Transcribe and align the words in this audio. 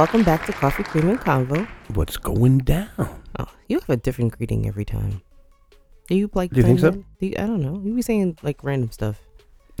Welcome 0.00 0.22
back 0.22 0.46
to 0.46 0.52
Coffee 0.54 0.82
Cream 0.82 1.10
and 1.10 1.20
Convo. 1.20 1.68
What's 1.92 2.16
going 2.16 2.60
down? 2.60 2.88
Oh, 3.38 3.46
you 3.68 3.78
have 3.80 3.90
a 3.90 3.98
different 3.98 4.34
greeting 4.34 4.66
every 4.66 4.86
time. 4.86 5.20
Do 6.08 6.14
you 6.14 6.30
like? 6.32 6.52
Do 6.52 6.56
you 6.56 6.62
think 6.62 6.80
so? 6.80 6.92
Do 6.92 7.04
you, 7.20 7.34
I 7.36 7.42
don't 7.42 7.60
know. 7.60 7.78
You 7.84 7.94
be 7.94 8.00
saying 8.00 8.38
like 8.42 8.64
random 8.64 8.90
stuff. 8.92 9.20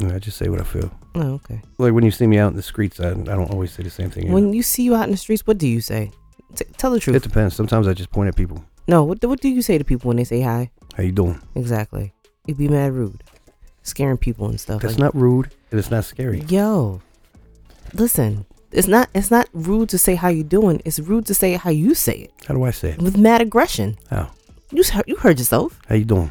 I 0.04 0.18
just 0.18 0.36
say 0.36 0.50
what 0.50 0.60
I 0.60 0.64
feel. 0.64 0.90
Oh, 1.14 1.40
okay. 1.40 1.62
Like 1.78 1.94
when 1.94 2.04
you 2.04 2.10
see 2.10 2.26
me 2.26 2.36
out 2.36 2.50
in 2.50 2.56
the 2.56 2.62
streets, 2.62 3.00
I, 3.00 3.12
I 3.12 3.14
don't 3.14 3.50
always 3.50 3.72
say 3.72 3.82
the 3.82 3.88
same 3.88 4.10
thing. 4.10 4.30
When 4.30 4.52
you 4.52 4.62
see 4.62 4.82
you 4.82 4.94
out 4.94 5.04
in 5.04 5.12
the 5.12 5.16
streets, 5.16 5.46
what 5.46 5.56
do 5.56 5.66
you 5.66 5.80
say? 5.80 6.10
T- 6.54 6.66
tell 6.76 6.90
the 6.90 7.00
truth. 7.00 7.16
it 7.16 7.22
depends. 7.22 7.56
Sometimes 7.56 7.88
I 7.88 7.94
just 7.94 8.10
point 8.10 8.28
at 8.28 8.36
people. 8.36 8.62
no, 8.88 9.04
what 9.04 9.20
do- 9.20 9.28
what 9.30 9.40
do 9.40 9.48
you 9.48 9.62
say 9.62 9.78
to 9.78 9.84
people 9.84 10.08
when 10.08 10.18
they 10.18 10.24
say 10.24 10.42
hi? 10.42 10.70
How 10.98 11.02
you 11.02 11.12
doing? 11.12 11.40
Exactly. 11.54 12.12
You'd 12.46 12.58
be 12.58 12.68
mad 12.68 12.92
rude, 12.92 13.24
scaring 13.84 14.18
people 14.18 14.50
and 14.50 14.60
stuff. 14.60 14.82
That's 14.82 14.98
like, 14.98 15.00
not 15.00 15.14
rude 15.14 15.50
and 15.70 15.80
it's 15.80 15.90
not 15.90 16.04
scary. 16.04 16.40
Yo, 16.42 17.00
listen. 17.94 18.44
It's 18.72 18.86
not. 18.88 19.08
It's 19.14 19.30
not 19.30 19.48
rude 19.52 19.88
to 19.90 19.98
say 19.98 20.14
how 20.14 20.28
you 20.28 20.44
doing. 20.44 20.80
It's 20.84 20.98
rude 21.00 21.26
to 21.26 21.34
say 21.34 21.54
how 21.54 21.70
you 21.70 21.94
say 21.94 22.12
it 22.14 22.32
How 22.46 22.54
do 22.54 22.62
I 22.64 22.70
say 22.70 22.90
it? 22.90 23.02
with 23.02 23.16
mad 23.16 23.40
aggression. 23.40 23.98
How? 24.08 24.30
You 24.72 24.84
you 25.06 25.16
heard 25.16 25.38
yourself. 25.38 25.78
How 25.88 25.96
you 25.96 26.04
doing? 26.04 26.30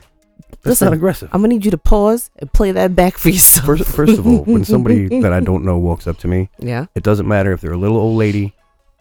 That's 0.52 0.66
Listen, 0.66 0.86
not 0.88 0.94
aggressive. 0.94 1.30
I'm 1.34 1.42
gonna 1.42 1.54
need 1.54 1.66
you 1.66 1.72
to 1.72 1.78
pause 1.78 2.32
and 2.38 2.52
play 2.52 2.72
that 2.72 2.96
back 2.96 3.18
for 3.18 3.30
yourself. 3.30 3.66
First, 3.66 3.86
first 3.86 4.18
of 4.18 4.26
all, 4.28 4.44
when 4.44 4.64
somebody 4.66 5.08
that 5.22 5.32
I 5.34 5.40
don't 5.42 5.64
know 5.64 5.78
walks 5.78 6.08
up 6.08 6.18
to 6.20 6.28
me, 6.28 6.50
yeah. 6.60 6.86
it 6.96 7.04
doesn't 7.04 7.28
matter 7.28 7.52
if 7.54 7.62
they're 7.62 7.74
a 7.74 7.78
little 7.78 7.98
old 7.98 8.18
lady 8.18 8.54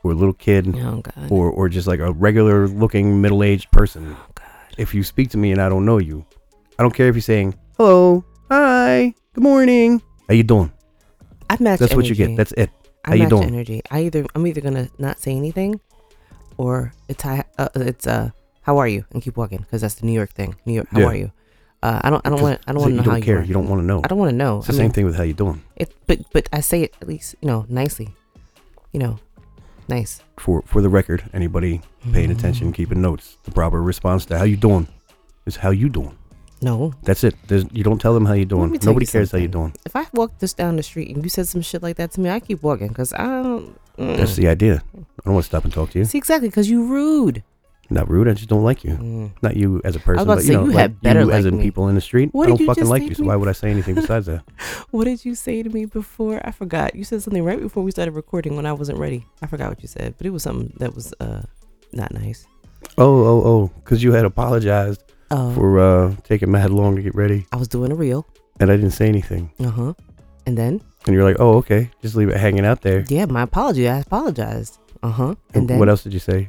or 0.05 0.13
a 0.13 0.15
little 0.15 0.35
kid 0.35 0.69
Oh 0.77 1.01
God. 1.03 1.31
or, 1.31 1.51
or 1.51 1.69
just 1.69 1.87
like 1.89 2.01
a 2.01 2.13
regular 2.13 2.69
looking 2.69 3.21
middle 3.21 3.43
aged 3.43 3.71
person. 3.73 4.17
Oh 4.19 4.27
God. 4.35 4.47
If 4.77 4.95
you 4.95 5.03
speak 5.03 5.31
to 5.31 5.39
me 5.39 5.51
and 5.53 5.61
I 5.61 5.69
don't 5.69 5.85
know 5.85 5.99
you, 5.99 6.25
I 6.79 6.83
don't 6.83 6.95
care 6.95 7.09
if 7.09 7.15
you're 7.17 7.23
saying 7.23 7.55
hello, 7.77 8.25
hi, 8.51 9.15
good 9.35 9.43
morning. 9.45 10.01
How 10.29 10.35
you 10.35 10.43
doing? 10.45 10.73
I 11.51 11.57
match. 11.61 11.81
That's 11.81 11.95
what 11.95 12.07
you 12.09 12.15
get. 12.15 12.37
That's 12.37 12.53
it. 12.53 12.71
I 13.09 13.17
how 13.19 13.25
you 13.25 13.29
doing? 13.29 13.45
Energy. 13.45 13.83
I 13.91 14.03
either 14.03 14.25
I'm 14.35 14.47
either 14.47 14.61
gonna 14.61 14.89
not 14.99 15.19
say 15.21 15.33
anything, 15.33 15.81
or 16.57 16.93
it's 17.09 17.23
hi, 17.23 17.45
uh, 17.59 17.69
it's 17.75 18.07
uh 18.07 18.31
how 18.63 18.79
are 18.79 18.89
you 18.89 19.05
and 19.13 19.23
keep 19.23 19.37
walking 19.37 19.59
because 19.59 19.81
that's 19.81 19.95
the 19.97 20.07
New 20.07 20.13
York 20.13 20.31
thing. 20.33 20.55
New 20.67 20.75
York. 20.75 20.89
How 20.91 21.01
Yeah. 21.01 21.07
are 21.07 21.17
you? 21.17 21.33
Uh, 21.83 22.01
I 22.03 22.11
don't. 22.11 22.27
I 22.27 22.31
don't 22.31 22.43
want. 22.43 22.61
I 22.67 22.73
don't 22.73 22.81
want 22.83 22.91
to 22.91 22.97
you 22.97 22.97
know 22.97 23.03
how 23.05 23.13
don't 23.17 23.23
care. 23.23 23.35
you. 23.37 23.41
Are. 23.41 23.45
You 23.45 23.55
don't 23.55 23.69
want 23.69 23.81
to 23.83 23.87
know. 23.87 24.01
I 24.05 24.09
don't 24.09 24.19
want 24.19 24.31
to 24.31 24.37
know. 24.37 24.59
It's 24.59 24.67
the 24.67 24.73
I 24.73 24.77
same 24.77 24.85
mean, 24.87 24.93
thing 24.93 25.05
with 25.07 25.15
how 25.17 25.23
you 25.23 25.33
doing. 25.33 25.63
It, 25.77 25.95
but 26.09 26.19
but 26.33 26.49
I 26.53 26.61
say 26.61 26.83
it 26.83 26.95
at 27.01 27.07
least 27.09 27.37
you 27.41 27.47
know 27.49 27.67
nicely, 27.69 28.09
you 28.93 28.99
know, 28.99 29.19
nice. 29.89 30.21
For 30.39 30.63
for 30.67 30.83
the 30.83 30.89
record, 30.89 31.23
anybody 31.33 31.81
paying 32.13 32.31
Mm. 32.31 32.39
attention, 32.39 32.73
keeping 32.73 33.01
notes, 33.01 33.37
the 33.45 33.53
proper 33.53 33.81
response 33.83 34.25
to 34.27 34.39
how 34.39 34.45
you 34.45 34.57
doing 34.57 34.89
is 35.47 35.57
how 35.57 35.71
you 35.71 35.89
doing. 35.89 36.17
No, 36.61 36.93
That's 37.03 37.23
it. 37.25 37.35
There's, 37.47 37.65
you 37.73 37.85
don't 37.85 38.01
tell 38.01 38.15
them 38.15 38.27
how 38.27 38.33
you're 38.33 38.45
doing. 38.45 38.73
Nobody 38.83 39.07
you 39.07 39.13
cares 39.13 39.31
how 39.31 39.39
you're 39.39 39.49
doing. 39.49 39.75
if 39.87 39.95
I 39.95 40.07
walk 40.13 40.39
just 40.41 40.57
down 40.57 40.77
the 40.77 40.83
street 40.83 41.15
and 41.15 41.23
you 41.23 41.29
said 41.31 41.47
some 41.47 41.63
shit 41.63 41.83
like 41.83 41.97
that 41.97 42.11
to 42.13 42.21
me, 42.21 42.31
I 42.31 42.41
keep 42.41 42.63
walking 42.63 42.89
because 42.89 43.13
I 43.13 43.25
don't. 43.27 43.79
mm. 43.97 44.17
That's 44.17 44.35
the 44.37 44.49
idea. 44.49 44.83
I 44.97 45.23
don't 45.25 45.35
want 45.35 45.45
to 45.45 45.49
stop 45.49 45.65
and 45.65 45.73
talk 45.73 45.91
to 45.91 45.99
you. 46.01 46.05
See 46.05 46.19
exactly 46.19 46.49
because 46.49 46.69
you 46.69 46.85
rude. 46.85 47.45
Not 47.91 48.11
rude. 48.11 48.29
I 48.29 48.35
just 48.35 48.49
don't 48.51 48.65
like 48.65 48.85
you. 48.85 48.97
Mm. 48.97 49.31
Not 49.41 49.57
you 49.57 49.81
as 49.85 49.97
a 49.97 50.01
person, 50.01 50.23
about 50.23 50.39
but 50.39 50.41
to 50.43 50.47
you 50.47 50.49
say, 50.49 50.55
know, 50.55 50.65
you 50.65 50.73
like 50.73 50.79
had 50.79 51.01
better 51.01 51.21
you 51.23 51.31
as 51.33 51.47
in 51.47 51.57
me. 51.57 51.63
people 51.63 51.89
in 51.89 51.95
the 51.95 52.01
street. 52.03 52.29
What 52.33 52.47
I 52.47 52.55
don't 52.57 52.67
fucking 52.67 52.87
like 52.87 53.03
you. 53.05 53.15
So 53.15 53.25
why 53.25 53.37
would 53.37 53.49
I 53.49 53.53
say 53.53 53.71
anything 53.71 53.95
besides 54.03 54.27
that? 54.27 54.43
What 54.91 55.05
did 55.05 55.25
you 55.25 55.35
say 55.35 55.63
to 55.63 55.71
me 55.71 55.87
before? 55.87 56.41
I 56.45 56.51
forgot. 56.51 56.95
You 56.95 57.05
said 57.05 57.23
something 57.23 57.43
right 57.45 57.61
before 57.61 57.83
we 57.83 57.91
started 57.91 58.13
recording 58.13 58.57
when 58.57 58.67
I 58.67 58.73
wasn't 58.73 58.99
ready. 58.99 59.25
I 59.43 59.47
forgot 59.47 59.69
what 59.71 59.81
you 59.81 59.89
said, 59.89 60.17
but 60.19 60.27
it 60.27 60.31
was 60.31 60.43
something 60.43 60.73
that 60.79 60.95
was 60.95 61.15
uh 61.21 61.43
not 61.93 62.13
nice. 62.13 62.47
Oh, 62.99 63.25
oh, 63.25 63.43
oh, 63.47 63.71
because 63.77 64.03
you 64.03 64.13
had 64.13 64.25
apologized 64.27 65.03
Oh, 65.31 65.53
for 65.55 65.79
uh, 65.79 66.15
taking 66.25 66.51
mad 66.51 66.71
long 66.71 66.97
to 66.97 67.03
get 67.03 67.15
ready, 67.15 67.47
I 67.53 67.57
was 67.57 67.69
doing 67.69 67.93
a 67.93 67.95
reel. 67.95 68.27
and 68.61 68.71
I 68.71 68.77
didn't 68.77 68.93
say 68.93 69.09
anything. 69.09 69.51
Uh 69.61 69.69
huh. 69.71 69.95
And 70.47 70.57
then 70.57 70.81
And 71.07 71.15
you're 71.15 71.25
like, 71.25 71.37
oh, 71.39 71.57
okay, 71.59 71.91
just 72.01 72.15
leave 72.17 72.29
it 72.31 72.37
hanging 72.39 72.65
out 72.65 72.81
there. 72.83 73.05
yeah, 73.09 73.27
my 73.27 73.43
apology. 73.43 73.89
I 73.89 73.99
apologized. 73.99 74.79
Uh 75.03 75.11
huh. 75.11 75.35
And 75.55 75.69
then 75.69 75.79
what 75.79 75.89
else 75.89 76.03
did 76.03 76.13
you 76.15 76.19
say? 76.21 76.49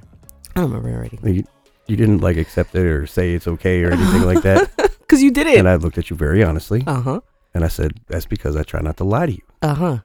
I 0.55 0.61
don't 0.61 0.71
remember 0.71 0.95
already. 0.97 1.19
You, 1.23 1.43
you 1.87 1.95
didn't 1.97 2.19
like 2.21 2.37
accept 2.37 2.73
it 2.75 2.85
or 2.85 3.05
say 3.05 3.33
it's 3.33 3.47
okay 3.47 3.83
or 3.83 3.91
anything 3.91 4.21
like 4.23 4.41
that. 4.43 4.71
Cause 5.07 5.21
you 5.21 5.31
did 5.31 5.47
it. 5.47 5.57
And 5.59 5.67
I 5.67 5.75
looked 5.75 5.97
at 5.97 6.09
you 6.09 6.15
very 6.15 6.43
honestly, 6.43 6.83
Uh 6.87 7.01
huh. 7.01 7.21
and 7.53 7.65
I 7.65 7.67
said, 7.67 7.99
that's 8.07 8.25
because 8.25 8.55
I 8.55 8.63
try 8.63 8.79
not 8.81 8.95
to 8.97 9.03
lie 9.03 9.25
to 9.25 9.31
you. 9.33 9.41
Uh 9.61 9.73
huh. 9.75 9.97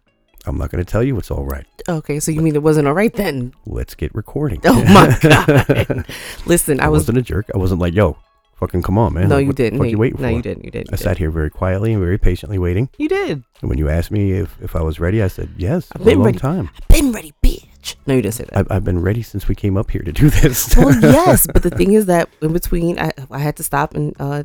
I'm 0.47 0.59
not 0.59 0.71
going 0.71 0.85
to 0.85 0.91
tell 0.91 1.03
you 1.03 1.17
it's 1.19 1.31
all 1.31 1.45
right. 1.47 1.65
Okay, 1.89 2.21
so 2.21 2.31
you 2.31 2.43
mean 2.43 2.55
it 2.55 2.63
wasn't 2.63 2.87
all 2.87 2.93
right 2.93 3.13
then? 3.15 3.55
Let's 3.65 3.95
get 3.95 4.15
recording. 4.15 4.61
Oh 4.65 4.83
my 4.93 5.17
god! 5.23 6.05
Listen, 6.45 6.81
I, 6.81 6.85
I 6.85 6.89
was. 6.89 7.03
wasn't 7.05 7.19
a 7.19 7.23
jerk. 7.23 7.47
I 7.55 7.57
wasn't 7.59 7.81
like, 7.81 7.95
yo, 7.95 8.19
fucking 8.57 8.83
come 8.83 8.99
on, 8.99 9.13
man. 9.15 9.29
no, 9.29 9.37
you 9.39 9.49
what 9.49 9.57
didn't. 9.57 9.79
No, 9.79 9.85
you 9.85 9.99
waiting 9.99 10.21
no, 10.21 10.29
for? 10.29 10.35
you 10.37 10.43
didn't. 10.43 10.65
You 10.65 10.71
didn't. 10.71 10.93
I 10.93 10.97
sat 10.97 11.19
here 11.19 11.31
very 11.31 11.51
quietly 11.51 11.93
and 11.93 12.01
very 12.03 12.19
patiently 12.19 12.59
waiting. 12.59 12.89
You 12.99 13.09
did. 13.09 13.43
And 13.61 13.71
when 13.71 13.79
you 13.79 13.89
asked 13.89 14.11
me 14.11 14.33
if, 14.33 14.57
if 14.63 14.75
I 14.77 14.83
was 14.83 15.01
ready, 15.01 15.23
I 15.23 15.29
said 15.29 15.51
yes 15.57 15.89
I've 15.93 16.03
for 16.03 16.09
a 16.09 16.11
been 16.13 16.19
long 16.19 16.27
ready. 16.27 16.39
time. 16.39 16.71
I've 16.83 16.89
Been 16.89 17.13
ready, 17.13 17.33
bitch. 17.43 17.97
No, 18.07 18.15
you 18.15 18.23
didn't 18.23 18.35
say 18.35 18.45
that. 18.45 18.57
I've, 18.59 18.71
I've 18.71 18.85
been 18.85 19.01
ready 19.03 19.23
since 19.23 19.47
we 19.49 19.55
came 19.55 19.77
up 19.77 19.91
here 19.91 20.03
to 20.03 20.13
do 20.13 20.31
this. 20.31 20.75
well, 20.77 20.99
yes, 21.01 21.47
but 21.47 21.63
the 21.63 21.71
thing 21.79 21.93
is 21.93 22.07
that 22.07 22.29
in 22.41 22.53
between, 22.53 22.99
I 22.99 23.13
I 23.31 23.39
had 23.39 23.57
to 23.57 23.63
stop 23.63 23.95
and 23.95 24.15
uh 24.19 24.45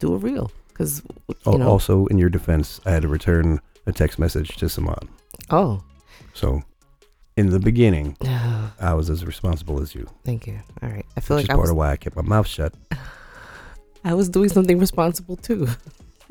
do 0.00 0.14
a 0.14 0.16
reel 0.16 0.50
because 0.68 1.02
you 1.46 1.58
know. 1.58 1.68
Also, 1.68 2.06
in 2.06 2.18
your 2.18 2.30
defense, 2.30 2.80
I 2.86 2.90
had 2.90 3.02
to 3.02 3.08
return 3.08 3.60
a 3.86 3.92
text 3.92 4.18
message 4.18 4.56
to 4.56 4.66
Samad. 4.66 5.06
Oh, 5.50 5.82
So, 6.32 6.62
in 7.36 7.50
the 7.50 7.60
beginning, 7.60 8.16
I 8.80 8.94
was 8.94 9.10
as 9.10 9.24
responsible 9.26 9.80
as 9.82 9.94
you, 9.94 10.08
thank 10.24 10.46
you. 10.46 10.58
All 10.82 10.88
right, 10.88 11.04
I 11.16 11.20
feel 11.20 11.36
which 11.36 11.44
like 11.44 11.50
is 11.50 11.50
I 11.50 11.54
part 11.54 11.60
was 11.62 11.70
of 11.70 11.76
why 11.76 11.90
I 11.92 11.96
kept 11.96 12.16
my 12.16 12.22
mouth 12.22 12.46
shut. 12.46 12.72
I 14.04 14.14
was 14.14 14.28
doing 14.28 14.48
something 14.50 14.78
responsible 14.78 15.36
too. 15.36 15.66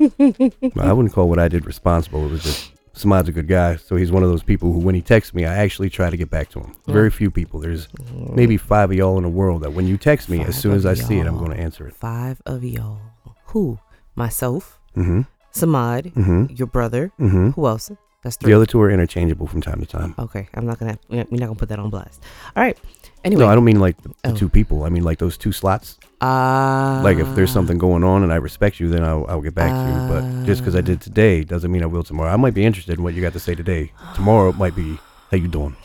I 0.00 0.92
wouldn't 0.92 1.12
call 1.12 1.28
what 1.28 1.38
I 1.38 1.48
did 1.48 1.66
responsible. 1.66 2.24
It 2.26 2.30
was 2.30 2.42
just 2.42 2.72
Samad's 2.92 3.28
a 3.28 3.32
good 3.32 3.48
guy, 3.48 3.76
so 3.76 3.96
he's 3.96 4.12
one 4.12 4.22
of 4.22 4.28
those 4.28 4.42
people 4.42 4.72
who, 4.72 4.78
when 4.78 4.94
he 4.94 5.02
texts 5.02 5.34
me, 5.34 5.44
I 5.44 5.54
actually 5.56 5.90
try 5.90 6.10
to 6.10 6.16
get 6.16 6.30
back 6.30 6.48
to 6.50 6.60
him. 6.60 6.76
Very 6.86 7.10
few 7.10 7.30
people. 7.30 7.58
There's 7.60 7.88
maybe 8.12 8.56
five 8.56 8.90
of 8.90 8.96
y'all 8.96 9.16
in 9.16 9.24
the 9.24 9.28
world 9.28 9.62
that 9.62 9.72
when 9.72 9.86
you 9.88 9.96
text 9.96 10.28
me, 10.28 10.38
Five 10.38 10.48
as 10.48 10.58
soon 10.60 10.74
as 10.74 10.84
of 10.84 10.92
I 10.92 10.94
see 10.94 11.18
it, 11.18 11.26
I'm 11.26 11.34
y'all. 11.34 11.44
going 11.44 11.56
to 11.56 11.62
answer 11.62 11.88
it. 11.88 11.94
five 11.96 12.40
of 12.46 12.62
y'all. 12.62 13.00
Who? 13.46 13.78
Myself, 14.14 14.78
Mm-hmm. 14.96 15.22
Samad, 15.52 16.12
Mm-hmm. 16.14 16.54
your 16.54 16.68
brother. 16.68 17.10
Mm-hmm. 17.18 17.50
Who 17.50 17.66
else? 17.66 17.90
That's 18.24 18.36
three. 18.36 18.50
The 18.50 18.56
other 18.56 18.66
two 18.66 18.80
are 18.80 18.90
interchangeable 18.90 19.46
from 19.46 19.60
time 19.60 19.78
to 19.80 19.86
time. 19.86 20.14
Okay, 20.18 20.48
I'm 20.54 20.66
not 20.66 20.78
gonna. 20.80 20.98
We're 21.08 21.18
not 21.30 21.30
gonna 21.30 21.54
put 21.54 21.68
that 21.68 21.78
on 21.78 21.90
blast. 21.90 22.20
All 22.56 22.62
right. 22.64 22.76
Anyway, 23.22 23.44
No, 23.44 23.48
I 23.50 23.54
don't 23.54 23.64
mean 23.64 23.78
like 23.80 23.96
the, 24.02 24.08
the 24.08 24.30
Oh. 24.30 24.34
two 24.34 24.48
people. 24.48 24.82
I 24.84 24.88
mean 24.90 25.04
like 25.04 25.18
those 25.18 25.36
two 25.38 25.52
slots. 25.52 25.98
uh, 26.20 27.00
like 27.04 27.18
if 27.18 27.34
there's 27.34 27.50
something 27.52 27.78
going 27.78 28.02
on 28.04 28.22
and 28.22 28.32
I 28.32 28.36
respect 28.36 28.80
you, 28.80 28.88
then 28.88 29.02
I'll, 29.04 29.24
I'll 29.28 29.40
get 29.40 29.54
back 29.54 29.70
to 29.70 29.92
you. 29.92 30.08
But 30.08 30.46
just 30.46 30.60
because 30.62 30.74
I 30.74 30.80
did 30.82 31.00
today 31.00 31.44
doesn't 31.44 31.70
mean 31.70 31.82
I 31.82 31.86
will 31.86 32.02
tomorrow. 32.02 32.30
I 32.32 32.36
might 32.36 32.54
be 32.54 32.64
interested 32.64 32.98
in 32.98 33.02
what 33.04 33.14
you 33.14 33.22
got 33.22 33.32
to 33.34 33.40
say 33.40 33.54
today. 33.54 33.92
Tomorrow 34.14 34.50
it 34.50 34.56
might 34.56 34.74
be 34.76 34.98
how 35.30 35.36
you 35.38 35.48
doing. 35.48 35.76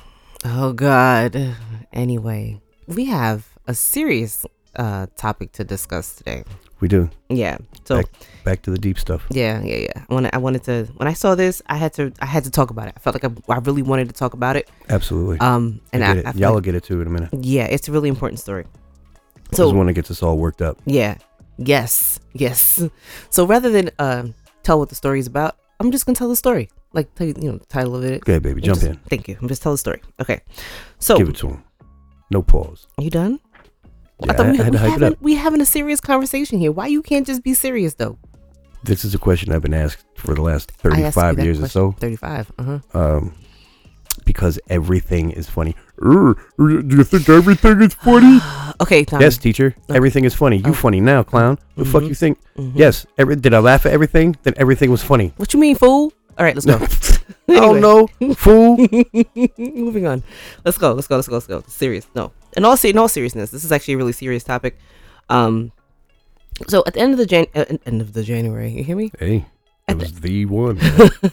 Oh 0.43 0.73
God. 0.73 1.55
Anyway, 1.93 2.59
we 2.87 3.05
have 3.05 3.47
a 3.67 3.73
serious 3.73 4.45
uh 4.75 5.07
topic 5.17 5.51
to 5.53 5.63
discuss 5.63 6.15
today. 6.15 6.43
We 6.79 6.87
do. 6.87 7.09
Yeah. 7.29 7.57
So 7.85 7.97
Back- 7.97 8.05
Back 8.45 8.61
to 8.63 8.71
the 8.71 8.77
deep 8.77 8.97
stuff. 8.97 9.25
yeah, 9.31 9.61
yeah, 9.63 9.75
yeah. 9.77 10.05
I 10.09 10.13
wanted, 10.13 10.33
I 10.35 10.37
wanted 10.37 10.63
to 10.63 10.85
when 10.97 11.07
I 11.07 11.13
saw 11.13 11.35
this, 11.35 11.61
I 11.67 11.75
had 11.75 11.93
to, 11.93 12.11
I 12.21 12.25
had 12.25 12.43
to 12.45 12.51
talk 12.51 12.69
about 12.71 12.87
it. 12.87 12.93
I 12.95 12.99
felt 12.99 13.15
like 13.21 13.25
I, 13.25 13.53
I 13.53 13.57
really 13.59 13.81
wanted 13.81 14.07
to 14.07 14.13
talk 14.13 14.33
about 14.33 14.55
it. 14.55 14.69
Absolutely. 14.89 15.39
Um, 15.39 15.81
and 15.93 16.03
I 16.03 16.19
I, 16.19 16.23
I 16.27 16.31
Y'all 16.35 16.53
will 16.53 16.61
get 16.61 16.75
it 16.75 16.83
too 16.83 17.01
in 17.01 17.07
a 17.07 17.09
minute. 17.09 17.29
yeah, 17.33 17.65
it's 17.65 17.87
a 17.89 17.91
really 17.91 18.09
important 18.09 18.39
story. 18.39 18.65
So, 18.65 19.49
this 19.49 19.57
So 19.57 19.69
one 19.73 19.87
that 19.87 19.93
gets 19.93 20.09
us 20.11 20.23
all 20.23 20.37
worked 20.37 20.61
up. 20.61 20.77
yeah, 20.85 21.15
yes, 21.57 22.19
yes. 22.33 22.81
So 23.29 23.45
rather 23.45 23.69
than 23.69 23.89
um 23.99 24.33
tell 24.63 24.79
what 24.79 24.89
the 24.89 24.95
story 24.95 25.19
is 25.19 25.27
about, 25.27 25.57
I'm 25.79 25.91
just 25.91 26.05
gonna 26.05 26.15
tell 26.15 26.29
the 26.29 26.35
story. 26.35 26.69
Like 26.93 27.13
tell 27.15 27.27
you, 27.27 27.35
you 27.39 27.51
know, 27.51 27.57
the 27.57 27.65
title 27.65 27.95
of 27.95 28.03
it. 28.03 28.21
Okay, 28.23 28.39
baby, 28.39 28.61
I'm 28.61 28.65
jump 28.65 28.79
just- 28.79 28.87
in. 28.91 28.99
Thank 29.09 29.27
you. 29.27 29.37
I'm 29.41 29.47
just 29.47 29.61
tell 29.61 29.71
the 29.73 29.77
story. 29.77 30.01
Okay. 30.19 30.39
So 30.99 31.17
Give 31.17 31.29
it 31.29 31.35
to 31.37 31.49
him. 31.49 31.63
No 32.31 32.41
pause. 32.41 32.87
you 32.99 33.09
done? 33.09 33.39
Yeah, 34.25 34.31
I 34.31 34.35
thought 34.35 34.45
I, 34.47 34.51
we, 34.51 34.57
had 34.57 34.65
we 34.67 34.71
to 34.71 34.77
hype 34.79 34.87
it 34.97 35.01
having, 35.01 35.17
we 35.21 35.35
having 35.35 35.61
a 35.61 35.65
serious 35.65 35.99
conversation 36.01 36.59
here. 36.59 36.71
Why 36.71 36.87
you 36.87 37.01
can't 37.01 37.25
just 37.25 37.43
be 37.43 37.53
serious 37.53 37.93
though? 37.95 38.17
This 38.83 39.03
is 39.05 39.13
a 39.13 39.17
question 39.17 39.51
I've 39.51 39.61
been 39.61 39.73
asked 39.73 40.03
for 40.15 40.33
the 40.35 40.41
last 40.41 40.71
I 40.83 40.87
asked 40.87 40.95
you 41.17 41.21
35 41.21 41.35
that 41.37 41.43
years 41.45 41.59
or 41.61 41.67
so. 41.67 41.91
Thirty-five. 41.99 42.51
Uh 42.57 42.63
huh. 42.63 42.79
Um, 42.99 43.33
because 44.25 44.59
everything 44.69 45.31
is 45.31 45.49
funny. 45.49 45.75
"Er, 46.01 46.29
er, 46.59 46.81
Do 46.81 46.97
you 46.97 47.03
think 47.03 47.27
everything 47.29 47.81
is 47.81 47.93
funny? 47.93 48.39
Okay, 48.81 49.03
Tom. 49.03 49.19
yes, 49.19 49.37
teacher. 49.37 49.75
okay. 49.89 49.97
Everything 49.97 50.23
is 50.23 50.33
funny. 50.33 50.57
You 50.57 50.69
Oh. 50.71 50.73
funny 50.73 51.01
now, 51.01 51.21
clown. 51.21 51.57
The 51.75 51.83
fuck 51.83 52.03
Mhm. 52.03 52.07
you 52.09 52.15
think? 52.15 52.37
Mhm. 52.57 52.71
Yes. 52.75 53.05
Every, 53.17 53.35
did 53.35 53.53
I 53.53 53.59
laugh 53.59 53.85
at 53.85 53.91
everything? 53.91 54.37
Then 54.43 54.53
everything 54.55 54.89
was 54.89 55.03
funny. 55.03 55.33
What 55.35 55.53
you 55.53 55.59
mean, 55.59 55.75
fool? 55.75 56.13
All 56.39 56.45
right, 56.45 56.55
let's 56.55 56.65
go. 56.65 56.79
Oh 57.51 57.73
Anyway. 57.75 57.79
no, 57.81 58.33
fool. 58.35 58.77
Moving 59.57 60.05
on. 60.05 60.23
Let's 60.63 60.77
go. 60.77 60.93
Let's 60.93 61.07
go. 61.07 61.15
Let's 61.15 61.27
go. 61.27 61.33
Let's 61.33 61.47
go. 61.47 61.63
Serious. 61.67 62.07
No. 62.13 62.31
In 62.55 62.63
all, 62.63 62.77
se- 62.77 62.91
in 62.91 62.97
all 62.99 63.07
seriousness, 63.07 63.49
this 63.49 63.63
is 63.63 63.71
actually 63.71 63.95
a 63.95 63.97
really 63.97 64.11
serious 64.13 64.43
topic. 64.43 64.77
Um. 65.29 65.71
So 66.67 66.83
at 66.85 66.93
the 66.93 66.99
end 66.99 67.13
of 67.13 67.17
the 67.17 67.25
Jan, 67.25 67.47
uh, 67.55 67.65
end 67.87 68.01
of 68.01 68.13
the 68.13 68.23
January, 68.23 68.69
you 68.69 68.83
hear 68.83 68.95
me? 68.95 69.11
Hey, 69.17 69.45
At 69.87 69.95
it 69.95 69.99
was 69.99 70.19
the 70.21 70.45
one. 70.45 70.77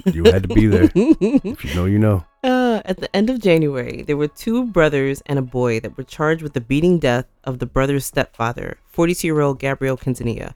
you 0.07 0.25
had 0.25 0.45
to 0.45 0.55
be 0.55 0.67
there. 0.69 0.89
If 0.95 1.65
you 1.65 1.75
know, 1.75 1.85
you 1.85 1.99
know. 1.99 2.25
Uh, 2.43 2.81
at 2.87 2.97
the 2.99 3.15
end 3.15 3.29
of 3.29 3.41
January, 3.41 4.03
there 4.03 4.17
were 4.17 4.29
two 4.29 4.65
brothers 4.67 5.21
and 5.27 5.39
a 5.39 5.43
boy 5.43 5.81
that 5.81 5.99
were 5.99 6.05
charged 6.05 6.43
with 6.43 6.55
the 6.55 6.61
beating 6.63 6.99
death 6.99 7.27
of 7.45 7.59
the 7.59 7.67
brother's 7.67 8.07
stepfather, 8.07 8.79
42 8.87 9.27
year 9.27 9.41
old 9.41 9.59
Gabriel 9.59 9.97
Quintanilla, 9.99 10.55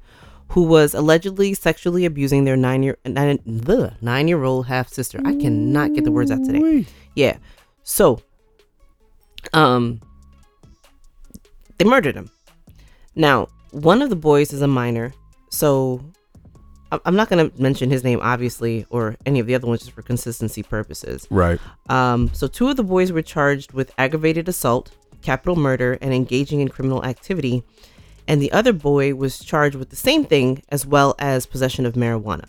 who 0.50 0.64
was 0.64 0.94
allegedly 0.94 1.54
sexually 1.54 2.04
abusing 2.04 2.44
their 2.44 2.56
nine 2.56 2.82
year 2.82 2.98
nine, 3.06 3.38
the 3.46 3.92
nine 4.00 4.28
year 4.28 4.42
old 4.44 4.66
half 4.66 4.88
sister. 4.88 5.20
I 5.24 5.34
cannot 5.36 5.94
get 5.94 6.04
the 6.04 6.12
words 6.12 6.30
out 6.30 6.44
today. 6.44 6.86
Yeah. 7.14 7.38
So 7.82 8.20
Um, 9.52 10.00
they 11.78 11.84
murdered 11.84 12.14
him. 12.14 12.30
Now, 13.14 13.48
one 13.70 14.02
of 14.02 14.10
the 14.10 14.16
boys 14.16 14.52
is 14.52 14.60
a 14.62 14.66
minor, 14.68 15.12
so 15.48 16.02
I'm 17.04 17.16
not 17.16 17.28
going 17.28 17.50
to 17.50 17.62
mention 17.62 17.88
his 17.90 18.04
name, 18.04 18.20
obviously, 18.22 18.84
or 18.90 19.16
any 19.24 19.40
of 19.40 19.46
the 19.46 19.54
other 19.54 19.66
ones 19.66 19.80
just 19.80 19.92
for 19.92 20.02
consistency 20.02 20.62
purposes. 20.62 21.26
Right. 21.30 21.58
Um, 21.88 22.30
so 22.34 22.46
two 22.46 22.68
of 22.68 22.76
the 22.76 22.82
boys 22.84 23.12
were 23.12 23.22
charged 23.22 23.72
with 23.72 23.92
aggravated 23.96 24.48
assault, 24.48 24.90
capital 25.22 25.56
murder, 25.56 25.98
and 26.00 26.12
engaging 26.12 26.60
in 26.60 26.68
criminal 26.68 27.04
activity, 27.04 27.62
and 28.30 28.40
the 28.40 28.52
other 28.52 28.72
boy 28.72 29.14
was 29.16 29.40
charged 29.40 29.74
with 29.74 29.90
the 29.90 29.96
same 29.96 30.24
thing 30.24 30.62
as 30.68 30.86
well 30.86 31.16
as 31.18 31.46
possession 31.46 31.84
of 31.84 31.94
marijuana. 31.94 32.44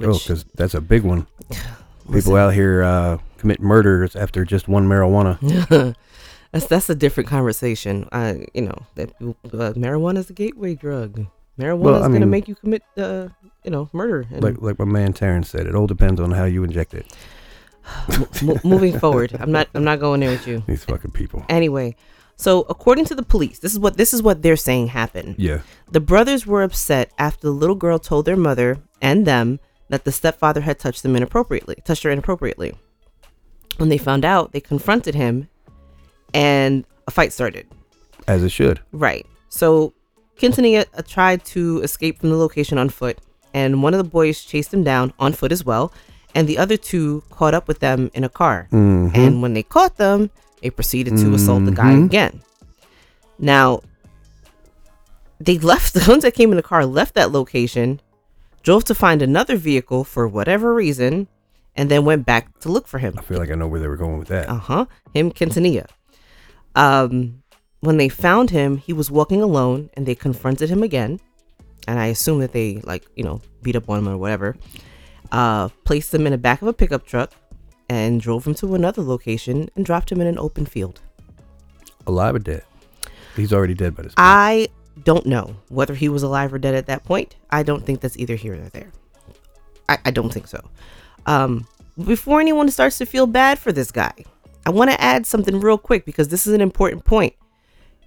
Oh, 0.00 0.12
because 0.16 0.44
that's 0.54 0.74
a 0.74 0.80
big 0.80 1.02
one. 1.02 1.26
People 2.12 2.36
out 2.36 2.54
here 2.54 2.84
uh, 2.84 3.18
commit 3.36 3.60
murders 3.60 4.14
after 4.14 4.44
just 4.44 4.68
one 4.68 4.86
marijuana. 4.88 5.36
that's 6.52 6.66
that's 6.66 6.88
a 6.88 6.94
different 6.94 7.28
conversation. 7.28 8.08
Uh, 8.12 8.34
you 8.54 8.62
know 8.62 8.86
that 8.94 9.10
uh, 9.20 9.74
marijuana 9.74 10.18
is 10.18 10.30
a 10.30 10.32
gateway 10.32 10.74
drug. 10.76 11.26
Marijuana 11.58 11.78
Well, 11.80 12.02
is 12.02 12.08
going 12.08 12.20
to 12.20 12.26
make 12.26 12.46
you 12.46 12.54
commit, 12.54 12.84
uh, 12.96 13.26
you 13.64 13.72
know, 13.72 13.90
murder. 13.92 14.24
And 14.30 14.42
Like 14.44 14.62
like 14.62 14.78
my 14.78 14.84
man 14.84 15.12
Terrence 15.12 15.48
said, 15.50 15.66
it 15.66 15.74
all 15.74 15.88
depends 15.88 16.20
on 16.20 16.30
how 16.30 16.44
you 16.44 16.62
inject 16.62 16.94
it. 16.94 17.12
mo- 18.42 18.60
moving 18.62 18.96
forward, 18.98 19.36
I'm 19.38 19.50
not 19.50 19.66
I'm 19.74 19.84
not 19.84 19.98
going 19.98 20.20
there 20.20 20.30
with 20.30 20.46
you. 20.46 20.62
These 20.68 20.84
fucking 20.84 21.10
people. 21.10 21.44
Anyway, 21.48 21.96
so 22.38 22.64
according 22.70 23.04
to 23.06 23.14
the 23.16 23.22
police, 23.24 23.58
this 23.58 23.72
is 23.72 23.78
what 23.78 23.96
this 23.96 24.14
is 24.14 24.22
what 24.22 24.42
they're 24.42 24.56
saying 24.56 24.88
happened. 24.88 25.34
Yeah. 25.38 25.60
The 25.90 26.00
brothers 26.00 26.46
were 26.46 26.62
upset 26.62 27.10
after 27.18 27.48
the 27.48 27.52
little 27.52 27.74
girl 27.74 27.98
told 27.98 28.24
their 28.24 28.36
mother 28.36 28.78
and 29.02 29.26
them 29.26 29.58
that 29.88 30.04
the 30.04 30.12
stepfather 30.12 30.60
had 30.60 30.78
touched 30.78 31.02
them 31.02 31.16
inappropriately, 31.16 31.76
touched 31.84 32.04
her 32.04 32.10
inappropriately. 32.10 32.74
When 33.78 33.88
they 33.88 33.98
found 33.98 34.24
out, 34.24 34.52
they 34.52 34.60
confronted 34.60 35.14
him 35.14 35.48
and 36.32 36.84
a 37.06 37.10
fight 37.10 37.32
started. 37.32 37.66
As 38.28 38.44
it 38.44 38.50
should. 38.50 38.80
Right. 38.92 39.26
So 39.48 39.92
Quintanilla 40.38 40.84
uh, 40.96 41.02
tried 41.02 41.44
to 41.46 41.80
escape 41.82 42.20
from 42.20 42.30
the 42.30 42.36
location 42.36 42.78
on 42.78 42.88
foot, 42.88 43.18
and 43.52 43.82
one 43.82 43.94
of 43.94 43.98
the 43.98 44.08
boys 44.08 44.44
chased 44.44 44.72
him 44.72 44.84
down 44.84 45.12
on 45.18 45.32
foot 45.32 45.50
as 45.50 45.64
well, 45.64 45.92
and 46.34 46.46
the 46.46 46.58
other 46.58 46.76
two 46.76 47.24
caught 47.30 47.54
up 47.54 47.66
with 47.66 47.80
them 47.80 48.10
in 48.14 48.22
a 48.22 48.28
car. 48.28 48.68
Mhm. 48.70 49.16
And 49.16 49.42
when 49.42 49.54
they 49.54 49.62
caught 49.64 49.96
them, 49.96 50.30
they 50.62 50.70
proceeded 50.70 51.16
to 51.18 51.34
assault 51.34 51.64
the 51.64 51.70
guy 51.70 51.92
Mhm. 51.94 52.06
again. 52.06 52.40
Now, 53.38 53.80
they 55.40 55.58
left, 55.58 55.94
the 55.98 56.04
ones 56.10 56.22
that 56.24 56.34
came 56.34 56.50
in 56.50 56.56
the 56.56 56.62
car 56.62 56.84
left 56.86 57.14
that 57.14 57.30
location, 57.32 58.00
drove 58.62 58.84
to 58.84 58.94
find 58.94 59.22
another 59.22 59.56
vehicle 59.56 60.04
for 60.04 60.26
whatever 60.26 60.74
reason, 60.74 61.28
and 61.76 61.90
then 61.90 62.04
went 62.04 62.26
back 62.26 62.58
to 62.60 62.68
look 62.68 62.88
for 62.88 62.98
him. 62.98 63.14
I 63.16 63.22
feel 63.22 63.38
like 63.38 63.50
I 63.50 63.54
know 63.54 63.68
where 63.68 63.80
they 63.80 63.86
were 63.86 63.96
going 63.96 64.18
with 64.18 64.28
that. 64.28 64.48
Uh 64.48 64.58
huh. 64.58 64.86
Him, 65.14 65.30
Quintanilla. 65.30 65.86
Um, 66.74 67.42
when 67.80 67.96
they 67.96 68.08
found 68.08 68.50
him, 68.50 68.78
he 68.78 68.92
was 68.92 69.10
walking 69.10 69.42
alone, 69.42 69.90
and 69.94 70.04
they 70.04 70.14
confronted 70.16 70.68
him 70.70 70.82
again. 70.82 71.20
And 71.86 71.98
I 71.98 72.06
assume 72.06 72.40
that 72.40 72.52
they 72.52 72.80
like 72.84 73.06
you 73.14 73.22
know 73.24 73.40
beat 73.62 73.76
up 73.76 73.88
on 73.88 74.00
him 74.00 74.08
or 74.08 74.18
whatever. 74.18 74.56
Uh, 75.30 75.68
placed 75.84 76.12
him 76.12 76.26
in 76.26 76.32
the 76.32 76.38
back 76.38 76.60
of 76.62 76.68
a 76.68 76.72
pickup 76.72 77.06
truck, 77.06 77.30
and 77.88 78.20
drove 78.20 78.46
him 78.46 78.54
to 78.56 78.74
another 78.74 79.02
location 79.02 79.68
and 79.74 79.84
dropped 79.84 80.12
him 80.12 80.20
in 80.20 80.26
an 80.26 80.38
open 80.38 80.66
field. 80.66 81.00
Alive 82.06 82.34
or 82.34 82.40
dead? 82.40 82.64
He's 83.36 83.52
already 83.52 83.74
dead 83.74 83.94
by 83.94 84.02
this 84.02 84.14
point. 84.14 84.26
I 84.26 84.68
don't 85.04 85.26
know 85.26 85.56
whether 85.68 85.94
he 85.94 86.08
was 86.08 86.22
alive 86.22 86.52
or 86.52 86.58
dead 86.58 86.74
at 86.74 86.86
that 86.86 87.04
point. 87.04 87.36
I 87.50 87.62
don't 87.62 87.84
think 87.84 88.00
that's 88.00 88.18
either 88.18 88.34
here 88.34 88.54
or 88.54 88.68
there. 88.70 88.90
I, 89.88 89.98
I 90.06 90.10
don't 90.10 90.32
think 90.32 90.48
so. 90.48 90.68
Um, 91.26 91.66
before 92.04 92.40
anyone 92.40 92.70
starts 92.70 92.98
to 92.98 93.06
feel 93.06 93.26
bad 93.26 93.58
for 93.58 93.72
this 93.72 93.90
guy, 93.90 94.12
I 94.66 94.70
want 94.70 94.90
to 94.90 95.00
add 95.00 95.26
something 95.26 95.60
real 95.60 95.78
quick 95.78 96.04
because 96.04 96.28
this 96.28 96.46
is 96.46 96.52
an 96.52 96.60
important 96.60 97.04
point. 97.04 97.34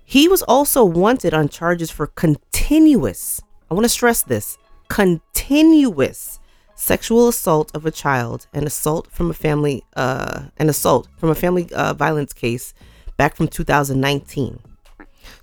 He 0.03 0.27
was 0.27 0.41
also 0.43 0.83
wanted 0.83 1.33
on 1.33 1.49
charges 1.49 1.89
for 1.89 2.07
continuous, 2.07 3.41
I 3.69 3.73
want 3.73 3.85
to 3.85 3.89
stress 3.89 4.21
this 4.21 4.57
continuous 4.89 6.39
sexual 6.81 7.27
assault 7.27 7.71
of 7.75 7.85
a 7.85 7.91
child 7.91 8.47
and 8.53 8.65
assault 8.65 9.07
from 9.11 9.29
a 9.29 9.33
family, 9.35 9.83
uh, 9.95 10.45
an 10.57 10.67
assault 10.67 11.07
from 11.17 11.29
a 11.29 11.35
family 11.35 11.71
uh, 11.73 11.93
violence 11.93 12.33
case 12.33 12.73
back 13.17 13.35
from 13.35 13.47
2019. 13.47 14.59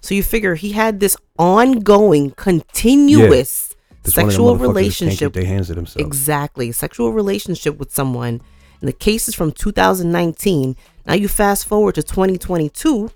So 0.01 0.15
you 0.17 0.25
figure 0.25 0.57
he 0.57 0.73
had 0.73 0.99
this 0.99 1.17
ongoing, 1.39 2.33
continuous 2.33 3.69
This 4.03 4.13
of 4.13 4.15
them 4.17 4.31
sexual 4.31 4.57
motherfuckers 4.57 4.59
can't 4.59 4.59
keep 4.59 4.77
relationship. 4.77 5.33
their 5.33 5.45
hands 5.45 5.69
to 5.69 5.75
themselves. 5.75 6.05
Exactly, 6.05 6.73
sexual 6.73 7.13
relationship 7.13 7.79
with 7.79 7.93
someone. 7.93 8.41
And 8.81 8.89
the 8.89 8.93
case 8.93 9.29
is 9.29 9.37
from 9.37 9.53
2019. 9.53 10.77
Now 11.07 11.15
you 11.15 11.29
fast 11.29 11.67
forward 11.67 11.95
to 11.95 12.03
2022, 12.03 13.11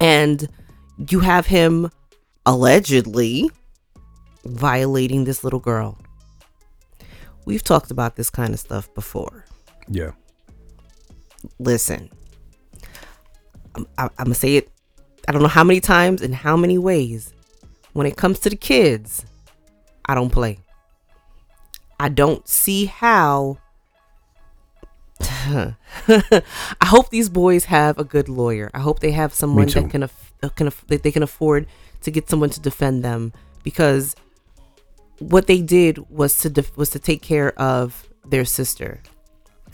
and 0.00 0.48
you 1.08 1.20
have 1.20 1.46
him 1.46 1.90
allegedly 2.44 3.50
violating 4.44 5.24
this 5.24 5.44
little 5.44 5.60
girl. 5.60 5.96
We've 7.44 7.62
talked 7.62 7.90
about 7.90 8.16
this 8.16 8.30
kind 8.30 8.54
of 8.54 8.60
stuff 8.60 8.92
before. 8.94 9.44
yeah. 9.88 10.12
Listen, 11.58 12.08
I'm, 13.74 13.86
I'm 13.98 14.08
gonna 14.16 14.34
say 14.34 14.56
it. 14.56 14.70
I 15.28 15.32
don't 15.32 15.42
know 15.42 15.48
how 15.48 15.62
many 15.64 15.78
times 15.80 16.22
and 16.22 16.34
how 16.34 16.56
many 16.56 16.78
ways. 16.78 17.34
When 17.92 18.06
it 18.06 18.16
comes 18.16 18.38
to 18.40 18.50
the 18.50 18.56
kids, 18.56 19.26
I 20.06 20.14
don't 20.14 20.30
play. 20.30 20.58
I 22.00 22.08
don't 22.08 22.48
see 22.48 22.86
how. 22.86 23.58
I 25.20 25.74
hope 26.84 27.10
these 27.10 27.28
boys 27.28 27.66
have 27.66 27.98
a 27.98 28.04
good 28.04 28.28
lawyer. 28.28 28.70
I 28.74 28.80
hope 28.80 29.00
they 29.00 29.12
have 29.12 29.32
someone 29.34 29.66
that 29.66 29.90
can 29.90 30.02
aff- 30.04 30.32
uh, 30.42 30.48
can 30.48 30.68
aff- 30.68 30.86
that 30.88 31.02
they 31.02 31.12
can 31.12 31.22
afford 31.22 31.66
to 32.02 32.10
get 32.10 32.28
someone 32.28 32.50
to 32.50 32.60
defend 32.60 33.04
them 33.04 33.32
because 33.62 34.16
what 35.18 35.46
they 35.46 35.60
did 35.62 35.98
was 36.10 36.36
to 36.38 36.50
def- 36.50 36.76
was 36.76 36.90
to 36.90 36.98
take 36.98 37.22
care 37.22 37.52
of 37.58 38.08
their 38.26 38.44
sister 38.44 39.00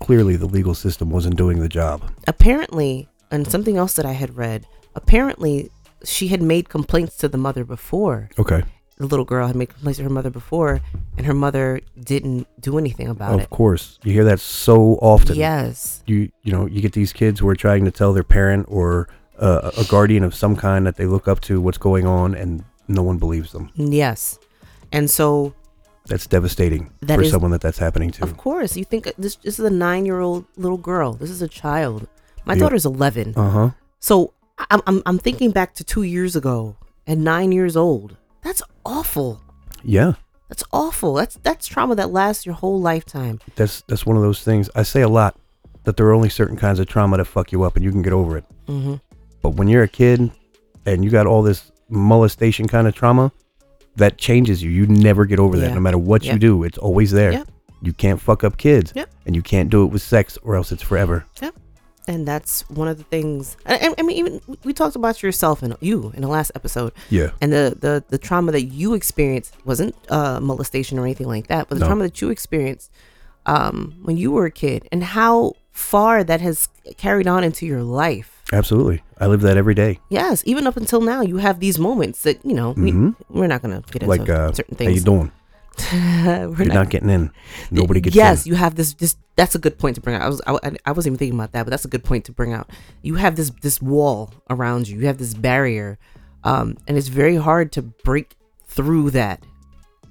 Clearly, 0.00 0.36
the 0.36 0.46
legal 0.46 0.74
system 0.74 1.10
wasn't 1.10 1.36
doing 1.36 1.60
the 1.60 1.68
job. 1.68 2.02
apparently, 2.26 3.06
and 3.30 3.46
something 3.46 3.76
else 3.76 3.92
that 3.94 4.06
I 4.06 4.12
had 4.12 4.34
read, 4.34 4.66
apparently 4.94 5.70
she 6.04 6.28
had 6.28 6.40
made 6.40 6.70
complaints 6.70 7.18
to 7.18 7.28
the 7.28 7.36
mother 7.36 7.64
before. 7.64 8.30
Okay. 8.38 8.62
The 8.96 9.06
little 9.06 9.26
girl 9.26 9.46
had 9.46 9.56
made 9.56 9.68
complaints 9.68 9.98
to 9.98 10.04
her 10.04 10.08
mother 10.10 10.30
before, 10.30 10.80
and 11.18 11.26
her 11.26 11.34
mother 11.34 11.82
didn't 12.02 12.46
do 12.58 12.78
anything 12.78 13.08
about 13.08 13.34
of 13.34 13.40
it. 13.40 13.42
Of 13.44 13.50
course. 13.50 13.98
You 14.02 14.14
hear 14.14 14.24
that 14.24 14.40
so 14.40 14.94
often. 15.02 15.36
Yes. 15.36 16.02
You 16.06 16.30
you 16.42 16.50
know 16.52 16.64
you 16.66 16.80
get 16.80 16.94
these 16.94 17.12
kids 17.12 17.38
who 17.40 17.48
are 17.48 17.54
trying 17.56 17.84
to 17.84 17.90
tell 17.90 18.14
their 18.14 18.24
parent 18.24 18.64
or 18.70 19.06
uh, 19.38 19.70
a 19.76 19.84
guardian 19.84 20.24
of 20.24 20.34
some 20.34 20.56
kind 20.56 20.86
that 20.86 20.96
they 20.96 21.04
look 21.06 21.28
up 21.28 21.40
to 21.42 21.60
what's 21.60 21.78
going 21.78 22.06
on, 22.06 22.34
and 22.34 22.64
no 22.88 23.02
one 23.02 23.18
believes 23.18 23.52
them. 23.52 23.68
Yes. 23.74 24.38
And 24.92 25.08
so, 25.10 25.54
That's 26.06 26.26
devastating 26.26 26.90
That 27.02 27.16
for 27.16 27.22
is- 27.22 27.30
someone 27.30 27.50
that 27.52 27.60
that's 27.60 27.78
happening 27.78 28.10
to. 28.12 28.22
of 28.24 28.36
course, 28.36 28.76
you 28.76 28.84
think 28.84 29.06
uh, 29.06 29.12
this, 29.18 29.36
this 29.36 29.58
is 29.58 29.64
a 29.64 29.70
nine 29.70 30.06
year 30.06 30.20
old 30.20 30.44
little 30.56 30.78
girl. 30.78 31.12
This 31.14 31.30
is 31.30 31.42
a 31.42 31.48
child. 31.48 32.08
My 32.44 32.54
Yeah. 32.54 32.60
daughter's 32.60 32.84
11. 32.86 33.34
Uh 33.36 33.50
huh. 33.50 33.70
So 34.00 34.32
I'm, 34.70 34.80
I'm, 34.86 35.02
I'm 35.06 35.18
thinking 35.18 35.50
back 35.52 35.74
to 35.74 35.84
two 35.84 36.02
years 36.02 36.34
ago 36.36 36.76
and 37.06 37.22
nine 37.22 37.52
years 37.52 37.76
old. 37.76 38.16
That's 38.42 38.62
awful. 38.84 39.40
Yeah. 39.84 40.14
That's 40.48 40.64
awful. 40.72 41.14
That's 41.14 41.36
that's 41.42 41.66
trauma 41.68 41.94
that 41.94 42.10
lasts 42.10 42.44
your 42.44 42.56
whole 42.56 42.80
lifetime. 42.80 43.38
That's 43.54 43.82
that's 43.82 44.04
one 44.04 44.16
of 44.16 44.22
those 44.22 44.42
things. 44.42 44.68
I 44.74 44.82
say 44.82 45.02
a 45.02 45.08
lot 45.08 45.38
that 45.84 45.96
there 45.96 46.06
are 46.06 46.12
only 46.14 46.28
certain 46.28 46.56
kinds 46.56 46.80
of 46.80 46.86
trauma 46.88 47.18
that 47.18 47.26
fuck 47.26 47.52
you 47.52 47.62
up, 47.62 47.76
and 47.76 47.84
you 47.84 47.90
can 47.92 48.02
get 48.02 48.12
over 48.12 48.36
it. 48.36 48.44
hmm 48.66 48.94
But 49.42 49.50
when 49.54 49.68
you're 49.68 49.84
a 49.84 49.88
kid 49.88 50.30
and 50.86 51.04
you 51.04 51.10
got 51.10 51.26
all 51.28 51.42
this 51.42 51.70
molestation 51.88 52.66
kind 52.66 52.88
of 52.88 52.94
trauma, 52.96 53.30
that 54.00 54.18
changes 54.18 54.62
you. 54.62 54.70
You 54.70 54.86
never 54.86 55.24
get 55.24 55.38
over 55.38 55.56
that. 55.58 55.72
No 55.74 55.80
matter 55.80 55.98
what 55.98 56.24
you 56.24 56.38
do, 56.38 56.64
it's 56.64 56.76
always 56.78 57.10
there. 57.12 57.32
Yep. 57.32 57.48
You 57.82 57.92
can't 57.94 58.20
fuck 58.20 58.44
up 58.44 58.58
kids. 58.58 58.92
Yep. 58.94 59.08
And 59.26 59.34
you 59.36 59.42
can't 59.42 59.70
do 59.70 59.84
it 59.84 59.86
with 59.92 60.02
sex 60.02 60.36
or 60.42 60.56
else 60.56 60.70
it's 60.72 60.82
forever. 60.82 61.24
Yep. 61.40 61.54
and 62.08 62.26
that's 62.26 62.68
one 62.70 62.88
of 62.88 62.96
the 62.96 63.04
things 63.04 63.56
I, 63.66 63.94
I- 63.98 64.02
mean 64.02 64.16
even 64.16 64.40
we- 64.46 64.58
we 64.64 64.72
talked 64.72 64.96
about 64.96 65.22
yourself 65.22 65.62
and 65.62 65.76
you 65.80 66.10
in 66.16 66.22
the 66.22 66.28
last 66.28 66.50
episode 66.54 66.92
Yeah. 67.10 67.30
and 67.42 67.52
the 67.52 67.76
the, 67.84 68.02
the 68.08 68.18
trauma 68.18 68.50
that 68.52 68.64
you 68.80 68.94
experienced 68.94 69.54
wasn't 69.64 69.94
uh, 70.10 70.40
molestation 70.40 70.98
or 70.98 71.04
anything 71.04 71.28
like 71.28 71.46
that 71.48 71.68
but 71.68 71.74
the 71.76 71.80
No. 71.84 71.86
trauma 71.88 72.02
that 72.08 72.20
you 72.22 72.30
experienced 72.30 72.90
um, 73.46 73.94
when 74.02 74.16
you 74.16 74.30
were 74.32 74.46
a 74.46 74.50
kid 74.50 74.88
and 74.92 75.04
how 75.04 75.52
far 75.72 76.24
that 76.24 76.40
has 76.40 76.68
carried 76.96 77.28
on 77.28 77.44
into 77.44 77.66
your 77.66 77.82
life 77.82 78.39
Absolutely. 78.52 79.02
I 79.18 79.26
live 79.26 79.42
that 79.42 79.56
every 79.56 79.74
day. 79.74 79.98
yes 80.08 80.42
even 80.46 80.66
up 80.66 80.76
until 80.76 81.00
now 81.00 81.20
you 81.22 81.36
have 81.38 81.60
these 81.60 81.78
moments 81.78 82.22
that 82.22 82.44
you 82.44 82.54
know 82.54 82.70
we, 82.72 82.92
Mhm. 82.92 83.14
we're 83.28 83.46
not 83.46 83.62
gonna 83.62 83.82
get 83.92 84.02
into 84.02 84.08
Like 84.08 84.28
uh, 84.28 84.52
certain 84.52 84.76
things. 84.76 84.90
how 84.90 84.94
you 84.94 85.00
doing? 85.02 85.32
We're 85.92 86.64
You're 86.64 86.74
not 86.74 86.90
getting 86.90 87.08
in. 87.10 87.30
Nobody 87.70 88.00
gets 88.00 88.14
yes 88.16 88.44
in. 88.44 88.50
you 88.50 88.56
have 88.56 88.74
this 88.74 88.92
this 88.94 89.16
that's 89.36 89.54
a 89.54 89.58
good 89.58 89.78
point 89.78 89.94
to 89.94 90.00
bring 90.02 90.16
out 90.16 90.22
i 90.22 90.28
was 90.28 90.40
I, 90.46 90.72
I 90.84 90.92
wasn't 90.92 91.12
even 91.12 91.18
thinking 91.18 91.38
about 91.38 91.52
that 91.52 91.62
but 91.64 91.70
that's 91.70 91.84
a 91.86 91.88
good 91.88 92.04
point 92.04 92.24
to 92.26 92.32
bring 92.32 92.52
out 92.52 92.68
you 93.02 93.14
have 93.14 93.36
this 93.36 93.50
this 93.62 93.80
wall 93.80 94.32
around 94.50 94.88
you 94.88 94.98
you 95.00 95.06
have 95.06 95.16
this 95.18 95.32
barrier 95.32 95.98
um 96.44 96.76
and 96.86 96.98
it's 96.98 97.08
very 97.08 97.36
hard 97.36 97.72
to 97.72 97.82
break 97.82 98.36
through 98.66 99.10
that 99.12 99.42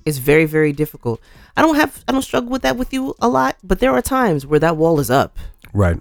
it's 0.06 0.18
very 0.18 0.46
very 0.46 0.72
difficult 0.74 1.20
i 1.58 1.62
don't 1.62 1.76
have 1.76 2.04
i 2.08 2.12
don't 2.12 2.24
struggle 2.24 2.50
with 2.50 2.64
that 2.64 2.78
with 2.78 2.92
you 2.94 3.14
a 3.20 3.28
lot 3.28 3.58
but 3.64 3.80
there 3.80 3.92
are 3.92 4.02
times 4.02 4.48
where 4.48 4.60
that 4.60 4.78
wall 4.78 5.00
is 5.00 5.12
up 5.12 5.38
Right. 5.74 6.00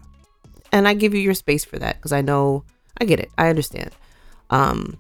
And 0.73 0.87
I 0.89 0.95
give 0.95 1.15
you 1.15 1.21
your 1.21 1.35
space 1.35 1.65
for 1.65 1.79
that 1.79 1.97
because 1.97 2.13
I 2.13 2.21
know 2.21 2.65
I 3.01 3.05
get 3.05 3.21
it. 3.21 3.31
I 3.39 3.49
understand. 3.49 3.91
Um, 4.51 4.99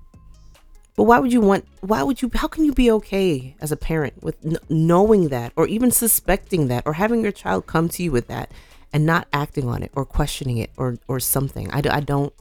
but 0.96 1.04
why 1.04 1.18
would 1.20 1.32
you 1.32 1.40
want? 1.40 1.64
Why 1.80 2.02
would 2.02 2.20
you? 2.22 2.30
How 2.34 2.48
can 2.48 2.64
you 2.64 2.72
be 2.72 2.90
okay 2.92 3.54
as 3.60 3.70
a 3.70 3.76
parent 3.76 4.22
with 4.22 4.36
n- 4.44 4.58
knowing 4.68 5.28
that, 5.28 5.52
or 5.54 5.66
even 5.68 5.90
suspecting 5.90 6.68
that, 6.68 6.82
or 6.86 6.94
having 6.94 7.22
your 7.22 7.32
child 7.32 7.66
come 7.66 7.88
to 7.90 8.02
you 8.02 8.10
with 8.10 8.26
that, 8.28 8.50
and 8.92 9.06
not 9.06 9.28
acting 9.32 9.68
on 9.68 9.82
it, 9.84 9.92
or 9.94 10.04
questioning 10.04 10.58
it, 10.58 10.70
or 10.76 10.98
or 11.06 11.20
something? 11.20 11.70
I, 11.70 11.80
d- 11.80 11.88
I 11.90 12.00
don't. 12.00 12.32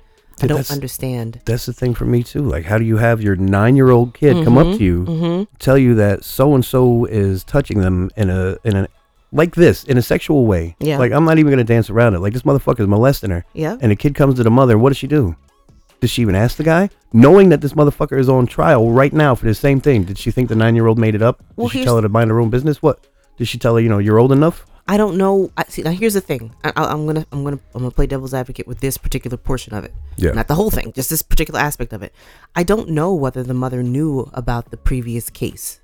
I 0.42 0.48
don't 0.48 0.58
that's- 0.58 0.72
understand. 0.72 1.42
That's 1.46 1.66
the 1.68 1.74
thing 1.74 1.94
for 1.96 2.06
me 2.06 2.24
too. 2.24 2.42
Like, 2.42 2.66
how 2.66 2.78
do 2.80 2.84
you 2.84 2.98
have 2.98 3.22
your 3.22 3.36
nine-year-old 3.36 4.14
kid 4.16 4.44
come 4.44 4.58
up 4.58 4.78
to 4.78 4.84
you, 4.84 5.04
Mm-hmm. 5.06 5.44
tell 5.60 5.78
you 5.78 5.94
that 5.96 6.24
so 6.24 6.54
and 6.56 6.64
so 6.66 7.06
is 7.06 7.44
touching 7.44 7.80
them 7.82 8.10
in 8.18 8.30
a 8.32 8.58
in 8.64 8.76
a 8.76 8.88
like 9.32 9.56
this 9.56 9.84
in 9.84 9.98
a 9.98 10.02
sexual 10.02 10.46
way? 10.46 10.76
Yeah. 10.80 10.98
Like, 10.98 11.12
I'm 11.12 11.26
not 11.26 11.38
even 11.40 11.52
gonna 11.52 11.64
dance 11.64 11.90
around 11.90 12.14
it. 12.16 12.20
Like, 12.20 12.34
this 12.34 12.44
motherfucker's 12.44 12.88
molesting 12.88 13.30
her, 13.32 13.46
Yeah. 13.54 13.78
and 13.82 13.92
the 13.92 13.96
kid 13.96 14.16
comes 14.16 14.36
to 14.36 14.44
the 14.44 14.52
mother. 14.52 14.78
What 14.78 14.90
does 14.90 14.98
she 14.98 15.08
do? 15.08 15.36
Does 16.00 16.12
she 16.12 16.22
even 16.22 16.36
ask 16.36 16.58
the 16.58 16.64
guy, 16.64 16.90
knowing 17.12 17.50
that 17.50 17.62
this 17.62 17.74
motherfucker 17.74 18.20
is 18.20 18.30
on 18.30 18.46
trial 18.46 18.92
right 18.92 19.12
now 19.12 19.34
for 19.34 19.46
the 19.48 19.56
same 19.56 19.82
thing? 19.82 20.04
Did 20.04 20.18
she 20.20 20.30
think 20.30 20.48
the 20.48 20.56
nine-year-old 20.56 21.00
made 21.00 21.16
it 21.16 21.22
up? 21.24 21.40
Did 21.40 21.48
Well, 21.58 21.70
she 21.70 21.84
tell 21.84 21.96
her 21.96 22.02
to 22.04 22.10
mind 22.10 22.30
her 22.30 22.40
own 22.40 22.50
business? 22.52 22.82
What? 22.84 23.08
Did 23.38 23.48
she 23.48 23.58
tell 23.58 23.76
her, 23.76 23.82
you 23.82 23.90
know, 23.90 23.98
you're 23.98 24.20
old 24.20 24.32
enough? 24.32 24.66
I 24.88 24.96
don't 24.96 25.18
know. 25.18 25.52
I 25.58 25.64
see. 25.68 25.82
Now 25.82 25.92
here's 25.92 26.14
the 26.14 26.22
thing. 26.22 26.54
I, 26.64 26.72
I'm 26.78 27.06
gonna, 27.08 27.26
I'm 27.34 27.44
gonna, 27.44 27.60
I'm 27.76 27.82
gonna 27.82 27.92
play 27.92 28.06
devil's 28.08 28.34
advocate 28.34 28.68
with 28.68 28.80
this 28.80 28.98
particular 28.98 29.36
portion 29.38 29.74
of 29.74 29.84
it. 29.84 29.94
Yeah. 30.16 30.32
Not 30.32 30.48
the 30.48 30.56
whole 30.56 30.70
thing, 30.72 30.94
just 30.94 31.10
this 31.10 31.22
particular 31.22 31.60
aspect 31.60 31.92
of 31.94 32.04
it. 32.04 32.14
I 32.56 32.64
don't 32.64 32.90
know 32.90 33.14
whether 33.14 33.44
the 33.44 33.54
mother 33.54 33.84
knew 33.84 34.30
about 34.34 34.72
the 34.72 34.78
previous 34.78 35.30
case. 35.30 35.82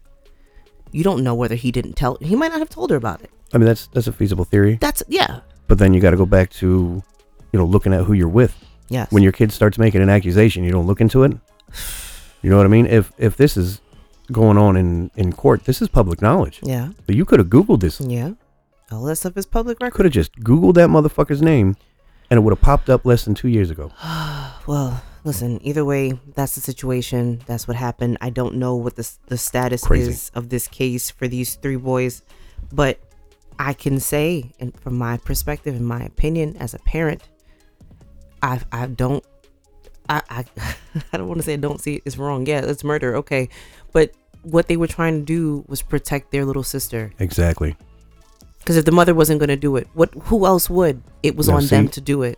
You 0.93 1.03
don't 1.03 1.23
know 1.23 1.35
whether 1.35 1.55
he 1.55 1.71
didn't 1.71 1.93
tell. 1.93 2.17
He 2.21 2.35
might 2.35 2.49
not 2.51 2.59
have 2.59 2.69
told 2.69 2.89
her 2.91 2.95
about 2.95 3.21
it. 3.21 3.29
I 3.53 3.57
mean, 3.57 3.65
that's 3.65 3.87
that's 3.87 4.07
a 4.07 4.13
feasible 4.13 4.45
theory. 4.45 4.77
That's 4.79 5.03
yeah. 5.09 5.41
But 5.67 5.77
then 5.79 5.93
you 5.93 5.99
got 5.99 6.11
to 6.11 6.17
go 6.17 6.25
back 6.25 6.49
to, 6.61 7.03
you 7.51 7.59
know, 7.59 7.65
looking 7.65 7.93
at 7.93 8.05
who 8.05 8.13
you're 8.13 8.29
with. 8.29 8.55
Yes. 8.89 9.11
when 9.11 9.23
your 9.23 9.31
kid 9.31 9.51
starts 9.51 9.77
making 9.79 10.01
an 10.01 10.09
accusation, 10.09 10.63
you 10.63 10.71
don't 10.71 10.85
look 10.85 11.01
into 11.01 11.23
it. 11.23 11.31
You 12.43 12.49
know 12.49 12.57
what 12.57 12.65
I 12.65 12.69
mean? 12.69 12.85
If 12.85 13.11
if 13.17 13.37
this 13.37 13.57
is 13.57 13.81
going 14.31 14.57
on 14.57 14.75
in 14.77 15.09
in 15.15 15.33
court, 15.33 15.65
this 15.65 15.81
is 15.81 15.87
public 15.87 16.21
knowledge. 16.21 16.59
yeah. 16.63 16.89
But 17.07 17.15
you 17.15 17.25
could 17.25 17.39
have 17.39 17.47
googled 17.49 17.79
this. 17.79 17.99
Yeah. 18.01 18.33
All 18.91 19.03
that 19.05 19.15
stuff 19.15 19.35
is 19.37 19.45
public 19.47 19.79
record. 19.81 19.95
Could 19.95 20.05
have 20.05 20.13
just 20.13 20.33
googled 20.41 20.75
that 20.75 20.89
motherfucker's 20.89 21.41
name, 21.41 21.75
and 22.29 22.37
it 22.37 22.41
would 22.41 22.51
have 22.51 22.61
popped 22.61 22.89
up 22.89 23.05
less 23.05 23.25
than 23.25 23.33
two 23.33 23.47
years 23.49 23.71
ago. 23.71 23.91
Well, 24.67 25.01
listen. 25.23 25.59
Either 25.65 25.85
way, 25.85 26.19
that's 26.35 26.55
the 26.55 26.61
situation. 26.61 27.41
That's 27.45 27.67
what 27.67 27.77
happened. 27.77 28.17
I 28.21 28.29
don't 28.29 28.55
know 28.55 28.75
what 28.75 28.95
the 28.95 29.09
the 29.27 29.37
status 29.37 29.83
Crazy. 29.83 30.11
is 30.11 30.31
of 30.35 30.49
this 30.49 30.67
case 30.67 31.09
for 31.11 31.27
these 31.27 31.55
three 31.55 31.77
boys, 31.77 32.21
but 32.71 32.99
I 33.59 33.73
can 33.73 33.99
say, 33.99 34.51
and 34.59 34.77
from 34.79 34.97
my 34.97 35.17
perspective, 35.17 35.75
in 35.75 35.83
my 35.85 36.03
opinion, 36.03 36.57
as 36.57 36.73
a 36.73 36.79
parent, 36.79 37.21
I 38.41 38.61
I 38.71 38.87
don't. 38.87 39.23
I, 40.09 40.21
I, 40.29 40.45
I 41.13 41.17
don't 41.17 41.27
want 41.27 41.39
to 41.39 41.43
say 41.43 41.53
I 41.53 41.57
don't 41.57 41.79
see 41.79 41.95
it 41.95 42.03
as 42.05 42.17
wrong. 42.17 42.45
Yeah, 42.45 42.59
it's 42.59 42.83
murder. 42.83 43.15
Okay. 43.17 43.47
But 43.93 44.11
what 44.41 44.67
they 44.67 44.75
were 44.75 44.87
trying 44.87 45.19
to 45.19 45.25
do 45.25 45.63
was 45.67 45.81
protect 45.81 46.31
their 46.31 46.43
little 46.43 46.63
sister. 46.63 47.13
Exactly. 47.19 47.77
Because 48.59 48.75
if 48.77 48.85
the 48.85 48.91
mother 48.91 49.13
wasn't 49.13 49.39
going 49.39 49.49
to 49.49 49.55
do 49.55 49.75
it, 49.77 49.87
what? 49.93 50.13
Who 50.23 50.45
else 50.45 50.69
would? 50.69 51.01
It 51.21 51.35
was 51.35 51.47
Now, 51.47 51.57
on 51.57 51.65
them 51.67 51.87
to 51.89 52.01
do 52.01 52.23
it. 52.23 52.37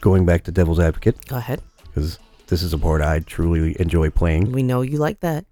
Going 0.00 0.24
back 0.26 0.44
to 0.44 0.52
devil's 0.52 0.78
advocate, 0.80 1.24
Go 1.26 1.36
ahead. 1.36 1.62
Because 1.96 2.18
this 2.48 2.62
is 2.62 2.72
a 2.72 2.78
part 2.78 3.00
I 3.00 3.20
truly 3.20 3.74
enjoy 3.80 4.10
playing. 4.10 4.52
We 4.52 4.62
know 4.62 4.82
you 4.82 4.98
like 4.98 5.20
that. 5.20 5.46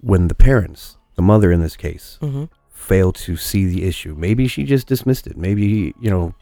When 0.00 0.28
the 0.28 0.34
parents, 0.34 0.96
the 1.16 1.22
mother 1.22 1.50
in 1.50 1.60
this 1.60 1.76
case, 1.76 2.18
Mm-hmm. 2.22 2.44
fail 2.70 3.12
to 3.12 3.36
see 3.36 3.66
the 3.66 3.84
issue, 3.84 4.14
maybe 4.16 4.46
she 4.46 4.62
just 4.64 4.86
dismissed 4.86 5.26
it. 5.26 5.36
Maybe 5.36 5.92
you 6.00 6.10
know 6.10 6.34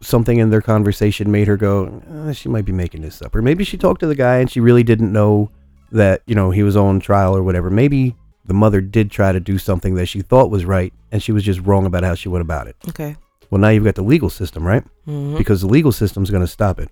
something 0.00 0.38
in 0.38 0.48
their 0.48 0.62
conversation 0.62 1.30
made 1.30 1.46
her 1.46 1.58
go, 1.58 2.02
uh, 2.10 2.32
she 2.32 2.48
might 2.48 2.64
be 2.64 2.72
making 2.72 3.02
this 3.02 3.20
up, 3.20 3.36
or 3.36 3.42
maybe 3.42 3.64
she 3.64 3.76
talked 3.76 4.00
to 4.00 4.06
the 4.06 4.14
guy 4.14 4.36
and 4.38 4.50
she 4.50 4.60
really 4.60 4.82
didn't 4.82 5.12
know 5.12 5.50
that 5.92 6.22
you 6.26 6.34
know 6.34 6.50
he 6.50 6.62
was 6.62 6.76
on 6.76 7.00
trial 7.00 7.36
or 7.36 7.42
whatever. 7.42 7.68
Maybe 7.70 8.16
the 8.46 8.54
mother 8.54 8.80
did 8.80 9.10
try 9.10 9.30
to 9.32 9.40
do 9.40 9.58
something 9.58 9.94
that 9.96 10.06
she 10.06 10.22
thought 10.22 10.50
was 10.50 10.64
right, 10.64 10.92
and 11.12 11.22
she 11.22 11.32
was 11.32 11.42
just 11.44 11.60
wrong 11.60 11.84
about 11.84 12.02
how 12.02 12.14
she 12.14 12.30
went 12.30 12.42
about 12.42 12.66
it. 12.66 12.76
Okay. 12.88 13.16
Well, 13.50 13.60
now 13.60 13.68
you've 13.68 13.84
got 13.84 13.96
the 13.96 14.02
legal 14.02 14.30
system, 14.30 14.64
right? 14.64 14.84
Mm-hmm. 15.06 15.36
Because 15.36 15.60
the 15.60 15.66
legal 15.66 15.90
system's 15.92 16.30
going 16.30 16.42
to 16.44 16.46
stop 16.46 16.78
it. 16.78 16.88